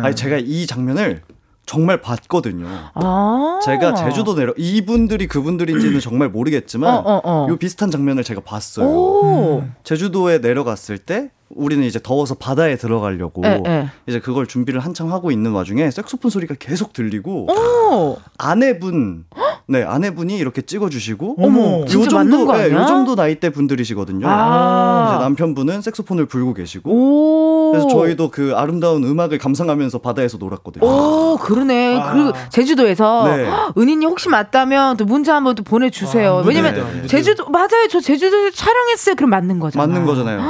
아니 0.04 0.16
제가 0.16 0.38
이 0.38 0.66
장면을 0.66 1.22
정말 1.66 2.00
봤거든요. 2.02 2.66
아. 2.94 3.60
제가 3.64 3.94
제주도 3.96 4.36
내려 4.36 4.54
이분들이 4.58 5.28
그분들인지는 5.28 6.00
정말 6.00 6.30
모르겠지만 6.30 6.94
어, 6.96 7.00
어, 7.00 7.22
어. 7.24 7.48
요 7.50 7.58
비슷한 7.58 7.92
장면을 7.92 8.24
제가 8.24 8.42
봤어요. 8.42 8.88
오. 8.88 9.64
제주도에 9.84 10.38
내려갔을 10.40 10.98
때 10.98 11.32
우리는 11.50 11.84
이제 11.84 12.00
더워서 12.02 12.36
바다에 12.36 12.76
들어가려고 12.76 13.46
에, 13.46 13.62
에. 13.66 13.88
이제 14.08 14.20
그걸 14.20 14.48
준비를 14.48 14.80
한창 14.80 15.12
하고 15.12 15.32
있는 15.32 15.52
와중에 15.52 15.92
색소폰 15.92 16.32
소리가 16.32 16.56
계속 16.60 16.92
들리고 16.94 17.48
오. 17.52 18.18
아내분 18.38 19.26
네 19.68 19.84
아내분이 19.84 20.38
이렇게 20.38 20.62
찍어주시고 20.62 21.38
어머, 21.40 21.82
요 21.82 21.86
정도 22.08 22.46
거 22.46 22.58
네, 22.58 22.66
아니야? 22.66 22.84
요 22.84 22.86
정도 22.86 23.16
나이대 23.16 23.50
분들이시거든요. 23.50 24.28
아. 24.30 25.10
이제 25.16 25.24
남편분은 25.24 25.82
색소폰을 25.82 26.26
불고 26.28 26.54
계시고 26.54 26.92
오. 26.92 27.72
그래서 27.72 27.88
저희도 27.88 28.30
그 28.30 28.54
아름다운 28.56 29.04
음악을 29.04 29.38
감상하면서 29.38 30.00
바다에서 30.00 30.38
놀았거든요. 30.38 30.86
오, 30.86 31.38
그러네. 31.38 32.00
아. 32.00 32.12
그리고 32.12 32.32
제주도에서 32.50 33.26
네. 33.36 33.46
헉, 33.46 33.74
은희님 33.78 34.10
혹시 34.10 34.30
맞다면 34.30 34.98
또 34.98 35.06
문자 35.06 35.36
한번 35.36 35.56
또 35.56 35.64
보내주세요. 35.64 36.38
아, 36.38 36.44
왜냐면 36.46 36.76
무대도, 36.76 37.08
제주도 37.08 37.50
맞아요. 37.50 37.88
저 37.90 38.00
제주도 38.00 38.52
촬영했어요. 38.52 39.16
그럼 39.16 39.32
맞는 39.32 39.60
거잖아요. 39.60 39.88
맞는 39.88 40.06
거잖아요. 40.06 40.42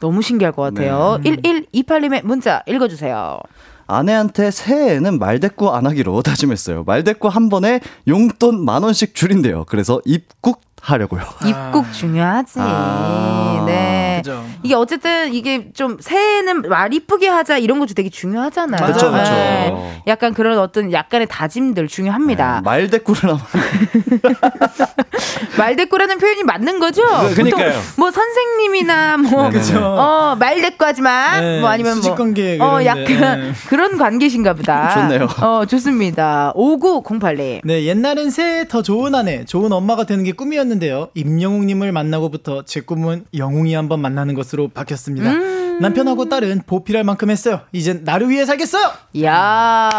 너무 0.00 0.22
신기할 0.22 0.52
것 0.52 0.62
같아요. 0.62 1.18
네. 1.22 1.30
1128님의 1.30 2.24
문자 2.24 2.62
읽어주세요. 2.66 3.38
아내한테 3.86 4.50
새해에는 4.50 5.18
말대꾸 5.18 5.70
안 5.70 5.86
하기로 5.86 6.22
다짐했어요. 6.22 6.84
말대꾸 6.84 7.28
한 7.28 7.48
번에 7.48 7.80
용돈 8.08 8.64
만 8.64 8.82
원씩 8.82 9.14
줄인대요. 9.14 9.64
그래서 9.66 10.00
입국 10.04 10.60
하려고요. 10.82 11.22
입국 11.44 11.92
중요하지. 11.92 12.58
아, 12.60 13.64
네. 13.66 13.95
그죠. 14.16 14.44
이게 14.62 14.74
어쨌든 14.74 15.32
이게 15.32 15.70
좀 15.72 15.96
새해는 16.00 16.62
말 16.62 16.92
이쁘게 16.92 17.28
하자 17.28 17.58
이런 17.58 17.78
것도 17.78 17.94
되게 17.94 18.08
중요하잖아요. 18.08 18.80
맞아요, 18.80 19.10
맞아요. 19.10 19.30
네. 19.30 20.02
약간 20.06 20.34
그런 20.34 20.58
어떤 20.58 20.92
약간의 20.92 21.26
다짐들 21.28 21.88
중요합니다. 21.88 22.56
네, 22.56 22.60
말대꾸를 22.64 23.22
하면 23.24 23.38
말대꾸라는 25.58 26.18
표현이 26.18 26.42
맞는 26.44 26.80
거죠? 26.80 27.02
네, 27.02 27.34
그러니까요. 27.34 27.72
뭐 27.96 28.10
선생님이나 28.10 29.16
뭐 29.16 29.44
네네. 29.44 29.50
그죠. 29.50 29.78
어, 29.82 30.36
말대꾸 30.38 30.84
하지 30.84 31.02
마. 31.02 31.40
네, 31.40 31.60
뭐 31.60 31.70
아니면 31.70 32.00
뭐 32.00 32.14
관계 32.14 32.58
어, 32.60 32.84
약간 32.84 33.06
네. 33.06 33.52
그런 33.68 33.98
관계신가 33.98 34.54
보다. 34.54 34.90
좋네요. 34.94 35.28
어, 35.40 35.64
좋습니다. 35.66 36.52
5908님. 36.56 37.60
네, 37.64 37.84
옛날엔 37.84 38.30
새해 38.30 38.68
더 38.68 38.82
좋은 38.82 39.14
아내, 39.14 39.44
좋은 39.44 39.72
엄마가 39.72 40.04
되는 40.04 40.24
게 40.24 40.32
꿈이었는데요. 40.32 41.08
임영웅 41.14 41.66
님을 41.66 41.92
만나고부터 41.92 42.62
제 42.64 42.80
꿈은 42.80 43.24
영웅이 43.36 43.74
한번 43.74 44.00
만나는 44.06 44.34
것으로 44.34 44.68
바뀌었습니다. 44.68 45.30
음. 45.32 45.65
남편하고 45.80 46.28
딸은 46.28 46.62
보필할 46.66 47.04
만큼 47.04 47.30
했어요. 47.30 47.60
이젠 47.72 48.02
나를 48.04 48.28
위해 48.28 48.44
살겠어요. 48.44 48.90
야. 49.24 49.90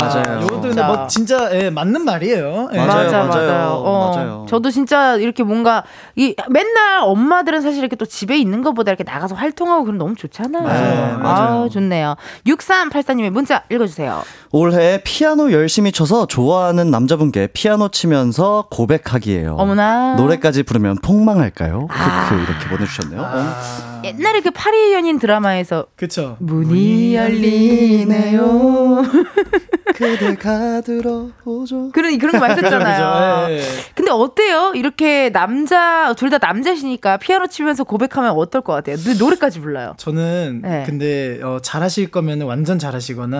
맞아요. 0.00 0.40
이것도 0.42 0.60
근데 0.60 0.68
진짜. 0.70 0.86
뭐 0.86 1.06
진짜 1.06 1.50
예, 1.54 1.70
맞는 1.70 2.04
말이에요. 2.04 2.70
예. 2.72 2.76
맞아요, 2.78 3.04
맞아, 3.04 3.18
맞아요. 3.24 3.48
맞아요. 3.48 3.68
어, 3.70 4.10
맞아요. 4.14 4.46
저도 4.48 4.70
진짜 4.70 5.16
이렇게 5.16 5.42
뭔가 5.42 5.84
이 6.16 6.34
맨날 6.48 7.00
엄마들은 7.02 7.60
사실 7.60 7.80
이렇게 7.80 7.96
또 7.96 8.04
집에 8.06 8.36
있는 8.36 8.62
것보다 8.62 8.90
이렇게 8.90 9.04
나가서 9.04 9.34
활동하고 9.34 9.84
그럼 9.84 9.98
너무 9.98 10.14
좋잖아요. 10.14 10.62
맞아요, 10.62 11.14
아, 11.14 11.18
맞아요. 11.18 11.68
좋네요. 11.68 12.16
6384님의 12.46 13.30
문자 13.30 13.62
읽어주세요. 13.70 14.22
올해 14.52 15.00
피아노 15.04 15.52
열심히 15.52 15.92
쳐서 15.92 16.26
좋아하는 16.26 16.90
남자분께 16.90 17.48
피아노 17.48 17.88
치면서 17.88 18.66
고백하기예요. 18.70 19.56
어머나. 19.58 20.14
노래까지 20.16 20.62
부르면 20.62 20.98
폭망할까요? 21.02 21.88
아. 21.90 22.28
크크 22.28 22.40
이렇게 22.42 22.68
보내주셨네요. 22.68 23.22
아, 23.22 23.97
옛날에 24.04 24.40
그 24.40 24.50
파리 24.50 24.92
연인 24.92 25.18
드라마에서 25.18 25.86
그쵸. 25.96 26.36
문이 26.40 27.14
열리네요. 27.14 29.02
그대가 29.98 30.80
들어오죠. 30.80 31.90
그런 31.92 32.16
그런 32.18 32.32
거 32.32 32.38
하셨잖아요. 32.38 33.46
그죠, 33.46 33.52
예. 33.54 33.62
근데 33.94 34.10
어때요? 34.12 34.72
이렇게 34.74 35.30
남자 35.30 36.14
둘 36.16 36.28
다 36.28 36.36
남자시니까 36.38 37.16
피아노 37.16 37.46
치면서 37.46 37.84
고백하면 37.84 38.32
어떨 38.32 38.60
것 38.60 38.74
같아요? 38.74 38.96
노- 38.96 39.14
노래까지 39.24 39.60
불러요. 39.60 39.94
저는 39.96 40.60
네. 40.62 40.82
근데 40.86 41.40
어, 41.42 41.58
잘하실 41.62 42.10
거면 42.10 42.42
완전 42.42 42.78
잘하시거나 42.78 43.38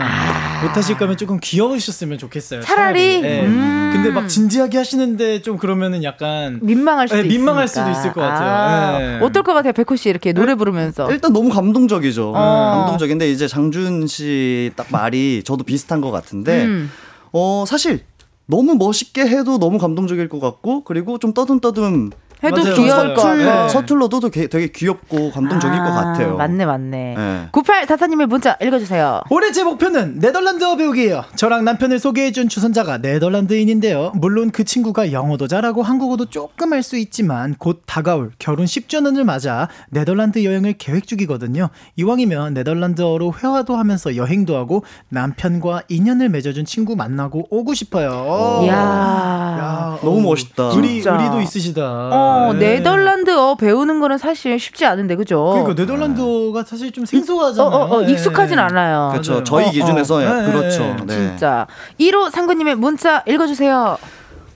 못하실 0.63 0.97
거면 0.97 1.19
조금 1.19 1.39
귀여우셨으면 1.43 2.17
좋겠어요. 2.17 2.61
아. 2.61 2.63
차라리? 2.63 3.21
예. 3.23 3.43
음. 3.43 3.91
근데 3.93 4.11
막 4.11 4.27
진지하게 4.27 4.79
하시는데 4.79 5.43
좀 5.43 5.59
그러면은 5.59 6.03
약간 6.03 6.61
민망할 6.63 7.09
수도 7.09 7.21
네, 7.23 7.29
민망할 7.29 7.65
있으니까. 7.67 7.93
수도 7.93 8.01
있을 8.01 8.13
것 8.15 8.21
같아요. 8.23 8.49
아, 8.49 8.99
네. 8.99 9.19
어떨 9.21 9.43
것 9.43 9.53
같아요, 9.53 9.73
백호 9.75 9.97
씨 9.97 10.09
이렇게 10.09 10.33
노래 10.33 10.55
부르면서. 10.55 11.11
일단 11.13 11.33
너무 11.35 11.51
감동적이죠. 11.51 12.33
어. 12.35 12.75
감동적인데 12.79 13.31
이제 13.31 13.47
장준 13.47 14.07
씨 14.07 14.71
딱 14.77 14.87
말이 14.91 15.43
저도 15.45 15.65
비슷한 15.65 16.01
것 16.01 16.11
같은데 16.11 16.48
음. 16.53 16.91
어 17.33 17.65
사실 17.67 18.05
너무 18.47 18.75
멋있게 18.75 19.23
해도 19.23 19.59
너무 19.59 19.79
감동적일 19.79 20.29
것 20.29 20.41
같고 20.41 20.85
그리고 20.85 21.19
좀 21.19 21.33
떠듬떠듬 21.35 22.11
해도 22.45 22.57
맞아요, 22.63 22.75
귀여울. 22.75 23.15
것 23.15 23.21
서툴, 23.23 23.45
같아요. 23.45 23.63
네. 23.65 23.69
서툴러도 23.69 24.21
되게, 24.21 24.47
되게 24.49 24.67
귀엽고 24.69 25.31
감동적일 25.33 25.79
것 25.79 25.85
아, 25.87 25.95
같아요. 26.05 26.37
맞네, 26.37 26.67
맞네. 26.67 27.15
네. 27.17 27.49
9844님의 27.53 28.27
문자 28.27 28.57
읽어주세요. 28.63 29.23
올해 29.31 29.51
제 29.53 29.65
목표는 29.65 30.19
네덜란드어 30.21 30.77
배우기예요. 30.77 31.25
저랑 31.37 31.65
남편을 31.65 31.99
소개해준 31.99 32.49
주선자가 32.49 32.99
네덜란드인인데요. 32.99 34.13
물론 34.15 34.51
그 34.51 34.65
친구가 34.65 35.13
영어도 35.13 35.47
잘하고 35.49 35.83
한국어도 35.83 36.27
조금 36.27 36.73
할 36.73 36.79
수 36.83 36.97
있지만 36.97 37.55
곧 37.59 37.83
다가올 37.87 38.31
결혼 38.39 38.65
10주년을 38.65 39.25
맞아 39.25 39.69
네덜란드 39.91 40.45
여행을 40.45 40.75
계획 40.75 41.07
중이거든요. 41.09 41.69
이왕이면 41.97 42.55
네덜란드어로 42.55 43.35
회화도 43.43 43.77
하면서 43.77 44.15
여행도 44.17 44.57
하고 44.57 44.85
남편과 45.09 45.83
인연을 45.89 46.29
맺어준 46.29 46.65
친구 46.67 46.95
만나고 46.95 47.49
오고 47.51 47.75
싶어요. 47.75 48.61
이야. 48.65 48.73
야, 48.75 49.99
너무 50.03 50.19
어, 50.19 50.23
멋있다. 50.23 50.63
의리. 50.75 51.01
의리도 51.01 51.41
있으시다. 51.43 51.83
어, 51.83 52.28
네. 52.53 52.77
네덜란드어 52.77 53.57
배우는 53.57 54.01
거는 54.01 54.19
사실 54.19 54.59
쉽지 54.59 54.87
않은데, 54.87 55.17
그죠? 55.17 55.45
그러니까 55.53 55.75
네덜란드어가 55.75 56.65
사실 56.65 56.93
좀 56.93 57.03
어, 57.03 57.07
생소하잖아요. 57.07 57.71
어, 57.71 57.97
어, 57.97 58.03
네. 58.03 58.13
익숙하진 58.13 58.59
않아요. 58.59 59.11
그렇죠. 59.13 59.43
저희 59.45 59.67
어, 59.67 59.71
기준에서 59.71 60.17
어. 60.17 60.19
네, 60.21 60.53
그렇죠. 60.53 60.83
네, 60.83 61.05
네. 61.07 61.15
진짜. 61.15 61.67
1호 62.01 62.31
상구님의 62.31 62.77
문자 62.77 63.23
읽어주세요. 63.27 63.99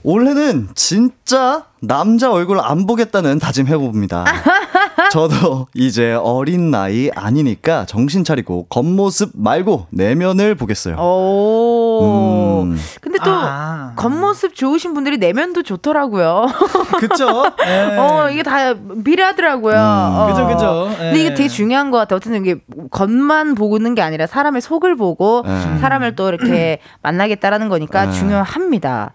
올해는 0.03 0.69
진짜 0.75 1.63
남자 1.79 2.31
얼굴 2.31 2.59
안 2.59 2.85
보겠다는 2.85 3.39
다짐 3.39 3.67
해봅니다. 3.67 4.25
저도 5.11 5.67
이제 5.73 6.13
어린 6.13 6.71
나이 6.71 7.09
아니니까 7.15 7.85
정신 7.85 8.23
차리고 8.23 8.65
겉모습 8.69 9.31
말고 9.33 9.87
내면을 9.91 10.55
보겠어요. 10.55 10.97
오. 10.97 11.82
음. 12.01 12.77
근데 13.01 13.19
또 13.23 13.31
아. 13.31 13.93
겉모습 13.95 14.55
좋으신 14.55 14.93
분들이 14.93 15.17
내면도 15.17 15.63
좋더라고요. 15.63 16.47
그쵸? 16.99 17.43
네. 17.59 17.97
어, 17.97 18.29
이게 18.29 18.43
다 18.43 18.73
비례하더라고요. 19.03 19.75
어. 19.77 20.27
그죠, 20.29 20.47
그죠. 20.47 20.89
근데 20.97 21.19
이게 21.19 21.31
예. 21.31 21.33
되게 21.33 21.47
중요한 21.47 21.91
것 21.91 21.97
같아요. 21.97 22.17
어쨌든 22.17 22.41
이게 22.45 22.59
겉만 22.91 23.55
보는 23.55 23.95
게 23.95 24.01
아니라 24.01 24.27
사람의 24.27 24.61
속을 24.61 24.95
보고 24.95 25.43
네. 25.45 25.79
사람을 25.79 26.15
또 26.15 26.29
이렇게 26.29 26.79
만나겠다라는 27.01 27.69
거니까 27.69 28.05
네. 28.05 28.11
중요합니다. 28.11 29.11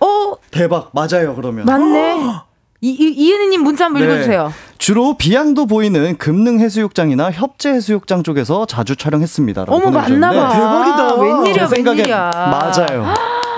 어, 0.00 0.34
대박 0.50 0.90
맞아요 0.92 1.34
그러면. 1.34 1.64
맞네. 1.66 2.47
이, 2.80 2.90
이, 2.90 3.12
이은희님 3.12 3.62
문자 3.62 3.86
한번 3.86 4.02
네. 4.02 4.08
읽어주세요. 4.08 4.52
주로 4.78 5.14
비양도 5.14 5.66
보이는 5.66 6.16
금능 6.16 6.60
해수욕장이나 6.60 7.32
협재 7.32 7.70
해수욕장 7.70 8.22
쪽에서 8.22 8.66
자주 8.66 8.94
촬영했습니다라고 8.94 9.74
어머, 9.74 9.90
맞나봐. 9.90 10.48
대박이다. 10.54 11.14
웬일이야, 11.16 11.66
제 11.68 11.74
생각에 11.74 11.96
웬일이야. 11.98 12.30
맞아요. 12.30 13.02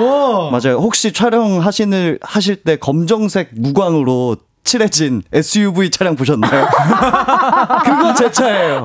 와. 0.00 0.50
맞아요. 0.50 0.78
혹시 0.78 1.12
촬영하시는 1.12 2.18
하실 2.22 2.56
때 2.56 2.76
검정색 2.76 3.50
무광으로 3.52 4.36
칠해진 4.62 5.22
SUV 5.32 5.90
차량 5.90 6.14
보셨나요? 6.16 6.68
그거 7.84 8.14
제 8.14 8.30
차예요. 8.30 8.84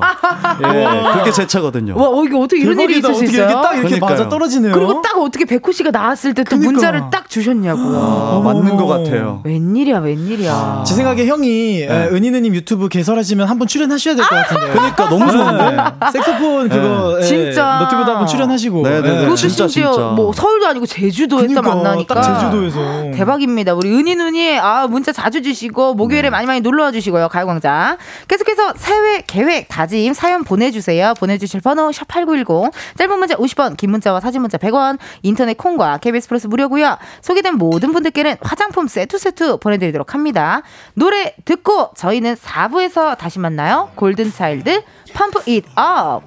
예, 0.63 0.87
그게 1.17 1.31
제 1.31 1.45
차거든요. 1.45 1.95
와, 1.97 2.07
어, 2.09 2.23
이게 2.23 2.35
어떻게 2.37 2.61
이런 2.61 2.79
일이. 2.79 2.97
있을 2.99 3.13
수 3.13 3.25
있어요? 3.25 3.47
딱 3.61 3.73
이렇게 3.73 3.95
그러니까요. 3.99 4.09
맞아 4.11 4.29
떨어지네요. 4.29 4.73
그리고 4.73 5.01
딱 5.01 5.17
어떻게 5.17 5.43
백호 5.45 5.71
씨가 5.73 5.91
나왔을 5.91 6.33
때또 6.33 6.49
그러니까. 6.49 6.71
문자를 6.71 7.03
딱 7.11 7.29
주셨냐고요. 7.29 7.97
아, 7.97 8.41
맞는 8.43 8.77
것 8.77 8.87
같아요. 8.87 9.41
웬일이야, 9.43 9.99
웬일이야. 9.99 10.83
제 10.87 10.93
생각에 10.95 11.25
형이 11.27 11.81
에, 11.83 11.87
은희느님 12.11 12.55
유튜브 12.55 12.87
개설하시면 12.87 13.47
한번 13.47 13.67
출연하셔야 13.67 14.15
될 14.15 14.25
것 14.25 14.33
같은데요. 14.35 14.71
그러니까 14.73 15.09
너무 15.09 15.31
좋은데. 15.31 15.71
네. 15.75 16.11
색소폰 16.13 16.69
그거 16.69 17.17
에, 17.19 17.21
진짜. 17.21 17.79
너튜브도 17.81 18.11
한번 18.11 18.27
출연하시고. 18.27 18.81
네, 18.83 19.01
네, 19.01 19.01
네. 19.01 19.09
에. 19.09 19.19
그것도 19.21 19.35
진짜, 19.35 19.67
심지어 19.67 19.91
진짜. 19.91 20.07
뭐 20.07 20.31
서울도 20.33 20.67
아니고 20.67 20.85
제주도에서 20.85 21.47
그러니까, 21.47 21.75
만나니까 21.75 22.15
딱 22.15 22.39
제주도에서. 22.39 23.11
대박입니다. 23.13 23.73
우리 23.73 23.89
은지 23.93 24.15
누님 24.15 24.57
아 24.57 24.87
문자 24.87 25.11
자주 25.11 25.41
주시 25.41 25.64
고 25.69 25.91
네. 25.91 25.97
목요일에 25.97 26.29
많이 26.29 26.47
많이 26.47 26.61
놀러와 26.61 26.91
주시고요. 26.91 27.29
가요광장 27.29 27.97
계속해서 28.27 28.73
새해 28.75 29.21
계획 29.25 29.67
다짐 29.67 30.13
사연 30.13 30.43
보내주세요. 30.43 31.13
보내주실 31.17 31.61
번호 31.61 31.91
샵 31.91 32.07
#8910 32.07 32.71
짧은 32.97 33.19
문자 33.19 33.35
50원, 33.35 33.77
긴 33.77 33.91
문자와 33.91 34.19
사진 34.19 34.41
문자 34.41 34.57
100원, 34.57 34.97
인터넷 35.21 35.57
콩과 35.57 35.97
KBS 35.99 36.27
플러스 36.27 36.47
무료고요. 36.47 36.97
소개된 37.21 37.55
모든 37.55 37.91
분들께는 37.91 38.37
화장품 38.41 38.87
세트 38.87 39.17
세트 39.17 39.57
보내드리도록 39.57 40.13
합니다. 40.13 40.61
노래 40.93 41.35
듣고 41.45 41.91
저희는 41.95 42.35
4부에서 42.35 43.17
다시 43.17 43.39
만나요. 43.39 43.89
골든 43.95 44.31
차일드 44.31 44.83
Pump 45.13 45.41
It 45.45 45.65
Up. 45.75 46.23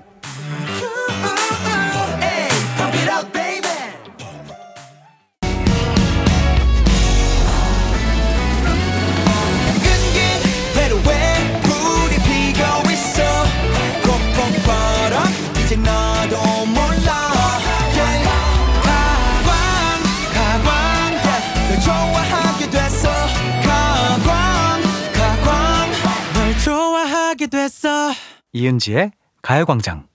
이은지의 28.52 29.12
가요광장. 29.40 30.08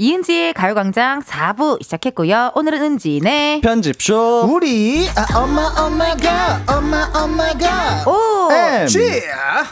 이은지의 0.00 0.54
가요광장 0.54 1.20
4부 1.20 1.82
시작했고요. 1.82 2.52
오늘은 2.54 2.82
은지네. 2.82 3.60
편집쇼. 3.62 4.46
우리 4.50 5.06
아, 5.14 5.38
엄마 5.38 5.66
엄마가 5.76 6.62
엄마 6.66 7.04
엄마가 7.14 8.04
오! 8.08 8.50
M. 8.50 8.86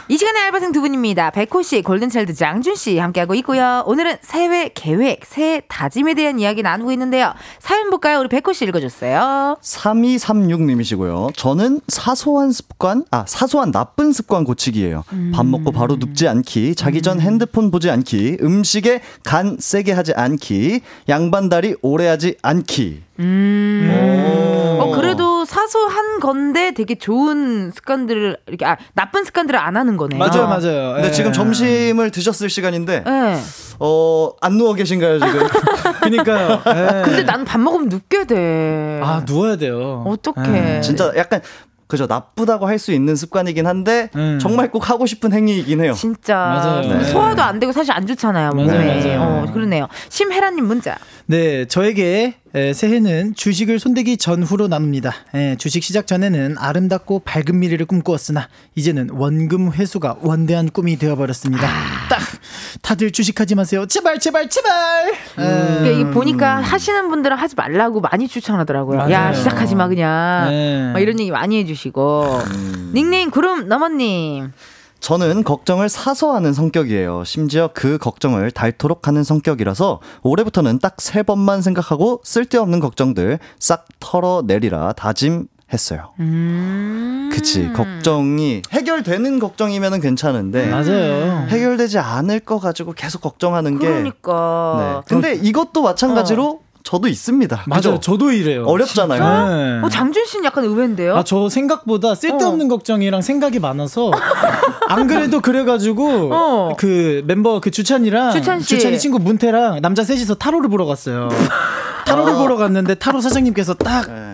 이 0.07 0.17
시간에 0.17 0.39
알바생 0.41 0.71
두 0.71 0.81
분입니다. 0.81 1.31
백호 1.31 1.63
씨, 1.63 1.81
골든차일드 1.81 2.35
장준 2.35 2.75
씨 2.75 2.99
함께하고 2.99 3.33
있고요. 3.35 3.83
오늘은 3.87 4.17
새해 4.21 4.69
계획, 4.69 5.25
새해 5.25 5.63
다짐에 5.67 6.13
대한 6.13 6.39
이야기 6.39 6.61
나누고 6.61 6.91
있는데요. 6.91 7.33
사연 7.57 7.89
볼까요? 7.89 8.19
우리 8.19 8.29
백호 8.29 8.53
씨 8.53 8.65
읽어줬어요. 8.65 9.57
3236님이시고요. 9.63 11.35
저는 11.35 11.81
사소한 11.87 12.51
습관, 12.51 13.03
아, 13.09 13.25
사소한 13.27 13.71
나쁜 13.71 14.13
습관 14.13 14.43
고치기예요. 14.43 15.03
밥 15.33 15.45
먹고 15.47 15.71
바로 15.71 15.95
눕지 15.95 16.27
않기, 16.27 16.75
자기 16.75 17.01
전 17.01 17.19
핸드폰 17.19 17.71
보지 17.71 17.89
않기, 17.89 18.37
음식에 18.41 19.01
간 19.23 19.57
세게 19.59 19.91
하지 19.93 20.13
않기, 20.19 20.81
양반다리 21.07 21.75
오래 21.81 22.07
하지 22.07 22.35
않기. 22.41 23.03
어, 23.19 24.91
그래도 24.95 25.45
사소한 25.45 26.19
건데 26.19 26.73
되게 26.73 26.95
좋은 26.95 27.71
습관들을, 27.71 28.37
이렇게, 28.47 28.65
아, 28.65 28.77
나쁜 28.93 29.23
습관들을 29.23 29.59
안 29.59 29.75
하는 29.77 29.97
거네요. 29.97 30.19
맞아요 30.19 30.47
맞아요. 30.47 30.93
근데 30.93 31.07
예. 31.07 31.11
지금 31.11 31.33
점심을 31.33 32.11
드셨을 32.11 32.49
시간인데, 32.49 33.03
네. 33.05 33.41
어, 33.79 34.31
안 34.41 34.57
누워 34.57 34.73
계신가요, 34.73 35.19
지금? 35.19 35.47
그러니까요. 36.01 36.61
예. 36.67 37.01
근데 37.03 37.23
나는 37.23 37.45
밥 37.45 37.59
먹으면 37.59 37.89
눕게 37.89 38.25
돼. 38.25 38.99
아 39.03 39.23
누워야 39.25 39.55
돼요. 39.55 40.03
어떡해. 40.05 40.77
예. 40.77 40.81
진짜 40.81 41.11
약간, 41.15 41.41
그죠, 41.89 42.05
나쁘다고 42.05 42.67
할 42.67 42.77
수 42.79 42.93
있는 42.93 43.15
습관이긴 43.15 43.65
한데, 43.65 44.09
음. 44.15 44.37
정말 44.39 44.69
꼭 44.71 44.89
하고 44.89 45.05
싶은 45.07 45.33
행위이긴 45.33 45.81
해요. 45.83 45.93
진짜. 45.93 46.35
맞아요. 46.35 46.81
네. 46.99 47.03
소화도 47.03 47.41
안 47.41 47.59
되고 47.59 47.73
사실 47.73 47.91
안 47.91 48.05
좋잖아요. 48.07 48.51
몸에. 48.51 48.67
맞아요, 48.67 48.87
맞아요. 49.17 49.21
어, 49.49 49.51
그러네요. 49.51 49.87
심혜라님 50.07 50.65
문자. 50.65 50.95
네, 51.25 51.65
저에게 51.65 52.35
에, 52.55 52.73
새해는 52.73 53.33
주식을 53.35 53.79
손대기 53.79 54.17
전후로 54.17 54.67
나눕니다. 54.67 55.13
에, 55.33 55.55
주식 55.57 55.83
시작 55.83 56.05
전에는 56.07 56.55
아름답고 56.59 57.19
밝은 57.25 57.59
미래를 57.59 57.85
꿈꾸었으나 57.87 58.47
이제는 58.75 59.09
원금 59.11 59.73
회수가 59.73 60.17
원대한 60.21 60.69
꿈이 60.69 60.95
되어버렸습니다. 60.97 61.67
딱 62.09 62.19
다들 62.81 63.11
주식하지 63.11 63.55
마세요. 63.55 63.85
제발 63.87 64.19
제발 64.19 64.49
제발. 64.49 65.09
에, 65.09 65.15
그러니까 65.35 65.87
이게 65.89 66.05
보니까 66.11 66.57
하시는 66.61 67.09
분들은 67.09 67.37
하지 67.37 67.55
말라고 67.55 68.01
많이 68.01 68.27
추천하더라고요. 68.27 68.97
맞아요. 68.97 69.11
야, 69.11 69.33
시작하지 69.33 69.75
마, 69.75 69.87
그냥. 69.87 70.47
네. 70.49 70.91
막 70.93 70.99
이런 70.99 71.19
얘기 71.19 71.31
많이 71.31 71.57
해주시고. 71.59 72.39
닉네임 72.93 73.31
구름 73.31 73.67
너머님. 73.67 74.51
저는 74.99 75.43
걱정을 75.45 75.87
사서 75.87 76.35
하는 76.35 76.51
성격이에요. 76.51 77.23
심지어 77.23 77.69
그 77.73 77.97
걱정을 77.97 78.51
닳도록 78.51 79.07
하는 79.07 79.23
성격이라서 79.23 80.01
올해부터는 80.23 80.79
딱 80.79 80.97
세 80.99 81.23
번만 81.23 81.61
생각하고 81.61 82.19
쓸데없는 82.25 82.81
걱정들 82.81 83.39
싹 83.59 83.85
털어내리라 84.01 84.91
다짐 84.93 85.47
했어요. 85.71 86.09
음. 86.19 87.29
그치. 87.31 87.71
걱정이 87.73 88.63
해결되는 88.71 89.39
걱정이면 89.39 90.01
괜찮은데 90.01 90.67
맞아요. 90.67 91.45
해결되지 91.49 91.99
않을 91.99 92.39
거 92.41 92.59
가지고 92.59 92.93
계속 92.93 93.21
걱정하는 93.21 93.79
게. 93.79 93.87
그러니까. 93.87 95.03
네. 95.07 95.15
근데 95.15 95.35
이것도 95.35 95.81
마찬가지로 95.83 96.61
저도 96.83 97.07
있습니다. 97.07 97.63
맞아요. 97.67 97.81
그죠? 97.81 97.99
저도 97.99 98.31
이래요. 98.31 98.65
어렵잖아요. 98.65 99.79
네. 99.79 99.85
어, 99.85 99.89
장준 99.89 100.25
씨는 100.25 100.45
약간 100.45 100.63
의외인데요? 100.63 101.15
아, 101.17 101.23
저 101.23 101.49
생각보다 101.49 102.15
쓸데없는 102.15 102.65
어. 102.65 102.69
걱정이랑 102.69 103.21
생각이 103.21 103.59
많아서 103.59 104.11
안 104.87 105.05
그래도 105.05 105.39
그래가지고 105.41 106.33
어. 106.33 106.73
그 106.77 107.21
멤버 107.27 107.59
그 107.59 107.69
주찬이랑 107.69 108.31
주찬 108.31 108.59
씨. 108.59 108.69
주찬이 108.69 108.97
친구 108.97 109.19
문태랑 109.19 109.81
남자 109.81 110.03
셋이서 110.03 110.35
타로를 110.35 110.69
보러 110.69 110.85
갔어요. 110.85 111.29
타로를 112.07 112.35
보러 112.35 112.55
갔는데 112.55 112.95
타로 112.95 113.21
사장님께서 113.21 113.75
딱 113.75 114.07
네. 114.11 114.31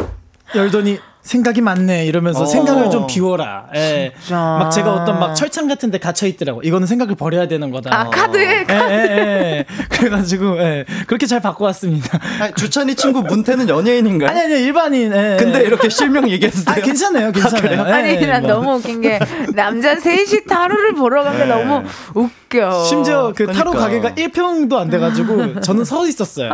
열더니 0.56 1.00
생각이 1.26 1.60
많네 1.62 2.06
이러면서 2.06 2.44
어. 2.44 2.46
생각을 2.46 2.92
좀 2.92 3.08
비워라. 3.08 3.66
예. 3.76 4.14
진짜. 4.20 4.36
막 4.36 4.70
제가 4.70 4.94
어떤 4.94 5.20
막 5.20 5.34
철창 5.34 5.68
같은 5.68 5.90
데 5.90 5.98
갇혀 5.98 6.28
있더라고. 6.28 6.62
이거는 6.62 6.86
생각을 6.86 7.16
버려야 7.16 7.48
되는 7.48 7.72
거다. 7.72 7.90
아, 7.94 8.10
카드에. 8.12 8.66
예, 8.70 8.74
예, 8.74 8.76
예. 9.18 9.66
그래 9.90 10.10
가지고 10.10 10.60
예. 10.60 10.86
그렇게 11.08 11.26
잘 11.26 11.42
바꿔 11.42 11.66
왔습니다. 11.66 12.20
아니, 12.40 12.54
주찬이 12.54 12.94
친구 12.96 13.24
문태는 13.24 13.68
연예인인가요? 13.68 14.30
아니 14.30 14.40
아니 14.40 14.64
일반인. 14.64 15.12
예. 15.14 15.38
근데 15.40 15.64
이렇게 15.64 15.90
실명 15.90 16.30
얘기해도 16.30 16.58
돼요? 16.64 16.76
아 16.78 16.82
괜찮아요, 16.82 17.32
괜찮아요. 17.32 17.86
예, 17.88 17.92
아니, 17.92 18.28
난 18.28 18.44
뭐. 18.44 18.52
너무 18.52 18.76
웃긴 18.76 19.02
게, 19.02 19.20
남자 19.56 19.96
셋이 19.96 20.46
타로를 20.48 20.94
보러 20.94 21.24
간게 21.24 21.40
네. 21.40 21.46
너무 21.48 21.84
웃 22.14 22.30
겨. 22.50 22.84
심지어 22.84 23.32
그 23.36 23.46
타로 23.48 23.72
그러니까. 23.72 24.10
가게가 24.10 24.30
1평도 24.30 24.74
안 24.76 24.89
돼가지고 24.89 25.62
저는 25.62 25.86
서 25.86 26.06
있었어요. 26.08 26.52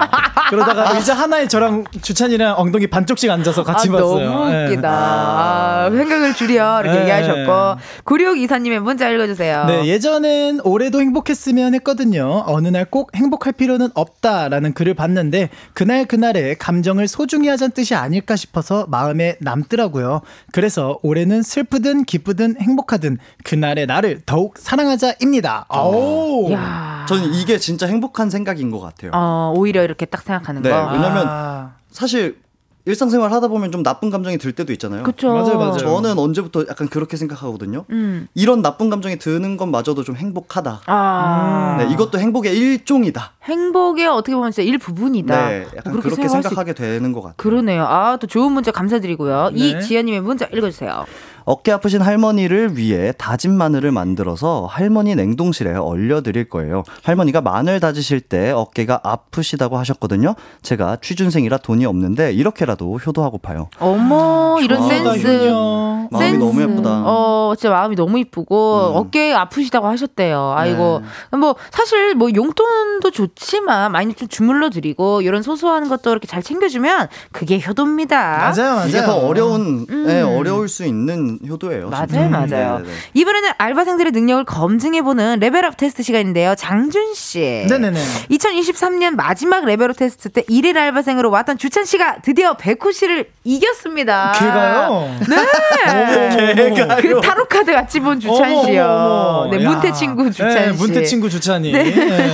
그러다가 0.50 0.96
의자 0.96 1.14
하나에 1.16 1.48
저랑 1.48 1.86
주찬이랑 2.02 2.56
엉덩이 2.60 2.88
반쪽씩 2.88 3.30
앉아서 3.30 3.64
같이 3.64 3.90
아, 3.90 3.94
봤어요. 3.94 4.30
너무 4.30 4.54
예. 4.54 4.66
웃기다. 4.68 4.90
아, 4.92 5.90
생각을 5.92 6.34
줄여. 6.36 6.82
이렇게 6.84 6.98
예. 6.98 7.02
얘기하셨고. 7.02 7.80
96 8.04 8.38
이사님의 8.38 8.80
문자 8.82 9.10
읽어주세요. 9.10 9.66
네, 9.66 9.86
예전엔 9.88 10.62
올해도 10.64 11.00
행복했으면 11.02 11.74
했거든요. 11.76 12.44
어느 12.46 12.68
날 12.68 12.82
꼭 12.92 13.12
행복할 13.16 13.54
필요는 13.54 13.90
없다라는 13.94 14.74
글을 14.74 14.96
봤는데 14.96 15.50
그날 15.74 16.06
그날의 16.06 16.58
감정을 16.58 17.08
소중히 17.08 17.48
하자는 17.48 17.72
뜻이 17.72 17.96
아닐까 17.96 18.36
싶어서 18.36 18.86
마음에 18.90 19.38
남더라고요. 19.40 20.22
그래서 20.52 21.00
올해는 21.04 21.42
슬프든 21.42 22.04
기쁘든 22.04 22.56
행복하든 22.60 23.18
그날의 23.46 23.86
나를 23.86 24.22
더욱 24.26 24.58
사랑하자입니다. 24.58 25.68
오. 25.84 26.52
야 26.52 27.06
저는 27.08 27.34
이게 27.34 27.58
진짜 27.58 27.88
행복한 27.88 28.30
생각인 28.30 28.72
것 28.72 28.80
같아요. 28.80 29.12
어, 29.14 29.54
오히려 29.56 29.84
이렇게 29.84 30.06
딱 30.06 30.22
생각하는 30.22 30.62
네, 30.62 30.70
거. 30.70 30.92
왜냐면 30.94 31.26
아, 31.28 31.76
사실 31.90 32.40
일상생활 32.86 33.32
하다 33.32 33.48
보면 33.50 33.72
좀 33.72 33.84
나쁜 33.84 34.10
감정이 34.10 34.38
들 34.38 34.54
때도 34.54 34.74
있잖아요. 34.74 35.04
그쵸. 35.04 35.34
맞아요, 35.34 35.58
맞아요. 35.58 35.78
저는 35.78 36.18
언제부터 36.18 36.66
약간 36.68 36.88
그렇게 36.90 37.16
생각하거든요. 37.16 37.86
음. 37.92 38.28
이런 38.34 38.62
나쁜 38.64 38.90
감정이 38.90 39.18
드는 39.18 39.58
것마저도 39.58 40.04
좀 40.04 40.16
행복하다. 40.16 40.82
아. 40.88 41.76
네, 41.78 41.92
이것도 41.94 42.18
행복의 42.18 42.58
일종이다. 42.58 43.34
행복의 43.44 44.08
어떻게 44.08 44.34
보면 44.34 44.52
진짜 44.52 44.68
일부분이다. 44.68 45.50
네, 45.50 45.68
약간 45.76 45.94
뭐 45.94 46.02
그렇게, 46.02 46.16
생각할 46.16 46.42
수 46.42 46.50
생각하게 46.50 46.74
되는 46.74 47.12
것 47.12 47.22
같아요. 47.22 47.36
그러네요. 47.38 47.86
아, 47.86 48.18
또 48.18 48.26
좋은 48.26 48.52
문자 48.52 48.72
감사드리고요. 48.72 49.52
네. 49.54 49.60
이지연님의 49.60 50.22
문자 50.22 50.46
읽어주세요. 50.46 51.06
어깨 51.46 51.72
아프신 51.72 52.02
할머니를 52.02 52.78
위해 52.78 53.14
다진 53.18 53.58
마늘을 53.58 53.92
만들어서 53.92 54.68
할머니 54.70 55.16
냉동실에 55.16 55.74
얼려드릴 55.74 56.50
거예요. 56.50 56.84
할머니가 57.04 57.42
마늘 57.42 57.80
다지실 57.80 58.22
때 58.22 58.52
어깨가 58.52 59.02
아프시다고 59.04 59.78
하셨거든요. 59.78 60.36
제가 60.62 60.98
취준생이라 61.02 61.58
돈이 61.58 61.86
없는데 61.86 62.34
이렇게라도 62.34 62.98
효도하고파요. 62.98 63.70
어머, 63.80 64.58
이런 64.62 64.80
좋아하다, 64.82 65.14
센스. 65.14 65.28
효녀. 65.28 65.92
마음이 66.12 66.26
센스. 66.32 66.38
너무 66.46 66.62
예쁘다. 66.62 67.04
어, 67.06 67.54
진짜 67.58 67.70
마음이 67.74 67.96
너무 67.96 68.20
이쁘고 68.20 68.92
음. 68.92 68.96
어깨 68.98 69.34
아프시다고 69.34 69.88
하셨대요. 69.88 70.54
아이고. 70.56 71.02
뭐 71.40 71.56
사실 71.72 72.16
뭐 72.16 72.30
용돈도 72.34 73.12
좋지만 73.12 73.92
많이 73.92 74.14
좀 74.14 74.28
주물러 74.28 74.70
드리고 74.70 75.22
이런 75.22 75.42
소소한 75.42 75.88
것도 75.90 76.12
이렇게 76.12 76.28
잘 76.28 76.44
챙겨주면 76.44 77.08
그게 77.32 77.60
효도입니다. 77.66 78.52
맞아요, 78.56 78.76
맞아요. 78.76 78.88
이게 78.90 79.02
더 79.04 79.16
어려운, 79.16 79.86
음. 79.90 80.06
네, 80.08 80.22
어려울 80.22 80.68
수 80.68 80.86
있는 80.86 81.31
효도예요. 81.48 81.90
맞아요, 81.90 82.08
진짜. 82.08 82.28
맞아요. 82.30 82.78
네네네. 82.80 82.94
이번에는 83.14 83.50
알바생들의 83.58 84.12
능력을 84.12 84.44
검증해보는 84.46 85.40
레벨업 85.40 85.78
테스트 85.78 86.04
시간인데요. 86.04 86.56
장준 86.56 87.14
씨. 87.14 87.66
네네네. 87.70 88.00
2023년 88.32 89.16
마지막 89.16 89.66
레벨업 89.66 89.98
테스트 89.98 90.30
때 90.30 90.42
1일 90.44 90.78
알바생으로 90.78 91.30
왔던 91.32 91.58
주찬 91.58 91.86
씨가 91.86 92.18
드디어 92.22 92.56
백호 92.58 92.92
씨를 92.92 93.30
이겼습니다. 93.44 94.34
걔가요? 94.38 95.10
네. 95.28 96.70
그 97.02 97.22
타로 97.22 97.46
카드 97.46 97.72
같이 97.74 98.00
본 98.00 98.20
주찬 98.20 98.64
씨요. 98.66 99.48
네, 99.52 99.64
야. 99.64 99.70
문태 99.70 99.92
친구 99.92 100.30
주찬 100.32 100.50
네, 100.54 100.74
씨. 100.74 100.78
문태 100.80 101.04
친구 101.04 101.30
주찬이. 101.30 101.72
네. 101.72 101.84
네. 101.84 102.32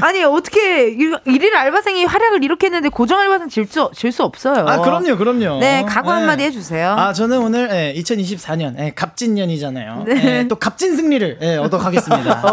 아니 0.00 0.22
어떻게 0.24 0.88
일- 0.88 1.18
일일 1.26 1.54
알바생이 1.56 2.04
활약을 2.04 2.42
이렇게 2.44 2.66
했는데 2.66 2.88
고정 2.88 3.18
알바생 3.20 3.48
질수 3.48 3.90
질 3.94 4.12
수 4.12 4.24
없어요. 4.24 4.66
아, 4.68 4.80
그럼요, 4.82 5.16
그럼요. 5.16 5.58
네, 5.60 5.84
각오 5.88 6.10
네. 6.10 6.18
한마디 6.18 6.42
해주세요. 6.44 6.90
아, 6.98 7.11
저는 7.12 7.38
오늘 7.38 7.68
예, 7.70 7.94
2024년 8.00 8.78
예, 8.78 8.92
갑진년이잖아요. 8.94 10.04
네. 10.06 10.24
예, 10.40 10.48
또 10.48 10.56
갑진 10.56 10.96
승리를 10.96 11.38
예, 11.42 11.56
얻어 11.56 11.78
가겠습니다. 11.78 12.42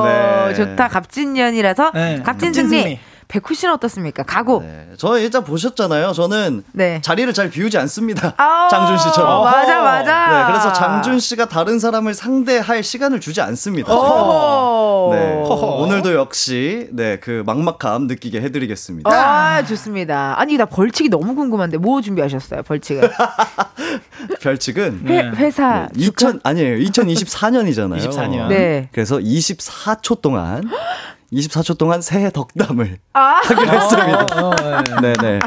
오, 0.00 0.04
네. 0.04 0.54
좋다. 0.54 0.88
갑진년이라서 0.88 1.92
네, 1.94 2.20
갑진 2.22 2.22
갑진 2.22 2.54
승리. 2.54 2.82
승리. 2.82 3.00
백호 3.30 3.54
씨는 3.54 3.74
어떻습니까? 3.74 4.24
각오. 4.24 4.60
네, 4.60 4.88
저 4.98 5.16
일단 5.18 5.44
보셨잖아요. 5.44 6.12
저는 6.12 6.64
네. 6.72 7.00
자리를 7.00 7.32
잘 7.32 7.48
비우지 7.48 7.78
않습니다. 7.78 8.34
아, 8.36 8.66
장준 8.68 8.98
씨처럼. 8.98 9.44
맞아, 9.44 9.80
맞아. 9.80 10.26
네, 10.38 10.44
그래서 10.52 10.72
장준 10.72 11.20
씨가 11.20 11.46
다른 11.46 11.78
사람을 11.78 12.12
상대할 12.14 12.82
시간을 12.82 13.20
주지 13.20 13.40
않습니다. 13.40 13.94
오. 13.94 15.10
네, 15.14 15.32
오늘도 15.48 16.14
역시 16.14 16.88
네 16.92 17.18
그 17.20 17.42
막막함 17.46 18.06
느끼게 18.06 18.40
해드리겠습니다. 18.40 19.10
아, 19.10 19.62
좋습니다. 19.64 20.34
아니, 20.38 20.56
나 20.56 20.64
벌칙이 20.64 21.08
너무 21.10 21.34
궁금한데, 21.34 21.76
뭐 21.76 22.00
준비하셨어요, 22.00 22.62
벌칙을? 22.62 23.10
별칙은 24.40 25.02
회, 25.06 25.30
회사. 25.36 25.88
2000 25.96 26.40
아니에요. 26.42 26.78
2024년이잖아요. 26.88 27.98
24년. 27.98 28.48
네. 28.48 28.88
그래서 28.92 29.18
24초 29.18 30.20
동안 30.20 30.68
24초 31.32 31.78
동안 31.78 32.00
새해 32.02 32.30
덕담을 32.30 32.98
아, 33.12 33.40
하기로 33.44 33.72
했습니다. 33.72 34.26
어, 34.42 34.54
네. 35.00 35.00
네, 35.00 35.12
네. 35.20 35.38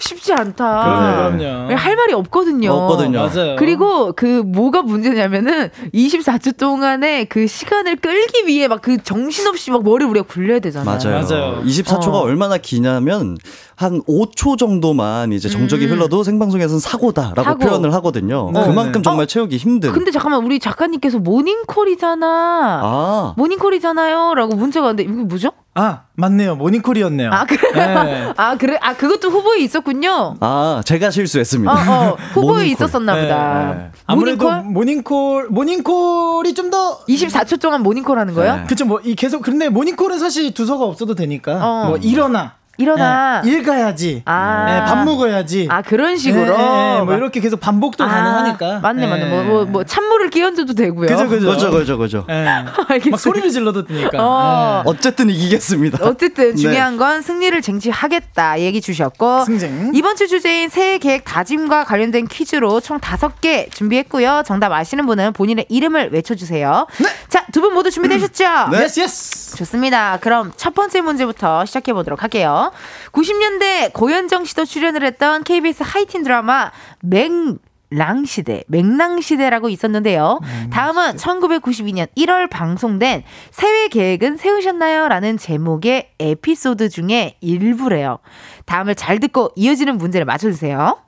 쉽지 0.00 0.32
않다. 0.32 1.34
그럼요, 1.38 1.74
할 1.76 1.96
말이 1.96 2.12
없거든요. 2.14 2.72
없거든요. 2.72 3.28
맞아요. 3.28 3.56
그리고 3.56 4.12
그 4.16 4.42
뭐가 4.44 4.82
문제냐면은 4.82 5.70
24초 5.94 6.56
동안에 6.56 7.24
그 7.24 7.46
시간을 7.46 7.96
끌기 7.96 8.46
위해 8.46 8.66
막 8.66 8.80
그 8.80 8.96
정신없이 9.02 9.70
막 9.70 9.84
머리 9.84 10.04
우리가 10.06 10.24
굴려야 10.26 10.58
되잖아요. 10.60 10.98
맞아요. 10.98 11.22
맞아요. 11.22 11.62
24초가 11.64 12.14
어. 12.14 12.18
얼마나 12.20 12.56
기냐면 12.56 13.36
한 13.76 14.00
5초 14.04 14.56
정도만 14.58 15.32
이제 15.32 15.48
정적이 15.50 15.84
음. 15.86 15.90
흘러도 15.92 16.22
생방송에서는 16.22 16.80
사고다라고 16.80 17.42
사고. 17.42 17.58
표현을 17.58 17.92
하거든요. 17.94 18.50
네. 18.54 18.64
그만큼 18.64 19.02
정말 19.02 19.26
채우기 19.26 19.58
힘든. 19.58 19.92
근데 19.92 20.10
잠깐만 20.10 20.44
우리 20.44 20.58
작가님께서 20.58 21.18
모닝콜이잖아. 21.18 22.80
아, 22.82 23.34
모닝콜이잖아요.라고 23.36 24.56
문자가 24.56 24.86
왔는데 24.86 25.10
이게 25.12 25.22
뭐죠? 25.22 25.50
아, 25.74 26.02
맞네요. 26.16 26.56
모닝콜이었네요. 26.56 27.30
아 27.32 27.46
그래? 27.46 27.60
네. 27.72 28.32
아 28.36 28.56
그래? 28.56 28.76
아 28.82 28.94
그것도 28.96 29.30
후보에 29.30 29.60
있었군요. 29.60 30.34
아, 30.40 30.82
제가 30.84 31.10
실수했습니다. 31.10 31.72
어, 31.72 32.08
어 32.12 32.16
후보에 32.34 32.64
모닝콜. 32.64 32.66
있었었나 32.66 33.14
보다. 33.14 33.74
네. 33.74 33.90
아무래도 34.06 34.50
모닝콜? 34.50 34.72
모닝콜 34.72 35.48
모닝콜이 35.50 36.54
좀 36.54 36.70
더 36.70 36.98
24초 37.08 37.60
동안 37.60 37.82
모닝콜 37.82 38.16
하는 38.18 38.32
거예요? 38.34 38.56
네. 38.56 38.64
그쵸 38.68 38.84
뭐 38.84 39.00
이 39.04 39.14
계속 39.16 39.42
근데 39.42 39.68
모닝콜은 39.68 40.18
사실 40.20 40.52
두서가 40.54 40.84
없어도 40.84 41.14
되니까 41.16 41.54
어. 41.64 41.88
뭐 41.88 41.96
일어나 41.96 42.54
일어나. 42.80 43.42
네, 43.42 43.50
일 43.50 43.62
가야지 43.62 44.22
아. 44.24 44.64
네, 44.66 44.84
밥 44.84 45.04
먹어야지 45.04 45.68
아 45.70 45.82
그런 45.82 46.16
식으로. 46.16 46.56
네, 46.56 46.94
네, 46.98 47.02
뭐 47.02 47.14
이렇게 47.14 47.40
계속 47.40 47.60
반복도 47.60 48.04
아, 48.04 48.08
가능하니까 48.08 48.80
맞네 48.80 49.06
맞네. 49.06 49.24
네. 49.24 49.30
뭐, 49.30 49.42
뭐, 49.44 49.64
뭐 49.64 49.84
찬물을 49.84 50.30
끼얹어도 50.30 50.74
되고요. 50.74 51.08
그죠 51.08 51.28
그죠 51.28 51.50
그죠, 51.50 51.70
그죠, 51.70 51.98
그죠. 51.98 52.24
네. 52.28 52.64
막 53.10 53.20
소리를 53.20 53.50
질러도 53.50 53.84
되니까 53.86 54.10
어. 54.18 54.82
어쨌든 54.86 55.30
이기겠습니다. 55.30 55.98
어쨌든 56.02 56.50
네. 56.50 56.56
중요한 56.56 56.96
건 56.96 57.22
승리를 57.22 57.60
쟁취하겠다 57.62 58.60
얘기 58.60 58.80
주셨고 58.80 59.44
승쟁. 59.44 59.92
이번 59.94 60.16
주 60.16 60.28
주제인 60.28 60.68
새해 60.68 60.98
계획 60.98 61.24
다짐과 61.24 61.84
관련된 61.84 62.26
퀴즈로 62.28 62.80
총 62.80 62.98
다섯 63.00 63.40
개 63.40 63.68
준비했고요. 63.70 64.42
정답 64.46 64.72
아시는 64.72 65.06
분은 65.06 65.32
본인의 65.34 65.66
이름을 65.68 66.10
외쳐주세요. 66.12 66.86
자, 67.28 67.44
두 67.52 67.60
분 67.60 67.74
모두 67.74 67.90
준비되셨죠? 67.90 68.70
네. 68.72 68.84
yes 68.84 69.00
yes 69.00 69.56
좋습니다. 69.58 70.16
그럼 70.22 70.50
첫 70.56 70.74
번째 70.74 71.02
문제부터 71.02 71.66
시작해 71.66 71.92
보도록 71.92 72.22
할게요. 72.22 72.69
90년대 73.12 73.92
고현정 73.92 74.44
씨도 74.44 74.64
출연을 74.64 75.04
했던 75.04 75.44
KBS 75.44 75.82
하이틴 75.86 76.22
드라마 76.22 76.70
맹 77.02 77.58
랑 77.92 78.24
시대, 78.24 78.62
맹랑 78.68 79.20
시대라고 79.20 79.68
있었는데요. 79.68 80.38
다음은 80.70 81.16
1992년 81.16 82.06
1월 82.16 82.48
방송된 82.48 83.24
새해 83.50 83.88
계획은 83.88 84.36
세우셨나요? 84.36 85.08
라는 85.08 85.36
제목의 85.36 86.10
에피소드 86.20 86.88
중에 86.88 87.36
일부래요. 87.40 88.20
다음을 88.64 88.94
잘 88.94 89.18
듣고 89.18 89.50
이어지는 89.56 89.98
문제를 89.98 90.24
맞춰주세요. 90.24 90.98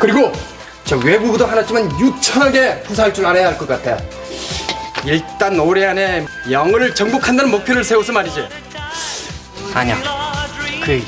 그리고 0.00 0.30
저 0.84 0.96
외국어도 0.98 1.44
하나쯤은 1.44 1.98
유창하게 1.98 2.82
구사할 2.86 3.12
줄 3.12 3.26
알아야 3.26 3.48
할 3.48 3.58
것 3.58 3.66
같아. 3.66 3.98
일단 5.04 5.58
올해 5.58 5.86
안에 5.86 6.24
영어를 6.50 6.94
정복한다는 6.94 7.50
목표를 7.50 7.82
세워서 7.82 8.12
말이지. 8.12 8.46
아니야. 9.74 9.96
그 10.84 11.02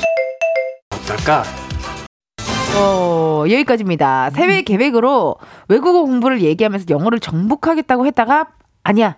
어떨까? 0.95 1.43
어, 2.75 3.43
여기까지입니다. 3.49 4.29
새해 4.31 4.61
계획으로 4.61 5.35
외국어 5.67 6.01
공부를 6.01 6.41
얘기하면서 6.41 6.85
영어를 6.89 7.19
정복하겠다고 7.19 8.05
했다가 8.05 8.47
아니야. 8.83 9.15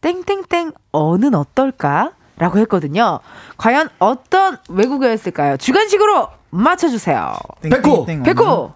땡땡땡 0.00 0.72
어는 0.92 1.34
어떨까? 1.34 2.12
라고 2.38 2.58
했거든요. 2.60 3.20
과연 3.58 3.90
어떤 3.98 4.56
외국어였을까요? 4.68 5.58
주관식으로 5.58 6.28
맞춰주세요. 6.50 7.36
백호! 7.62 8.06
백호! 8.06 8.72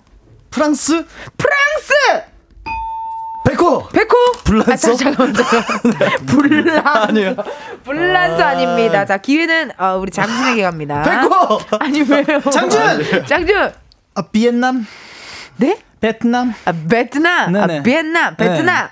프랑스? 0.50 1.07
프랑스! 1.36 2.24
백호! 3.65 3.89
백호! 3.89 4.33
불란서? 4.45 4.93
아, 4.93 4.97
잠깐만, 4.97 5.35
잠깐만. 5.35 6.11
불란서. 6.27 6.81
아니에요. 6.89 7.37
불란서 7.85 8.43
아닙니다. 8.45 9.05
자, 9.07 9.17
기회는 9.19 9.71
어, 9.79 9.99
우리 10.01 10.11
장준에게 10.11 10.62
갑니다. 10.62 11.03
백호! 11.03 11.59
아니, 11.81 12.03
왜요? 12.03 12.41
장준! 12.51 13.27
장준! 13.27 13.73
아 14.17 14.23
비엔남 14.31 14.87
네? 15.57 15.77
베트남 16.01 16.55
아, 16.67 16.73
베트남, 16.89 17.53
네네. 17.53 17.79
아, 17.79 17.83
비엔남, 17.83 18.37
베트남. 18.37 18.89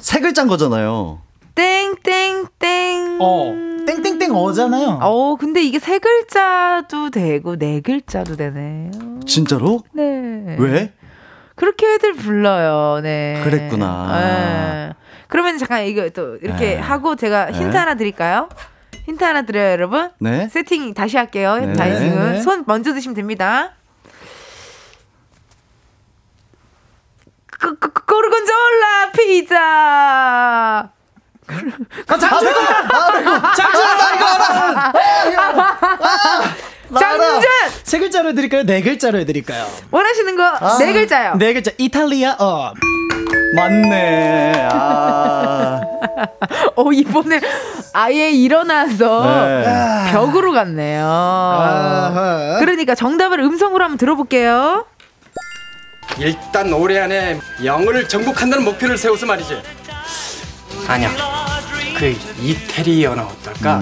세 0.00 0.20
글자인 0.20 0.48
거잖아요. 0.48 1.20
땡땡땡. 1.54 3.18
어 3.20 3.54
땡땡땡 3.86 4.34
어잖아요 4.34 4.98
어, 5.02 5.36
근데 5.36 5.62
이게 5.62 5.78
세 5.78 5.98
글자도 5.98 7.10
되고 7.10 7.56
네 7.56 7.82
글자도 7.82 8.36
되네요. 8.36 8.90
진짜로? 9.26 9.82
네. 9.92 10.56
왜? 10.58 10.92
그렇게 11.62 11.94
애들 11.94 12.14
불러요. 12.14 12.98
네. 13.04 13.40
그랬구나. 13.44 14.18
네. 14.18 14.92
그러면 15.28 15.58
잠깐 15.58 15.84
이거 15.84 16.08
또 16.08 16.34
이렇게 16.42 16.74
네. 16.74 16.76
하고 16.76 17.14
제가 17.14 17.52
힌트 17.52 17.70
네. 17.70 17.78
하나 17.78 17.94
드릴까요? 17.94 18.48
힌트 19.04 19.22
하나 19.22 19.42
드려요, 19.42 19.70
여러분. 19.70 20.10
네. 20.18 20.48
세팅 20.48 20.92
다시 20.92 21.16
할게요. 21.16 21.58
네. 21.58 21.72
다시 21.74 22.00
네. 22.00 22.32
네. 22.32 22.40
손 22.42 22.64
먼저 22.66 22.92
드시면 22.92 23.14
됩니다. 23.14 23.74
그, 27.46 27.78
그, 27.78 27.92
그, 27.92 28.06
고르곤졸라 28.06 29.12
피자. 29.16 30.90
아 32.08 32.18
장준 32.18 32.52
장준 33.56 33.96
나 33.98 34.14
이거 34.16 35.40
알아 35.40 35.72
장준 36.98 37.42
세 37.84 37.98
글자로 37.98 38.30
해드릴까요 38.30 38.62
네 38.64 38.82
글자로 38.82 39.18
해드릴까요 39.20 39.66
원하시는 39.90 40.36
거네 40.36 40.92
글자요. 40.92 41.34
네 41.38 41.52
글자 41.52 41.70
이탈리아어 41.78 42.74
맞네. 43.54 44.68
아. 44.70 45.80
어 46.76 46.92
이번에 46.92 47.40
아예 47.92 48.30
일어나서 48.30 49.24
네. 49.24 50.12
벽으로 50.12 50.52
갔네요. 50.52 51.06
아하. 51.06 52.56
그러니까 52.60 52.94
정답을 52.94 53.40
음성으로 53.40 53.84
한번 53.84 53.98
들어볼게요. 53.98 54.86
일단 56.18 56.72
올해 56.72 57.00
안에 57.00 57.40
영어를 57.64 58.08
정복한다는 58.08 58.64
목표를 58.64 58.96
세워서 58.96 59.26
말이지. 59.26 59.60
아니야. 60.88 61.10
그 61.98 62.16
이태리어는 62.40 63.22
어떨까? 63.22 63.80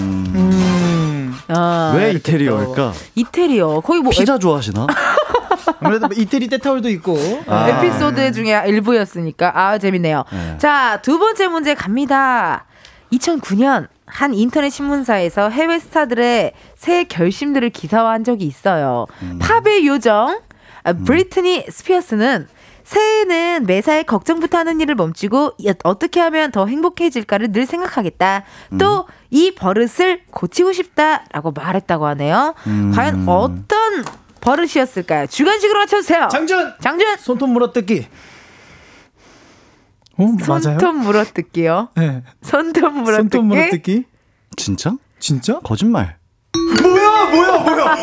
아, 1.50 1.92
왜 1.96 2.12
이태리어일까? 2.12 2.74
또. 2.74 2.92
이태리어 3.14 3.80
거의 3.80 4.00
뭐 4.00 4.10
피자 4.10 4.38
좋아하시나? 4.38 4.86
아무래도 5.80 6.08
뭐 6.08 6.16
이태리 6.16 6.48
때타올도 6.48 6.88
있고 6.90 7.16
아. 7.46 7.68
에피소드 7.68 8.32
중에 8.32 8.62
일부였으니까 8.66 9.52
아 9.54 9.78
재밌네요. 9.78 10.24
네. 10.30 10.58
자두 10.58 11.18
번째 11.18 11.48
문제 11.48 11.74
갑니다. 11.74 12.64
2009년 13.12 13.88
한 14.06 14.34
인터넷 14.34 14.70
신문사에서 14.70 15.50
해외 15.50 15.78
스타들의 15.78 16.52
새 16.76 17.04
결심들을 17.04 17.70
기사화한 17.70 18.24
적이 18.24 18.46
있어요. 18.46 19.06
팝의 19.40 19.86
요정 19.86 20.40
아, 20.82 20.92
브리트니 20.92 21.66
스피어스는 21.68 22.48
새해는 22.94 23.66
매사에 23.66 24.02
걱정부터 24.02 24.58
하는 24.58 24.80
일을 24.80 24.96
멈추고 24.96 25.52
이- 25.58 25.72
어떻게 25.84 26.18
하면 26.20 26.50
더 26.50 26.66
행복해질까를 26.66 27.52
늘 27.52 27.64
생각하겠다. 27.66 28.42
또 28.78 29.06
이 29.32 29.54
버릇을 29.54 30.22
고치고 30.32 30.72
싶다라고 30.72 31.52
말했다고 31.52 32.04
하네요. 32.08 32.54
음. 32.66 32.90
과연 32.92 33.28
어떤 33.28 34.04
버릇이었을까요? 34.40 35.28
주관식으로 35.28 35.78
맞춰주세요. 35.78 36.26
장준 36.32 36.74
장준 36.80 37.16
손톱 37.18 37.48
물어뜯기 37.50 38.08
어 40.16 40.26
맞아요 40.48 40.60
손톱 40.62 40.96
물어뜯기요. 40.96 41.88
네. 41.96 42.22
손톱 42.42 42.92
물어뜯기. 42.92 43.14
손톱 43.16 43.44
물어뜯기 43.44 44.04
진짜? 44.56 44.94
진짜 45.20 45.60
거짓말. 45.60 46.16
뭐야 46.82 47.30
뭐야 47.30 47.58
뭐야 47.60 47.94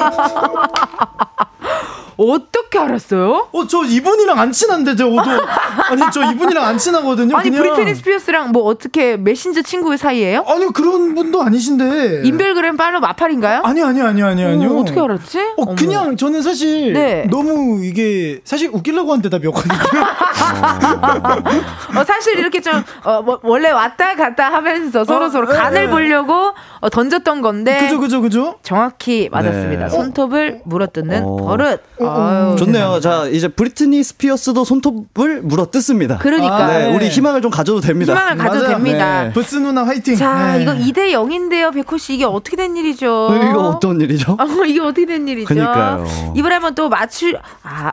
어떻게 2.17 2.79
알았어요? 2.79 3.47
어, 3.51 3.67
저 3.67 3.83
이분이랑 3.83 4.39
안 4.39 4.51
친한데, 4.51 4.95
저도. 4.95 5.17
아니, 5.89 6.01
저 6.11 6.31
이분이랑 6.31 6.63
안 6.65 6.77
친하거든요. 6.77 7.37
아니 7.37 7.49
그냥. 7.49 7.63
브리트니 7.63 7.95
스피어스랑 7.95 8.51
뭐 8.51 8.63
어떻게 8.63 9.17
메신저 9.17 9.61
친구 9.61 9.95
사이예요? 9.95 10.43
아니요, 10.47 10.71
그런 10.71 11.15
분도 11.15 11.41
아니신데. 11.41 12.23
인별그램 12.25 12.77
팔로 12.77 12.99
마팔인가요? 12.99 13.61
아니, 13.63 13.81
아니, 13.83 14.01
아니, 14.01 14.23
아니, 14.23 14.43
아니요. 14.43 14.71
어, 14.71 14.81
어떻게 14.81 14.99
알았지? 14.99 15.39
어, 15.39 15.53
어머. 15.57 15.75
그냥 15.75 16.17
저는 16.17 16.41
사실 16.41 16.93
네. 16.93 17.27
너무 17.29 17.83
이게 17.83 18.41
사실 18.43 18.69
웃기려고 18.73 19.13
한 19.13 19.21
대답이었거든요. 19.21 19.77
어, 21.97 22.03
사실 22.03 22.39
이렇게 22.39 22.61
좀 22.61 22.83
어, 23.03 23.21
뭐, 23.21 23.39
원래 23.43 23.71
왔다 23.71 24.15
갔다 24.15 24.51
하면서 24.51 25.03
서로 25.05 25.29
서로 25.29 25.47
네, 25.47 25.55
간을 25.57 25.85
네. 25.85 25.89
보려고 25.89 26.53
어, 26.79 26.89
던졌던 26.89 27.41
건데 27.41 27.77
그죠, 27.79 27.99
그죠, 27.99 28.21
그죠? 28.21 28.55
정확히 28.63 29.29
맞았습니다. 29.31 29.85
네. 29.85 29.89
손톱을 29.89 30.61
물어뜯는 30.65 31.23
어. 31.23 31.35
버릇. 31.37 31.81
아유, 32.09 32.55
좋네요. 32.57 32.99
자, 32.99 33.25
이제 33.27 33.47
브리트니 33.47 34.03
스피어스도 34.03 34.63
손톱을 34.65 35.41
물어 35.41 35.69
뜯습니다. 35.71 36.17
그러니까. 36.17 36.67
네, 36.67 36.87
네. 36.87 36.95
우리 36.95 37.09
희망을 37.09 37.41
좀 37.41 37.51
가져도 37.51 37.79
됩니다. 37.79 38.13
희망을 38.13 38.37
가져도 38.37 38.65
맞아요. 38.65 38.75
됩니다. 38.75 39.23
네. 39.23 39.33
부스 39.33 39.55
누나 39.55 39.85
화이팅. 39.85 40.15
자, 40.15 40.57
네. 40.57 40.63
이거 40.63 40.73
2대 40.73 41.11
0인데요, 41.11 41.73
백호 41.73 41.97
씨. 41.97 42.15
이게 42.15 42.25
어떻게 42.25 42.55
된 42.55 42.75
일이죠? 42.77 43.27
어, 43.29 43.35
이거 43.35 43.69
어떤 43.69 43.99
일이죠? 44.01 44.37
어, 44.39 44.65
이게 44.65 44.79
어떻게 44.79 45.05
된 45.05 45.27
일이죠? 45.27 45.47
그러니까요. 45.47 46.33
이번에 46.35 46.55
한번 46.55 46.75
또 46.75 46.89
맞출, 46.89 47.39
아, 47.63 47.91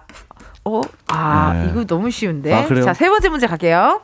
어, 0.65 0.81
아, 1.09 1.53
네. 1.55 1.71
이거 1.71 1.85
너무 1.85 2.11
쉬운데. 2.11 2.53
아, 2.53 2.65
그래요? 2.67 2.85
자, 2.85 2.95
세 2.95 3.09
번째 3.09 3.29
문제 3.29 3.47
갈게요. 3.47 4.01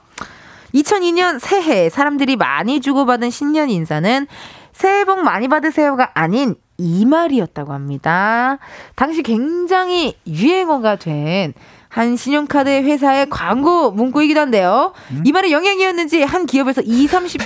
2002년 0.75 1.39
새해 1.41 1.89
사람들이 1.89 2.37
많이 2.37 2.81
주고받은 2.81 3.31
신년 3.31 3.71
인사는 3.71 4.27
새해 4.73 5.05
복 5.05 5.21
많이 5.23 5.49
받으세요가 5.49 6.11
아닌 6.15 6.55
이 6.81 7.05
말이었다고 7.05 7.72
합니다. 7.72 8.59
당시 8.97 9.22
굉장히 9.22 10.16
유행어가 10.26 10.97
된 10.97 11.53
한 11.91 12.16
신용카드 12.16 12.68
회사의 12.68 13.28
광고 13.31 13.91
문구이기도 13.91 14.39
한데요. 14.41 14.93
이 15.24 15.33
말의 15.33 15.51
영향이었는지 15.53 16.22
한 16.22 16.47
기업에서 16.47 16.83
2, 16.83 17.09
30, 17.09 17.41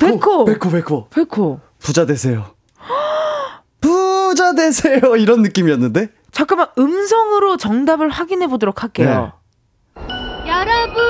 백호! 0.00 0.46
백호, 0.46 0.70
백호. 0.70 1.08
백호. 1.10 1.60
부자 1.78 2.06
되세요. 2.06 2.46
부자 3.80 4.54
되세요. 4.54 5.16
이런 5.16 5.42
느낌이었는데? 5.42 6.08
잠깐만 6.32 6.68
음성으로 6.78 7.58
정답을 7.58 8.08
확인해 8.08 8.46
보도록 8.46 8.82
할게요. 8.82 9.32
여러분, 9.96 10.46
여러분, 10.48 11.02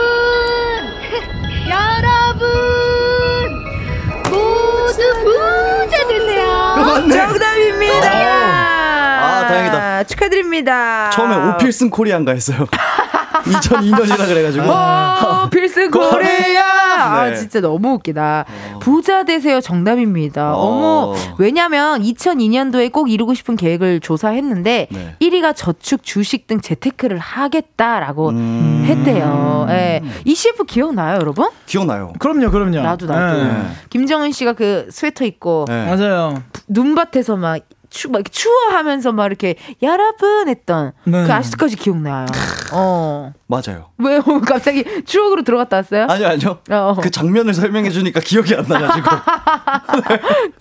축하드립니다. 10.06 11.10
처음에 11.10 11.54
오 11.54 11.58
필승 11.58 11.90
코리안가 11.90 12.32
했어요. 12.32 12.66
2002년이라 13.46 14.26
그래가지고. 14.26 14.64
오, 14.66 15.48
필승 15.50 15.90
코리아. 15.90 16.64
아, 16.96 17.28
네. 17.30 17.36
진짜 17.36 17.60
너무 17.60 17.94
웃기다. 17.94 18.44
부자 18.80 19.24
되세요 19.24 19.60
정답입니다. 19.60 20.54
어. 20.54 20.58
어머, 20.58 21.14
왜냐면 21.38 22.02
2002년도에 22.02 22.90
꼭 22.90 23.10
이루고 23.10 23.34
싶은 23.34 23.56
계획을 23.56 24.00
조사했는데 24.00 24.88
네. 24.90 25.16
1위가 25.20 25.54
저축, 25.54 26.02
주식 26.02 26.46
등 26.46 26.60
재테크를 26.60 27.18
하겠다라고 27.18 28.30
음. 28.30 28.84
했대요. 28.86 29.66
예. 29.70 30.02
이 30.24 30.34
CF 30.34 30.64
기억나요, 30.64 31.18
여러분? 31.20 31.48
기억나요. 31.66 32.12
그럼요, 32.18 32.50
그럼요. 32.50 32.80
나도 32.80 33.06
나도. 33.06 33.42
네. 33.44 33.66
김정은 33.90 34.32
씨가 34.32 34.54
그 34.54 34.88
스웨터 34.90 35.24
입고 35.24 35.66
네. 35.68 35.86
맞아요. 35.86 36.42
눈밭에서 36.68 37.36
막, 37.36 37.60
추, 37.96 38.08
막 38.10 38.18
이렇게 38.18 38.30
추워하면서 38.30 39.12
막 39.12 39.26
이렇게 39.26 39.54
여러분 39.82 40.48
했던 40.48 40.92
네. 41.04 41.24
그 41.26 41.32
아직까지 41.32 41.76
기억나요. 41.76 42.26
어. 42.72 43.32
맞아요. 43.46 43.90
왜요? 43.98 44.22
갑자기 44.46 44.84
추억으로 45.06 45.42
들어갔다 45.42 45.78
왔어요? 45.78 46.06
아니요, 46.10 46.28
아니요. 46.28 46.58
어. 46.70 46.96
그 47.00 47.10
장면을 47.10 47.54
설명해 47.54 47.90
주니까 47.90 48.20
기억이 48.20 48.54
안 48.54 48.66
나가지고. 48.68 49.08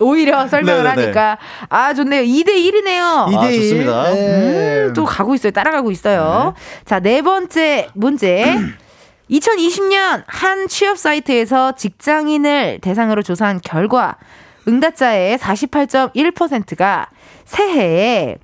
오히려 0.00 0.48
설명을 0.48 0.84
네네네. 0.84 1.02
하니까 1.02 1.38
아 1.68 1.92
좋네요. 1.92 2.22
2대 2.22 2.48
1이네요. 2.48 3.26
2대 3.26 3.36
아, 3.36 3.50
1. 3.50 3.60
좋습니다. 3.60 4.12
음, 4.12 4.92
또 4.94 5.04
가고 5.04 5.34
있어요. 5.34 5.52
따라가고 5.52 5.90
있어요. 5.90 6.54
자, 6.84 7.00
네 7.00 7.20
번째 7.22 7.88
문제. 7.94 8.56
2020년 9.30 10.22
한 10.26 10.68
취업 10.68 10.96
사이트에서 10.96 11.72
직장인을 11.72 12.78
대상으로 12.80 13.22
조사한 13.22 13.60
결과 13.62 14.16
응답자의 14.68 15.38
48.1%가 15.38 17.08
새해에 17.46 18.36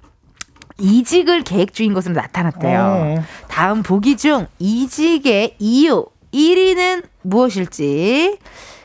이직을 0.78 1.42
계획 1.42 1.74
중인 1.74 1.92
것으로 1.92 2.14
나타났대요. 2.14 2.80
어. 2.80 3.24
다음 3.48 3.82
보기 3.82 4.16
중 4.16 4.46
이직의 4.58 5.56
이유 5.58 6.06
1위는 6.32 7.04
무엇일지. 7.22 8.38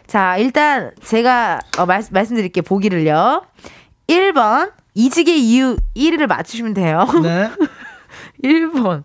자, 0.06 0.38
일단 0.38 0.92
제가 1.04 1.60
어, 1.78 1.86
말, 1.86 2.04
말씀드릴게요. 2.12 2.64
보기를요. 2.64 3.44
1번 4.08 4.72
이직의 4.94 5.40
이유 5.40 5.78
1위를 5.96 6.28
맞추시면 6.28 6.74
돼요. 6.74 7.06
네. 7.24 7.50
1번 8.44 9.04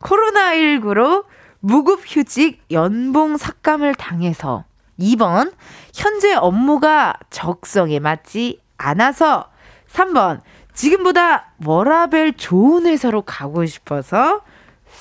코로나19로 0.00 1.24
무급휴직 1.60 2.62
연봉 2.70 3.36
삭감을 3.36 3.94
당해서 3.94 4.64
2번 5.00 5.52
현재 5.94 6.34
업무가 6.34 7.14
적성에 7.30 7.98
맞지 7.98 8.60
않아서 8.76 9.48
3번. 9.94 10.40
지금보다 10.74 11.52
워라벨 11.64 12.34
좋은 12.34 12.86
회사로 12.86 13.22
가고 13.22 13.64
싶어서 13.64 14.42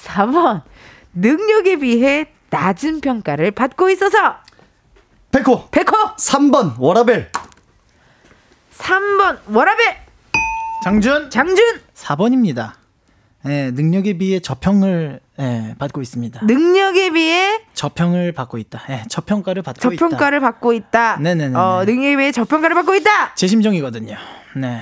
4번. 0.04 0.62
능력에 1.14 1.78
비해 1.78 2.32
낮은 2.50 3.02
평가를 3.02 3.52
받고 3.52 3.90
있어서. 3.90 4.38
백호. 5.32 5.70
백호. 5.70 6.16
3번, 6.18 6.76
워라벨. 6.78 7.32
3번 8.78 9.40
워라벨 9.48 9.98
장준. 10.84 11.30
장준. 11.30 11.82
4번입니다. 11.96 12.74
예, 13.46 13.72
능력에 13.72 14.18
비해 14.18 14.40
저평을 14.40 15.20
예, 15.40 15.76
받고 15.78 16.02
있습니다. 16.02 16.46
능력에 16.46 17.10
비해 17.12 17.60
저평을 17.74 18.32
받고 18.32 18.58
있다. 18.58 18.84
예, 18.90 19.04
저평가를 19.10 19.62
받고 19.64 19.92
있다. 19.94 20.00
저평가를 20.00 20.40
받고 20.40 20.74
있다. 20.74 21.18
네네네네. 21.18 21.58
어, 21.58 21.84
능력에 21.86 22.16
비해 22.18 22.32
저평가를 22.32 22.74
받고 22.76 22.96
있다. 22.96 23.36
제 23.36 23.48
심정이거든요. 23.48 24.16
네. 24.56 24.80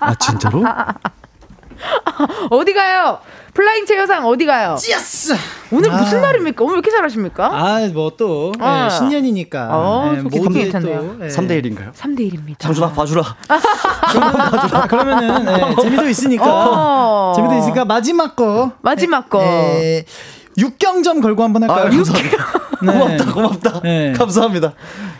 아, 0.00 0.14
진짜로? 0.18 0.64
어디 2.50 2.72
가요? 2.74 3.20
flying 3.58 3.86
chair상 3.86 4.24
어디 4.24 4.46
가요? 4.46 4.76
yes. 4.88 5.34
오늘 5.72 5.90
아. 5.90 5.96
무슨 5.96 6.20
날입니까? 6.20 6.62
오늘 6.62 6.76
왜 6.76 6.78
이렇게 6.78 6.92
잘하십니까? 6.92 7.50
아, 7.52 7.80
뭐 7.92 8.26
또 8.26 8.52
어. 8.60 8.88
신년이니까. 8.88 9.68
어, 9.72 10.14
예, 10.14 10.38
괜찮네요. 10.38 11.16
또, 11.18 11.24
예. 11.24 11.28
3대 11.28 11.60
1인가요? 11.64 11.92
3대 11.92 12.20
1입니다. 12.32 12.60
장준아, 12.60 12.92
봐주라. 12.92 13.24
아, 13.48 14.86
그러면은 14.86 15.44
예, 15.48 15.82
재미도 15.82 16.08
있으니까. 16.08 16.44
어. 16.46 17.32
재미도 17.34 17.56
있으니까 17.56 17.84
마지막 17.84 18.36
거. 18.36 18.70
마지막 18.80 19.28
거. 19.28 19.42
예, 19.42 20.04
육경점 20.56 21.20
걸고 21.20 21.42
한번 21.42 21.64
할까요? 21.64 21.86
아, 21.86 21.90
감사합니다. 21.90 22.46
네. 22.80 22.92
고맙다, 22.92 23.32
고맙다. 23.32 23.80
네. 23.80 24.12
감사합니다. 24.12 24.72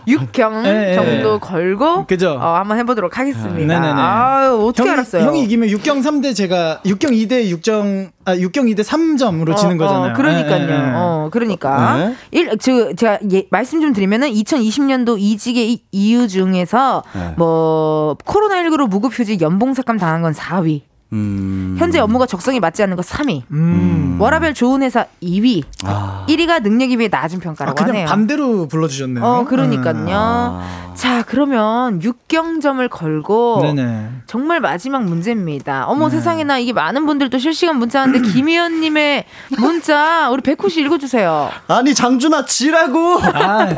6경 0.09 0.65
예, 0.67 0.91
예. 0.91 0.95
정도 0.95 1.39
걸고 1.39 2.07
그죠. 2.07 2.33
어, 2.41 2.55
한번 2.57 2.79
해보도록 2.79 3.19
하겠습니다. 3.19 3.55
네네네. 3.81 4.01
아유, 4.01 4.65
어떻게 4.69 4.83
형이, 4.89 4.91
알았어요? 4.93 5.23
형이 5.25 5.45
이기면 5.45 5.69
6경 5.69 6.03
3대 6.03 6.35
제가 6.35 6.81
6경 6.85 7.11
2대 7.11 7.51
6점 7.61 8.11
아 8.25 8.35
6경 8.35 8.75
2대 8.75 8.81
3점으로 8.85 9.57
지는 9.57 9.77
어, 9.77 9.85
거잖아요. 9.85 10.11
어, 10.13 10.17
그러니까요. 10.17 10.63
예, 10.65 10.69
예, 10.69 10.75
예. 10.75 10.93
어, 10.95 11.29
그러니까. 11.33 11.97
네. 11.97 12.15
일, 12.33 12.57
저, 12.59 12.93
제가 12.95 13.19
예, 13.33 13.45
말씀 13.51 13.81
좀 13.81 13.93
드리면은 13.93 14.31
2020년도 14.31 15.17
이직의 15.19 15.73
이- 15.73 15.85
이유 15.93 16.29
중에서 16.29 17.03
네. 17.15 17.35
뭐 17.37 18.17
코로나19로 18.25 18.89
무급휴직 18.89 19.41
연봉 19.43 19.75
삭감 19.75 19.99
당한 19.99 20.23
건 20.23 20.33
4위. 20.33 20.83
음. 21.13 21.77
현재 21.79 21.99
업무가 21.99 22.27
적성에 22.27 22.61
맞지 22.61 22.83
않는 22.83 22.97
거 22.97 23.03
3위. 23.03 23.43
음. 23.51 24.17
워라벨 24.21 24.53
좋은 24.55 24.83
회사 24.83 25.07
2위. 25.23 25.63
아. 25.85 26.27
1위가 26.29 26.63
능력에 26.63 26.97
비해 26.97 27.09
낮은 27.11 27.39
아, 27.39 27.41
평가라고 27.43 27.77
그냥 27.77 27.91
하네요. 27.91 28.07
반대로 28.07 28.69
불러주셨네요. 28.69 29.25
어, 29.25 29.45
그러니까요. 29.45 30.07
아. 30.11 30.93
자, 30.95 31.23
그러면 31.23 32.01
6경점을 32.01 32.87
걸고 32.91 33.61
네네. 33.63 34.09
정말 34.27 34.59
마지막 34.61 35.05
문제입니다. 35.05 35.85
어머 35.87 36.11
세상에나 36.11 36.59
이게 36.59 36.73
많은 36.73 37.07
분들도 37.07 37.39
실시간 37.39 37.77
문자하는데 37.79 38.29
김희연님의 38.33 39.25
문자 39.61 40.29
우리 40.31 40.43
백호 40.43 40.69
씨 40.69 40.81
읽어주세요. 40.81 41.51
아니, 41.69 41.95
장준아, 41.95 42.47
지라고! 42.47 43.21
아, 43.23 43.69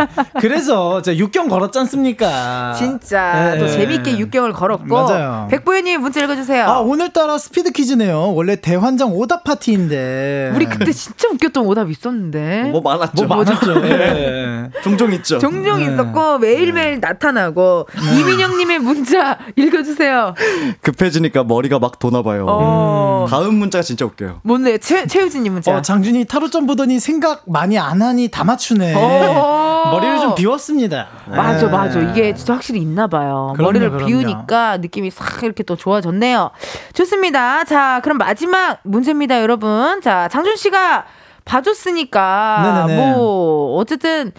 그래서 0.41 1.03
제가 1.03 1.23
6경 1.23 1.51
걸었지 1.51 1.79
않습니까? 1.81 2.73
진짜 2.73 3.55
예, 3.55 3.59
또 3.59 3.67
예. 3.67 3.69
재밌게 3.69 4.17
6경을 4.17 4.55
걸었고 4.55 4.87
맞아요. 4.87 5.47
백보현님 5.51 6.01
문자 6.01 6.23
읽어주세요. 6.25 6.65
아, 6.65 6.79
오늘따라 6.79 7.20
오늘 7.20 7.20
따라 7.21 7.37
스피드 7.37 7.73
퀴즈네요. 7.73 8.33
원래 8.35 8.57
대환장 8.57 9.13
오답 9.13 9.45
파티인데. 9.45 10.53
우리 10.55 10.65
그때 10.65 10.91
진짜 10.91 11.29
웃겼던 11.29 11.67
오답 11.67 11.91
있었는데. 11.91 12.71
뭐 12.73 12.81
많았죠. 12.81 13.27
뭐 13.27 13.37
많았죠. 13.37 13.87
예. 13.87 14.71
종종 14.83 15.13
있죠. 15.13 15.39
종종 15.39 15.85
네. 15.85 15.93
있었고 15.93 16.39
매일매일 16.39 16.99
나타나고 16.99 17.89
이민영 18.19 18.57
님의 18.57 18.79
문자 18.79 19.37
읽어 19.55 19.83
주세요. 19.83 20.35
급해지니까 20.81 21.45
머리가 21.45 21.79
막 21.79 21.99
도나 21.99 22.23
봐요. 22.23 22.47
어. 22.49 23.27
다음 23.29 23.57
문자가 23.57 23.83
진짜 23.83 24.07
웃겨요. 24.07 24.41
뭔데 24.43 24.79
최 24.79 25.07
최우진님 25.07 25.53
문자. 25.53 25.77
어, 25.77 25.83
장준이 25.83 26.25
타로점 26.25 26.67
보더니 26.67 27.01
생각 27.01 27.43
많이 27.47 27.79
안 27.79 28.01
하니 28.01 28.29
다 28.29 28.45
맞추네. 28.45 28.95
어. 28.97 29.91
머리를 29.93 30.21
좀 30.21 30.35
비웠습니다. 30.35 31.09
맞아, 31.29 31.67
네. 31.67 31.73
맞아. 31.73 32.01
이게 32.01 32.35
진짜 32.35 32.55
확실히 32.55 32.81
있나 32.81 33.07
봐요. 33.09 33.53
그럼요, 33.57 33.69
머리를 33.69 33.91
그럼요. 33.91 34.07
비우니까 34.07 34.79
느낌이 34.79 35.11
싹 35.11 35.43
이렇게 35.43 35.63
또 35.63 35.77
좋아졌네요. 35.77 36.51
좋습니다. 36.95 37.10
자, 37.67 38.01
그럼 38.03 38.19
마지막 38.19 38.81
문제입니다, 38.85 39.41
여러분. 39.41 40.01
자, 40.01 40.29
장준 40.29 40.57
씨가 40.57 41.05
봐줬으니까 41.45 42.85
네네네. 42.87 43.03
뭐 43.03 43.77
어쨌든 43.77 44.33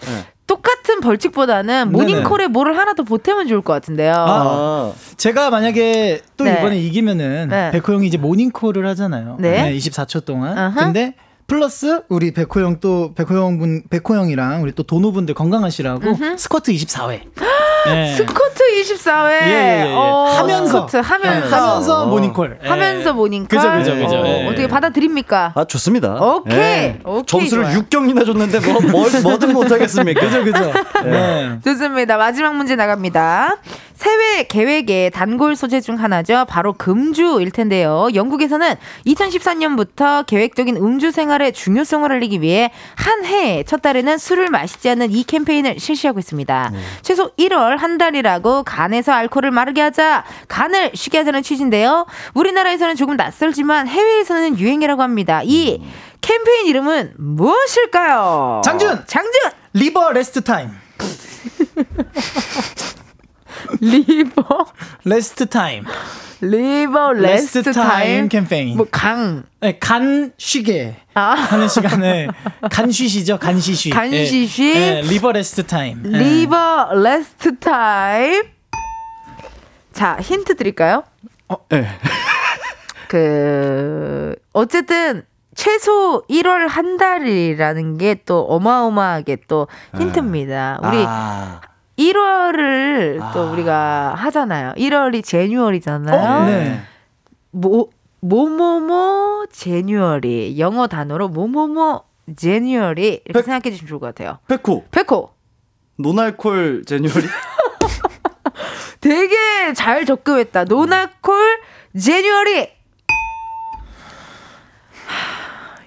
똑같은 0.46 1.00
벌칙보다는 1.00 1.92
모닝콜에 1.92 2.48
뭐를 2.48 2.76
하나 2.76 2.94
더 2.94 3.02
보태면 3.02 3.48
좋을 3.48 3.62
것 3.62 3.72
같은데요. 3.72 4.14
아, 4.16 4.92
제가 5.16 5.50
만약에 5.50 6.20
또 6.36 6.44
네. 6.44 6.58
이번에 6.58 6.78
이기면은 6.78 7.48
네. 7.48 7.70
백호 7.70 7.94
형이 7.94 8.06
이제 8.06 8.18
모닝콜을 8.18 8.86
하잖아요. 8.88 9.36
네. 9.40 9.72
24초 9.74 10.24
동안. 10.24 10.58
어허. 10.58 10.84
근데 10.84 11.14
플러스 11.52 12.00
우리 12.08 12.32
백호 12.32 12.60
형 12.60 12.80
또 12.80 13.12
백호 13.14 13.34
형분 13.34 13.82
백호 13.90 14.16
형이랑 14.16 14.62
우리 14.62 14.72
또 14.72 14.84
도노 14.84 15.12
분들 15.12 15.34
건강하시라고 15.34 16.00
스쿼트 16.38 16.72
24회. 16.72 17.20
네. 17.84 18.14
스쿼트 18.16 18.62
24회 18.80 19.30
예, 19.42 19.46
예, 19.46 19.86
예. 19.88 19.92
어, 19.92 20.32
하면서 20.34 20.88
스쿼트 20.88 20.96
하면서 20.96 21.48
네, 21.48 21.54
하면서 21.54 22.02
어. 22.04 22.06
모닝콜. 22.06 22.58
예. 22.64 22.68
하면서 22.68 23.12
모닝콜 23.12 23.48
그죠, 23.58 23.70
그죠, 23.70 23.94
그죠. 23.96 24.16
어, 24.16 24.26
예. 24.26 24.46
어떻게 24.46 24.66
받아들입니까? 24.66 25.52
아, 25.54 25.64
좋습니다. 25.64 26.14
오케이. 26.14 26.58
예. 26.58 27.00
오케이, 27.04 27.26
점수를 27.26 27.64
좋아요. 27.64 27.78
6경이나 27.80 28.24
줬는데 28.24 28.60
뭐, 28.60 28.80
뭐 28.80 29.06
뭐든 29.22 29.52
못하겠습니까? 29.52 30.20
그죠 30.24 30.44
그죠. 30.44 30.72
네. 31.04 31.58
좋습니다. 31.62 32.16
마지막 32.16 32.56
문제 32.56 32.76
나갑니다. 32.76 33.58
세외 34.02 34.42
계획의 34.48 35.12
단골 35.12 35.54
소재 35.54 35.80
중 35.80 36.00
하나죠. 36.00 36.44
바로 36.48 36.72
금주일 36.72 37.52
텐데요. 37.52 38.08
영국에서는 38.12 38.74
2013년부터 39.06 40.26
계획적인 40.26 40.76
음주 40.76 41.12
생활의 41.12 41.52
중요성을 41.52 42.10
알리기 42.10 42.40
위해 42.40 42.72
한해첫 42.96 43.80
달에는 43.80 44.18
술을 44.18 44.48
마시지 44.48 44.90
않는 44.90 45.12
이 45.12 45.22
캠페인을 45.22 45.78
실시하고 45.78 46.18
있습니다. 46.18 46.72
최소 47.02 47.30
1월 47.36 47.78
한 47.78 47.96
달이라고 47.96 48.64
간에서 48.64 49.12
알코올을 49.12 49.52
마르게 49.52 49.80
하자 49.80 50.24
간을 50.48 50.90
쉬게 50.94 51.18
하자는 51.18 51.44
취지인데요. 51.44 52.06
우리나라에서는 52.34 52.96
조금 52.96 53.16
낯설지만 53.16 53.86
해외에서는 53.86 54.58
유행이라고 54.58 55.00
합니다. 55.00 55.42
이 55.44 55.80
캠페인 56.20 56.66
이름은 56.66 57.14
무엇일까요? 57.18 58.62
장준! 58.64 59.04
장준! 59.06 59.32
liver 59.74 60.10
rest 60.10 60.42
time. 60.42 60.70
Liver 63.80 64.66
rest 65.04 65.46
time. 65.46 65.84
Liver 66.40 67.12
rest 67.12 67.58
rest 67.58 67.72
time 67.72 67.88
time 67.88 68.28
캠페인. 68.28 68.76
뭐 68.76 68.86
강 68.90 69.44
네, 69.60 69.78
간 69.78 70.32
쉬게 70.38 70.96
아. 71.14 71.34
하는 71.34 71.68
시간에 71.68 72.26
간 72.70 72.90
쉬시죠? 72.90 73.38
간 73.38 73.60
쉬쉬. 73.60 73.90
간 73.90 74.12
예. 74.12 74.24
쉬쉬. 74.24 74.74
예, 74.74 75.00
liver 75.02 75.32
rest 75.32 75.64
time. 75.66 76.02
예. 76.04 76.18
liver 76.18 76.94
rest 76.94 77.58
time 77.58 78.42
자 79.92 80.16
힌트 80.20 80.56
드릴까요? 80.56 81.04
네. 81.68 81.86
그 83.08 84.34
어쨌든 84.52 85.22
최소 85.54 86.24
1월 86.30 86.66
한 86.66 86.96
달이라는 86.96 87.98
게 87.98 88.16
또 88.24 88.40
어마어마하게 88.48 89.36
또 89.48 89.68
힌트입니다. 89.98 90.80
우리 90.82 91.04
아, 91.06 91.60
1월을 91.98 93.32
또 93.32 93.52
우리가 93.52 94.14
하잖아요. 94.16 94.72
1월이 94.76 95.24
January잖아요. 95.24 96.16
어? 96.20 96.44
네. 96.46 96.80
뭐 97.50 97.88
뭐뭐뭐 98.20 99.46
제뉴얼이 99.52 100.58
영어 100.58 100.86
단어로 100.86 101.28
뭐뭐뭐 101.28 102.04
제뉴얼이 102.36 103.06
이렇게 103.24 103.32
백- 103.32 103.44
생각해 103.44 103.70
주시면 103.72 103.88
좋을 103.88 104.00
것 104.00 104.06
같아요. 104.06 104.38
백호. 104.48 104.84
백호 104.90 105.30
노날콜 105.96 106.84
제뉴얼이? 106.86 107.26
되게 109.00 109.72
잘 109.74 110.04
접근했다. 110.06 110.64
노나콜 110.64 111.60
제뉴얼이 111.98 112.68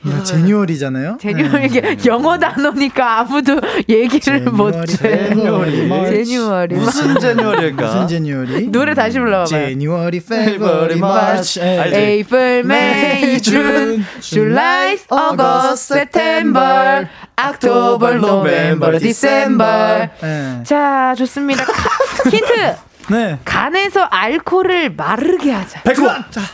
이거 0.05 0.23
제뉴얼이잖아요. 0.23 1.17
제뉴얼 1.19 1.65
이게 1.65 1.97
영어 2.05 2.37
단어니까 2.37 3.19
아무도 3.21 3.59
얘기를 3.89 4.41
못 4.41 4.73
마르치. 4.75 4.97
제뉴얼이 4.97 6.75
무슨 6.75 7.19
제뉴얼일까? 7.19 7.85
무슨 7.85 8.07
제뉴얼이? 8.07 8.67
노래 8.71 8.93
다시 8.93 9.17
불러봐봐요. 9.19 9.45
제뉴얼이, 9.45 10.99
마르치. 10.99 11.59
예. 11.61 11.79
알지? 11.79 11.95
April, 11.95 12.59
May, 12.65 13.39
June, 13.41 14.05
July, 14.21 14.97
August, 15.11 15.93
September, 15.93 17.07
October, 17.39 18.15
November, 18.15 18.99
December. 18.99 20.09
예. 20.23 20.63
자, 20.63 21.15
좋습니다. 21.17 21.63
가- 21.65 22.29
힌트. 22.29 22.75
네. 23.11 23.37
간에서 23.45 24.01
알코올을 24.01 24.95
마르게 24.95 25.51
하자. 25.51 25.81
백호. 25.83 26.07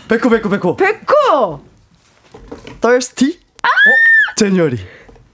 백호, 0.09 0.29
백호, 0.29 0.49
백호. 0.49 0.75
백호. 0.75 1.70
Thirsty? 2.81 3.39
아! 3.61 3.67
제뉴얼이. 4.37 4.77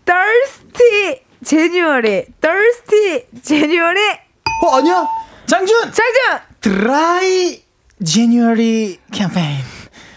thirsty 0.05 1.21
January. 1.43 2.25
thirsty 2.41 3.25
January. 3.41 4.19
어, 4.63 4.75
아니야? 4.77 5.07
장준! 5.45 5.91
장준. 5.91 6.39
드라이 6.59 7.63
제뉴얼이 8.03 8.99
캠페인. 9.11 9.57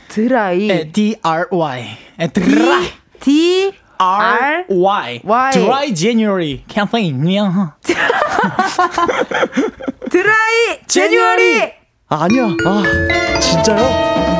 드라이. 0.09 0.69
예, 0.69 0.91
D-R-Y. 0.91 1.99
예, 2.21 2.27
드라이. 2.29 2.91
D 3.21 3.73
R 3.97 4.65
R-Y. 4.69 5.21
Y. 5.25 5.53
드라이 5.53 5.95
제뉴얼이 5.95 6.65
캠페인. 6.67 7.37
야. 7.37 7.77
드라이. 10.11 10.81
아, 12.09 12.25
아니야. 12.25 12.45
아, 12.67 13.39
진짜요? 13.39 14.40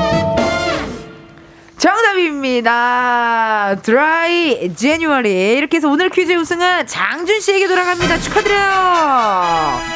정답입니다. 1.81 3.75
드라이 3.81 4.71
January. 4.75 5.57
이렇게 5.57 5.77
해서 5.77 5.89
오늘 5.89 6.11
퀴즈 6.11 6.31
우승은 6.33 6.85
장준 6.85 7.39
씨에게 7.39 7.67
돌아갑니다. 7.67 8.19
축하드려요. 8.19 8.69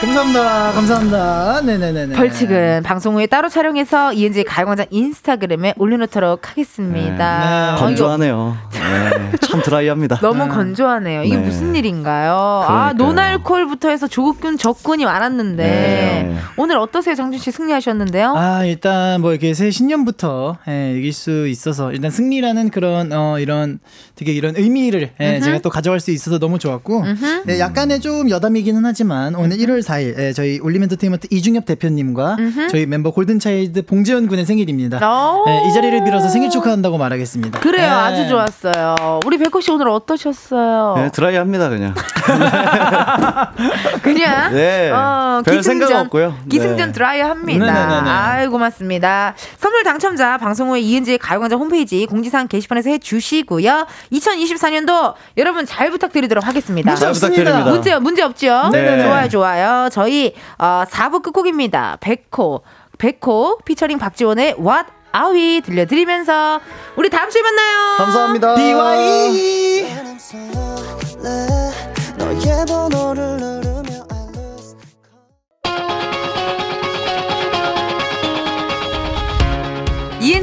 감사합니다. 0.02 0.72
감사합니다. 0.72 1.62
네네네네. 1.62 2.16
벌칙은 2.16 2.82
방송 2.82 3.14
후에 3.14 3.28
따로 3.28 3.50
촬영해서 3.50 4.14
이은지 4.14 4.44
가요광장 4.44 4.88
인스타그램에 4.90 5.76
올려놓도록 5.78 6.50
하겠습니다. 6.50 7.40
네. 7.40 7.46
어, 7.46 7.76
이거 7.76 7.86
건조하네요. 7.86 8.58
네, 8.72 9.32
참 9.42 9.62
드라이합니다. 9.62 10.18
너무 10.22 10.48
건조하네요. 10.50 11.22
이게 11.22 11.36
네. 11.38 11.44
무슨 11.44 11.76
일인가요? 11.76 12.34
아, 12.34 12.94
그러니까요. 12.94 12.94
노날콜부터 12.94 13.90
해서 13.90 14.08
조군 14.08 14.58
적군이 14.58 15.06
많았는데 15.06 15.64
네. 15.64 16.36
오늘 16.58 16.80
어떠세요, 16.80 17.14
장준 17.14 17.40
씨 17.40 17.52
승리하셨는데요? 17.52 18.34
아, 18.36 18.64
일단 18.64 19.22
뭐 19.22 19.34
이렇게 19.34 19.54
새 19.54 19.70
신년부터 19.70 20.58
예, 20.68 20.96
이길 20.98 21.14
수 21.14 21.48
있어서 21.48 21.75
일단 21.92 22.12
승리라는 22.12 22.70
그런 22.70 23.12
어 23.14 23.40
이런 23.40 23.80
되게 24.16 24.32
이런 24.32 24.56
의미를 24.56 25.12
예, 25.20 25.40
제가 25.40 25.60
또 25.60 25.70
가져갈 25.70 26.00
수 26.00 26.12
있어서 26.12 26.40
너무 26.40 26.60
좋았고 26.60 27.04
네, 27.46 27.60
약간의 27.60 28.02
좀 28.02 28.30
여담이기는 28.30 28.86
하지만 28.86 29.36
오늘 29.36 29.58
1월 29.58 29.82
4일 29.82 30.18
예, 30.20 30.34
저희 30.34 30.60
올림엔터테인먼트 30.60 31.28
이중엽 31.32 31.66
대표님과 31.66 32.38
저희 32.70 32.86
멤버 32.86 33.12
골든차일드 33.12 33.86
봉재현 33.86 34.28
군의 34.28 34.46
생일입니다. 34.46 34.98
오. 35.08 35.46
예, 35.48 35.68
이 35.68 35.74
자리를 35.74 36.04
빌어서 36.04 36.30
생일 36.30 36.50
축하한다고 36.50 36.98
말하겠습니다. 36.98 37.60
그래요, 37.60 37.86
예. 37.86 37.90
아주 37.90 38.28
좋았어요. 38.30 39.20
우리 39.26 39.38
백호 39.38 39.62
씨 39.62 39.72
오늘 39.72 39.90
어떠셨어요? 39.90 40.94
네, 40.98 41.12
드라이합니다, 41.12 41.70
그냥. 41.70 41.94
그냥 44.02 44.54
네. 44.54 44.92
어, 44.92 45.42
별 45.46 45.58
기승전, 45.58 45.88
생각 45.88 46.02
없고요. 46.06 46.36
기승전 46.50 46.88
네. 46.88 46.94
드라이어 46.94 47.28
합니다. 47.28 47.66
네네네네. 47.66 48.10
아이 48.10 48.48
고맙습니다. 48.48 49.36
선물 49.58 49.84
당첨자 49.84 50.38
방송 50.38 50.70
후에 50.70 50.80
이은지의 50.80 51.18
가요광장 51.18 51.55
홈페이지 51.60 52.06
공지사항 52.06 52.48
게시판에서 52.48 52.90
해주시고요. 52.92 53.88
2024년도 54.12 55.14
여러분 55.38 55.66
잘 55.66 55.90
부탁드리도록 55.92 56.46
하겠습니다. 56.46 56.92
문제 56.92 57.00
잘 57.00 57.10
없습니다. 57.10 57.44
부탁드립니다. 57.44 57.72
문제 57.72 58.00
문제 58.00 58.22
없죠? 58.24 58.70
네네네. 58.72 59.04
좋아요 59.04 59.30
좋아요. 59.30 59.90
저희 59.92 60.34
어, 60.58 60.84
4부 60.90 61.22
끝곡입니다. 61.22 61.98
백호 62.02 62.62
백호 62.98 63.60
피처링 63.66 63.98
박지원의 63.98 64.56
What 64.60 64.90
Are 65.16 65.34
We 65.34 65.62
들려드리면서 65.62 66.60
우리 66.96 67.10
다음 67.10 67.30
주에 67.30 67.42
만나요. 67.42 67.98
감사합니다. 67.98 68.56
BY 68.56 69.86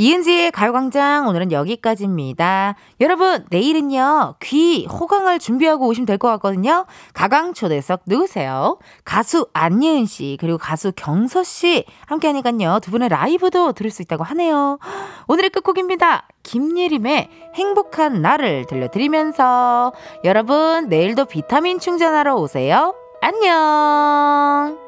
이은지의 0.00 0.52
가요광장 0.52 1.26
오늘은 1.26 1.50
여기까지입니다. 1.50 2.76
여러분 3.00 3.44
내일은요 3.50 4.36
귀 4.40 4.86
호강을 4.86 5.40
준비하고 5.40 5.88
오시면 5.88 6.06
될 6.06 6.18
것 6.18 6.28
같거든요. 6.28 6.86
가강 7.14 7.52
초대석 7.52 8.02
누구세요? 8.06 8.78
가수 9.04 9.48
안예은 9.52 10.06
씨 10.06 10.36
그리고 10.40 10.56
가수 10.56 10.92
경서 10.94 11.42
씨 11.42 11.84
함께하니까요 12.06 12.78
두 12.80 12.92
분의 12.92 13.08
라이브도 13.08 13.72
들을 13.72 13.90
수 13.90 14.02
있다고 14.02 14.22
하네요. 14.24 14.78
오늘의 15.26 15.50
끝곡입니다. 15.50 16.28
김예림의 16.44 17.28
행복한 17.56 18.22
나를 18.22 18.66
들려드리면서 18.66 19.92
여러분 20.24 20.88
내일도 20.88 21.24
비타민 21.24 21.80
충전하러 21.80 22.36
오세요. 22.36 22.94
안녕. 23.20 24.87